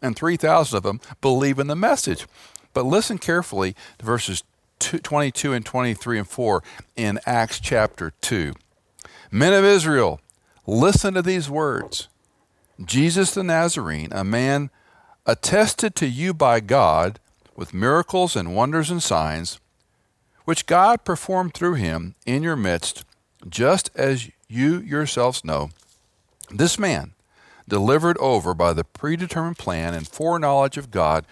and 0.02 0.14
3,000 0.14 0.76
of 0.76 0.82
them 0.82 1.00
believe 1.20 1.58
in 1.58 1.66
the 1.66 1.76
message. 1.76 2.26
But 2.72 2.86
listen 2.86 3.18
carefully 3.18 3.74
to 3.98 4.06
verses 4.06 4.44
22 4.78 5.52
and 5.52 5.64
23 5.64 6.18
and 6.18 6.28
4 6.28 6.62
in 6.96 7.20
Acts 7.26 7.60
chapter 7.60 8.12
2. 8.20 8.54
Men 9.30 9.52
of 9.52 9.64
Israel, 9.64 10.20
listen 10.66 11.14
to 11.14 11.22
these 11.22 11.48
words 11.48 12.08
Jesus 12.84 13.34
the 13.34 13.42
Nazarene, 13.42 14.12
a 14.12 14.24
man 14.24 14.70
attested 15.26 15.94
to 15.96 16.06
you 16.06 16.34
by 16.34 16.60
God 16.60 17.20
with 17.54 17.74
miracles 17.74 18.34
and 18.34 18.56
wonders 18.56 18.90
and 18.90 19.02
signs, 19.02 19.60
which 20.44 20.66
God 20.66 21.04
performed 21.04 21.54
through 21.54 21.74
him 21.74 22.14
in 22.26 22.42
your 22.42 22.56
midst, 22.56 23.04
just 23.48 23.90
as 23.94 24.30
you 24.48 24.80
yourselves 24.80 25.44
know. 25.44 25.70
This 26.50 26.78
man, 26.78 27.12
delivered 27.68 28.18
over 28.18 28.54
by 28.54 28.72
the 28.72 28.84
predetermined 28.84 29.58
plan 29.58 29.94
and 29.94 30.08
foreknowledge 30.08 30.76
of 30.76 30.90
God, 30.90 31.24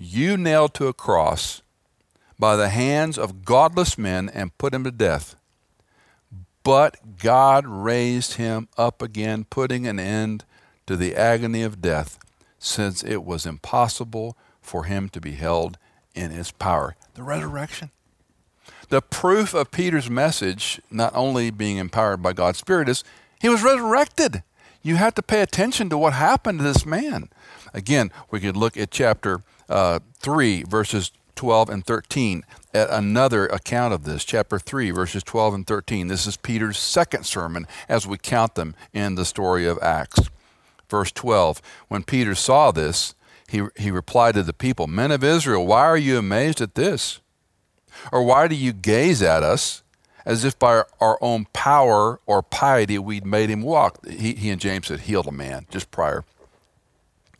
you 0.00 0.36
nailed 0.36 0.74
to 0.74 0.86
a 0.86 0.92
cross 0.94 1.60
by 2.38 2.54
the 2.54 2.68
hands 2.68 3.18
of 3.18 3.44
godless 3.44 3.98
men 3.98 4.28
and 4.28 4.56
put 4.56 4.72
him 4.72 4.84
to 4.84 4.92
death. 4.92 5.34
But 6.62 7.18
God 7.18 7.66
raised 7.66 8.34
him 8.34 8.68
up 8.78 9.02
again, 9.02 9.44
putting 9.50 9.88
an 9.88 9.98
end 9.98 10.44
to 10.86 10.96
the 10.96 11.16
agony 11.16 11.62
of 11.62 11.82
death, 11.82 12.18
since 12.60 13.02
it 13.02 13.24
was 13.24 13.44
impossible 13.44 14.36
for 14.60 14.84
him 14.84 15.08
to 15.08 15.20
be 15.20 15.32
held 15.32 15.78
in 16.14 16.30
his 16.30 16.52
power. 16.52 16.94
The 17.14 17.24
resurrection. 17.24 17.90
The 18.90 19.02
proof 19.02 19.52
of 19.52 19.72
Peter's 19.72 20.08
message, 20.08 20.80
not 20.90 21.14
only 21.16 21.50
being 21.50 21.76
empowered 21.78 22.22
by 22.22 22.34
God's 22.34 22.58
Spirit, 22.58 22.88
is 22.88 23.02
he 23.40 23.48
was 23.48 23.62
resurrected. 23.62 24.42
You 24.80 24.96
have 24.96 25.14
to 25.14 25.22
pay 25.22 25.42
attention 25.42 25.88
to 25.90 25.98
what 25.98 26.12
happened 26.12 26.58
to 26.60 26.64
this 26.64 26.86
man. 26.86 27.30
Again, 27.74 28.12
we 28.30 28.40
could 28.40 28.56
look 28.56 28.76
at 28.76 28.90
chapter 28.90 29.42
uh, 29.68 30.00
3, 30.20 30.62
verses 30.64 31.12
12 31.36 31.70
and 31.70 31.86
13 31.86 32.42
at 32.74 32.90
another 32.90 33.46
account 33.46 33.94
of 33.94 34.04
this, 34.04 34.24
chapter 34.24 34.58
3, 34.58 34.90
verses 34.90 35.22
12 35.22 35.54
and 35.54 35.66
13. 35.66 36.08
This 36.08 36.26
is 36.26 36.36
Peter's 36.36 36.78
second 36.78 37.24
sermon 37.24 37.66
as 37.88 38.06
we 38.06 38.18
count 38.18 38.56
them 38.56 38.74
in 38.92 39.14
the 39.14 39.24
story 39.24 39.66
of 39.66 39.78
Acts. 39.80 40.30
Verse 40.88 41.12
12 41.12 41.62
When 41.88 42.02
Peter 42.02 42.34
saw 42.34 42.72
this, 42.72 43.14
he, 43.48 43.62
he 43.76 43.90
replied 43.90 44.34
to 44.34 44.42
the 44.42 44.52
people, 44.52 44.86
Men 44.86 45.10
of 45.10 45.24
Israel, 45.24 45.66
why 45.66 45.84
are 45.84 45.96
you 45.96 46.18
amazed 46.18 46.60
at 46.60 46.74
this? 46.74 47.20
Or 48.12 48.22
why 48.22 48.48
do 48.48 48.54
you 48.54 48.72
gaze 48.72 49.22
at 49.22 49.42
us 49.42 49.82
as 50.24 50.44
if 50.44 50.58
by 50.58 50.82
our 51.00 51.18
own 51.20 51.46
power 51.52 52.20
or 52.26 52.42
piety 52.42 52.98
we'd 52.98 53.24
made 53.24 53.48
him 53.48 53.62
walk? 53.62 54.04
He, 54.06 54.34
he 54.34 54.50
and 54.50 54.60
James 54.60 54.88
had 54.88 55.00
healed 55.00 55.26
a 55.26 55.32
man 55.32 55.66
just 55.70 55.90
prior. 55.90 56.24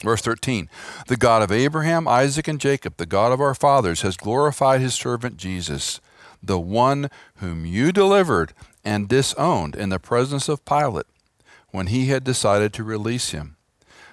Verse 0.03 0.20
13 0.20 0.68
The 1.09 1.16
God 1.16 1.42
of 1.42 1.51
Abraham, 1.51 2.07
Isaac, 2.07 2.49
and 2.49 2.61
Jacob, 2.61 2.96
the 2.96 3.07
God 3.07 3.32
of 3.32 3.40
our 3.40 3.55
fathers, 3.55 4.03
has 4.03 4.16
glorified 4.16 4.80
his 4.80 4.94
servant 4.94 5.36
Jesus, 5.36 6.01
the 6.42 6.61
one 6.61 7.11
whom 7.36 7.66
you 7.66 7.92
delivered 7.92 8.53
and 8.84 9.09
disowned 9.09 9.74
in 9.74 9.88
the 9.88 9.99
presence 9.99 10.49
of 10.49 10.64
Pilate 10.64 11.07
when 11.70 11.88
he 11.88 12.07
had 12.07 12.24
decided 12.24 12.72
to 12.72 12.84
release 12.84 13.30
him. 13.30 13.57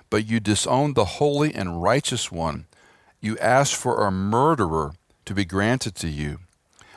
But 0.10 0.28
you 0.28 0.40
disowned 0.40 0.96
the 0.96 1.06
holy 1.06 1.54
and 1.54 1.82
righteous 1.82 2.32
one. 2.32 2.66
You 3.22 3.38
asked 3.40 3.76
for 3.76 4.06
a 4.06 4.12
murderer 4.12 4.94
to 5.26 5.34
be 5.34 5.46
granted 5.46 5.96
to 5.96 6.08
you. 6.08 6.40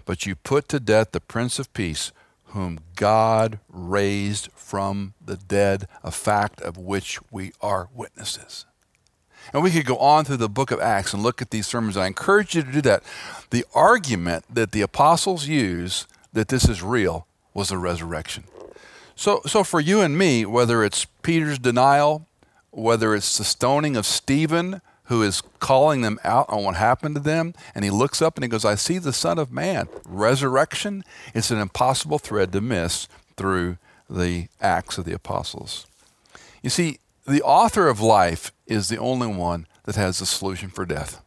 But 0.05 0.27
you 0.27 0.35
put 0.35 0.69
to 0.69 0.81
death 0.81 1.13
the 1.13 1.21
Prince 1.21 1.59
of 1.59 1.73
Peace, 1.73 2.13
whom 2.47 2.81
God 2.97 3.59
raised 3.69 4.49
from 4.55 5.15
the 5.25 5.37
dead, 5.37 5.87
a 6.03 6.11
fact 6.11 6.61
of 6.63 6.79
which 6.79 7.19
we 7.31 7.53
are 7.61 7.89
witnesses. 7.95 8.65
And 9.53 9.63
we 9.63 9.71
could 9.71 9.87
go 9.87 9.99
on 9.99 10.25
through 10.25 10.37
the 10.37 10.49
book 10.49 10.71
of 10.71 10.81
Acts 10.81 11.13
and 11.13 11.23
look 11.23 11.41
at 11.41 11.51
these 11.51 11.67
sermons. 11.67 11.97
I 11.97 12.07
encourage 12.07 12.55
you 12.55 12.63
to 12.63 12.73
do 12.73 12.83
that. 12.83 13.03
The 13.51 13.65
argument 13.75 14.45
that 14.51 14.73
the 14.73 14.83
apostles 14.83 15.47
use 15.47 16.07
that 16.33 16.49
this 16.49 16.69
is 16.69 16.83
real 16.83 17.27
was 17.55 17.71
the 17.71 17.79
resurrection. 17.79 18.45
So, 19.17 19.41
so 19.47 19.65
for 19.65 19.81
you 19.81 20.01
and 20.01 20.17
me, 20.17 20.47
whether 20.47 20.85
it's 20.85 21.07
Peter's 21.23 21.59
denial, 21.59 22.27
whether 22.71 23.15
it's 23.15 23.39
the 23.39 23.45
stoning 23.45 23.97
of 23.97 24.07
Stephen, 24.07 24.81
who 25.05 25.23
is 25.23 25.43
calling 25.59 26.03
them 26.03 26.21
out 26.23 26.47
on 26.51 26.65
what 26.65 26.77
happened 26.77 27.15
to 27.17 27.21
them, 27.21 27.55
and 27.75 27.85
he 27.85 27.91
looks 27.91 28.21
up 28.21 28.37
and 28.37 28.45
he 28.45 28.49
goes, 28.49 28.65
I 28.65 28.75
see 28.75 28.99
the 28.99 29.13
Son 29.13 29.39
of 29.39 29.51
Man. 29.51 29.89
Resurrection 30.07 31.03
is 31.35 31.51
an 31.51 31.59
impossible 31.59 32.19
thread 32.19 32.53
to 32.53 32.61
miss 32.61 33.09
through 33.37 33.79
the 34.09 34.49
Acts 34.61 34.99
of 34.99 35.07
the 35.07 35.15
Apostles. 35.15 35.87
You 36.63 36.71
see, 36.71 36.99
the 37.29 37.43
author 37.43 37.89
of 37.89 38.01
life 38.01 38.53
is 38.67 38.89
the 38.89 38.99
only 38.99 39.27
one 39.29 39.67
that 39.85 39.97
has 39.97 40.19
the 40.19 40.27
solution 40.27 40.69
for 40.69 40.87
death. 40.87 41.23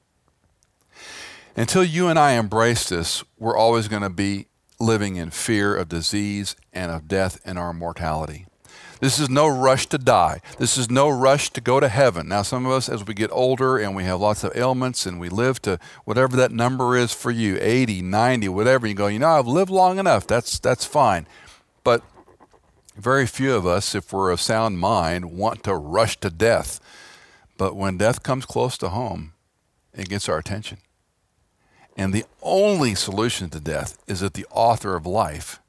Until 1.56 1.84
you 1.84 2.08
and 2.08 2.18
I 2.18 2.34
embrace 2.34 2.90
this, 2.90 3.24
we're 3.38 3.58
always 3.58 3.88
going 3.88 4.02
to 4.02 4.10
be 4.10 4.48
living 4.80 5.16
in 5.16 5.30
fear 5.30 5.76
of 5.76 5.90
disease 5.90 6.56
and 6.74 6.92
of 6.92 7.08
death 7.08 7.40
and 7.46 7.60
our 7.60 7.74
mortality. 7.74 8.48
This 9.00 9.20
is 9.20 9.30
no 9.30 9.48
rush 9.48 9.88
to 9.88 9.98
die. 9.98 10.42
This 10.60 10.78
is 10.78 10.90
no 10.90 11.10
rush 11.10 11.50
to 11.52 11.62
go 11.62 11.80
to 11.80 11.90
heaven. 11.90 12.28
Now, 12.28 12.44
some 12.44 12.68
of 12.68 12.72
us, 12.72 12.88
as 12.88 13.06
we 13.06 13.16
get 13.16 13.32
older 13.32 13.78
and 13.78 13.96
we 13.96 14.04
have 14.04 14.20
lots 14.20 14.44
of 14.44 14.56
ailments 14.56 15.08
and 15.08 15.20
we 15.20 15.28
live 15.28 15.60
to 15.64 15.80
whatever 16.06 16.38
that 16.38 16.52
number 16.52 16.96
is 16.96 17.12
for 17.12 17.32
you 17.32 17.58
80, 17.60 18.04
90, 18.04 18.50
whatever 18.50 18.86
you 18.86 18.94
go, 18.94 19.08
you 19.08 19.18
know, 19.18 19.30
I've 19.30 19.48
lived 19.48 19.72
long 19.72 19.98
enough. 19.98 20.28
That's, 20.28 20.60
that's 20.60 20.86
fine. 20.86 21.28
But 21.84 22.04
very 22.96 23.26
few 23.26 23.54
of 23.56 23.66
us, 23.66 23.96
if 23.96 24.12
we're 24.12 24.32
of 24.32 24.42
sound 24.42 24.80
mind, 24.80 25.32
want 25.32 25.64
to 25.64 25.76
rush 25.76 26.18
to 26.18 26.30
death. 26.30 26.80
But 27.58 27.76
when 27.76 27.98
death 27.98 28.24
comes 28.24 28.46
close 28.46 28.78
to 28.80 28.90
home, 28.90 29.34
it 29.94 30.10
gets 30.10 30.28
our 30.28 30.38
attention. 30.38 30.80
And 31.98 32.14
the 32.14 32.26
only 32.42 32.96
solution 32.96 33.50
to 33.50 33.60
death 33.60 33.98
is 34.08 34.22
that 34.22 34.34
the 34.34 34.46
author 34.52 34.96
of 34.96 35.06
life 35.06 35.60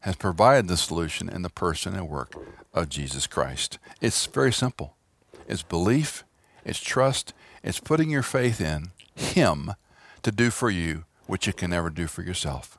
has 0.00 0.16
provided 0.16 0.68
the 0.68 0.76
solution 0.76 1.28
in 1.28 1.42
the 1.42 1.50
person 1.50 1.94
and 1.94 2.08
work 2.08 2.34
of 2.72 2.88
Jesus 2.88 3.26
Christ. 3.26 3.78
It's 4.00 4.26
very 4.26 4.52
simple 4.52 4.94
it's 5.46 5.62
belief, 5.62 6.24
it's 6.64 6.80
trust, 6.80 7.32
it's 7.62 7.80
putting 7.80 8.10
your 8.10 8.22
faith 8.22 8.60
in 8.60 8.90
Him 9.14 9.72
to 10.22 10.30
do 10.30 10.50
for 10.50 10.70
you 10.70 11.04
what 11.26 11.46
you 11.46 11.52
can 11.52 11.70
never 11.70 11.90
do 11.90 12.06
for 12.06 12.22
yourself. 12.22 12.78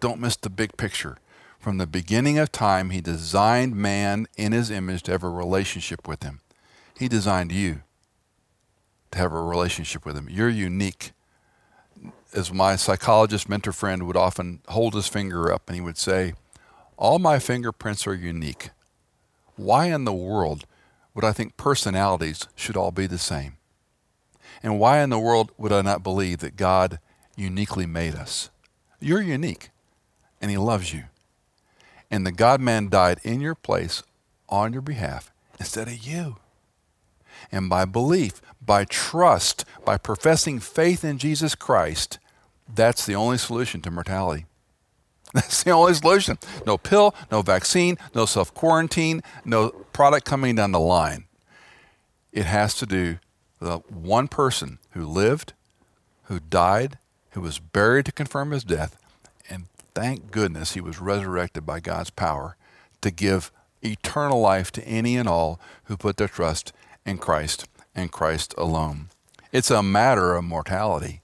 Don't 0.00 0.20
miss 0.20 0.36
the 0.36 0.50
big 0.50 0.76
picture. 0.76 1.18
From 1.62 1.78
the 1.78 1.86
beginning 1.86 2.38
of 2.38 2.50
time, 2.50 2.90
He 2.90 3.00
designed 3.00 3.76
man 3.76 4.26
in 4.36 4.50
His 4.50 4.68
image 4.68 5.04
to 5.04 5.12
have 5.12 5.22
a 5.22 5.30
relationship 5.30 6.08
with 6.08 6.24
Him. 6.24 6.40
He 6.98 7.06
designed 7.06 7.52
you 7.52 7.82
to 9.12 9.18
have 9.18 9.32
a 9.32 9.40
relationship 9.40 10.04
with 10.04 10.16
Him. 10.16 10.28
You're 10.28 10.48
unique. 10.48 11.12
As 12.34 12.52
my 12.52 12.74
psychologist 12.74 13.48
mentor 13.48 13.70
friend 13.70 14.08
would 14.08 14.16
often 14.16 14.58
hold 14.70 14.94
his 14.94 15.06
finger 15.06 15.52
up 15.52 15.68
and 15.68 15.76
he 15.76 15.80
would 15.80 15.98
say, 15.98 16.32
All 16.96 17.20
my 17.20 17.38
fingerprints 17.38 18.08
are 18.08 18.14
unique. 18.14 18.70
Why 19.54 19.86
in 19.86 20.04
the 20.04 20.12
world 20.12 20.66
would 21.14 21.24
I 21.24 21.30
think 21.30 21.56
personalities 21.56 22.48
should 22.56 22.76
all 22.76 22.90
be 22.90 23.06
the 23.06 23.18
same? 23.18 23.58
And 24.64 24.80
why 24.80 25.00
in 25.00 25.10
the 25.10 25.18
world 25.20 25.52
would 25.58 25.72
I 25.72 25.82
not 25.82 26.02
believe 26.02 26.38
that 26.38 26.56
God 26.56 26.98
uniquely 27.36 27.86
made 27.86 28.16
us? 28.16 28.50
You're 28.98 29.22
unique, 29.22 29.70
and 30.40 30.50
He 30.50 30.56
loves 30.56 30.92
you 30.92 31.04
and 32.12 32.26
the 32.26 32.30
God 32.30 32.60
man 32.60 32.90
died 32.90 33.18
in 33.24 33.40
your 33.40 33.54
place 33.54 34.02
on 34.48 34.74
your 34.74 34.82
behalf 34.82 35.32
instead 35.58 35.88
of 35.88 36.06
you. 36.06 36.36
And 37.50 37.70
by 37.70 37.86
belief, 37.86 38.42
by 38.64 38.84
trust, 38.84 39.64
by 39.84 39.96
professing 39.96 40.60
faith 40.60 41.04
in 41.04 41.16
Jesus 41.16 41.54
Christ, 41.54 42.18
that's 42.72 43.06
the 43.06 43.14
only 43.14 43.38
solution 43.38 43.80
to 43.80 43.90
mortality. 43.90 44.44
That's 45.34 45.62
the 45.62 45.70
only 45.70 45.94
solution. 45.94 46.36
No 46.66 46.76
pill, 46.76 47.14
no 47.30 47.40
vaccine, 47.40 47.96
no 48.14 48.26
self 48.26 48.52
quarantine, 48.52 49.22
no 49.46 49.70
product 49.94 50.26
coming 50.26 50.56
down 50.56 50.72
the 50.72 50.78
line. 50.78 51.24
It 52.34 52.44
has 52.44 52.74
to 52.74 52.84
do 52.84 53.18
with 53.58 53.90
one 53.90 54.28
person 54.28 54.78
who 54.90 55.06
lived, 55.06 55.54
who 56.24 56.38
died, 56.38 56.98
who 57.30 57.40
was 57.40 57.58
buried 57.58 58.04
to 58.04 58.12
confirm 58.12 58.50
his 58.50 58.62
death, 58.62 58.98
Thank 59.94 60.30
goodness 60.30 60.72
he 60.72 60.80
was 60.80 61.00
resurrected 61.00 61.66
by 61.66 61.80
God's 61.80 62.10
power 62.10 62.56
to 63.02 63.10
give 63.10 63.52
eternal 63.82 64.40
life 64.40 64.70
to 64.72 64.84
any 64.86 65.16
and 65.16 65.28
all 65.28 65.60
who 65.84 65.96
put 65.96 66.16
their 66.16 66.28
trust 66.28 66.72
in 67.04 67.18
Christ 67.18 67.68
and 67.94 68.10
Christ 68.10 68.54
alone. 68.56 69.08
It's 69.52 69.70
a 69.70 69.82
matter 69.82 70.34
of 70.34 70.44
mortality, 70.44 71.20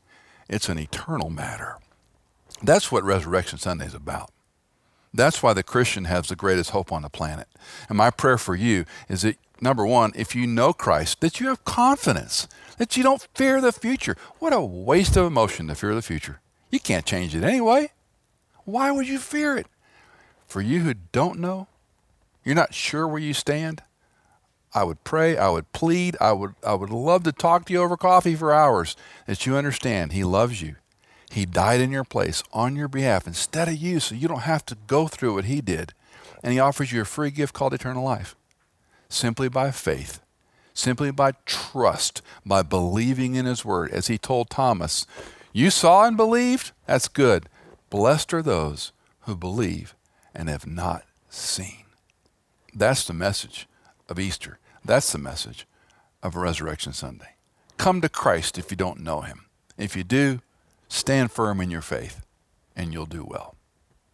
it's 0.48 0.68
an 0.68 0.78
eternal 0.78 1.30
matter. 1.30 1.78
That's 2.62 2.92
what 2.92 3.04
Resurrection 3.04 3.58
Sunday 3.58 3.86
is 3.86 3.94
about. 3.94 4.30
That's 5.14 5.42
why 5.42 5.54
the 5.54 5.62
Christian 5.62 6.04
has 6.04 6.28
the 6.28 6.36
greatest 6.36 6.70
hope 6.70 6.92
on 6.92 7.02
the 7.02 7.08
planet. 7.08 7.48
And 7.88 7.96
my 7.96 8.10
prayer 8.10 8.36
for 8.36 8.54
you 8.54 8.84
is 9.08 9.22
that, 9.22 9.36
number 9.60 9.86
one, 9.86 10.12
if 10.14 10.34
you 10.34 10.46
know 10.46 10.72
Christ, 10.72 11.20
that 11.20 11.40
you 11.40 11.48
have 11.48 11.64
confidence, 11.64 12.46
that 12.76 12.96
you 12.96 13.02
don't 13.02 13.26
fear 13.34 13.60
the 13.60 13.72
future. 13.72 14.16
What 14.38 14.52
a 14.52 14.60
waste 14.60 15.16
of 15.16 15.24
emotion 15.24 15.68
to 15.68 15.74
fear 15.74 15.94
the 15.94 16.02
future. 16.02 16.40
You 16.70 16.80
can't 16.80 17.06
change 17.06 17.34
it 17.34 17.42
anyway. 17.42 17.92
Why 18.68 18.90
would 18.90 19.08
you 19.08 19.18
fear 19.18 19.56
it? 19.56 19.66
For 20.46 20.60
you 20.60 20.80
who 20.80 20.92
don't 20.92 21.38
know, 21.38 21.68
you're 22.44 22.54
not 22.54 22.74
sure 22.74 23.08
where 23.08 23.18
you 23.18 23.32
stand, 23.32 23.82
I 24.74 24.84
would 24.84 25.04
pray, 25.04 25.38
I 25.38 25.48
would 25.48 25.72
plead, 25.72 26.18
I 26.20 26.32
would, 26.32 26.54
I 26.62 26.74
would 26.74 26.90
love 26.90 27.22
to 27.22 27.32
talk 27.32 27.64
to 27.64 27.72
you 27.72 27.82
over 27.82 27.96
coffee 27.96 28.36
for 28.36 28.52
hours 28.52 28.94
that 29.24 29.46
you 29.46 29.56
understand 29.56 30.12
He 30.12 30.22
loves 30.22 30.60
you. 30.60 30.76
He 31.30 31.46
died 31.46 31.80
in 31.80 31.90
your 31.90 32.04
place 32.04 32.42
on 32.52 32.76
your 32.76 32.88
behalf 32.88 33.26
instead 33.26 33.68
of 33.68 33.76
you 33.76 34.00
so 34.00 34.14
you 34.14 34.28
don't 34.28 34.40
have 34.40 34.66
to 34.66 34.76
go 34.86 35.08
through 35.08 35.32
what 35.32 35.46
He 35.46 35.62
did. 35.62 35.94
And 36.44 36.52
He 36.52 36.60
offers 36.60 36.92
you 36.92 37.00
a 37.00 37.06
free 37.06 37.30
gift 37.30 37.54
called 37.54 37.72
eternal 37.72 38.04
life 38.04 38.36
simply 39.08 39.48
by 39.48 39.70
faith, 39.70 40.20
simply 40.74 41.10
by 41.10 41.32
trust, 41.46 42.20
by 42.44 42.60
believing 42.60 43.34
in 43.34 43.46
His 43.46 43.64
Word. 43.64 43.90
As 43.92 44.08
He 44.08 44.18
told 44.18 44.50
Thomas, 44.50 45.06
You 45.54 45.70
saw 45.70 46.04
and 46.04 46.18
believed? 46.18 46.72
That's 46.84 47.08
good. 47.08 47.48
Blessed 47.90 48.34
are 48.34 48.42
those 48.42 48.92
who 49.20 49.34
believe 49.34 49.94
and 50.34 50.48
have 50.48 50.66
not 50.66 51.04
seen. 51.30 51.84
That's 52.74 53.06
the 53.06 53.14
message 53.14 53.66
of 54.08 54.18
Easter. 54.18 54.58
That's 54.84 55.10
the 55.10 55.18
message 55.18 55.66
of 56.22 56.36
Resurrection 56.36 56.92
Sunday. 56.92 57.36
Come 57.78 58.00
to 58.02 58.08
Christ 58.08 58.58
if 58.58 58.70
you 58.70 58.76
don't 58.76 59.00
know 59.00 59.22
him. 59.22 59.46
If 59.78 59.96
you 59.96 60.04
do, 60.04 60.40
stand 60.88 61.32
firm 61.32 61.60
in 61.60 61.70
your 61.70 61.80
faith, 61.82 62.24
and 62.76 62.92
you'll 62.92 63.06
do 63.06 63.24
well. 63.24 63.54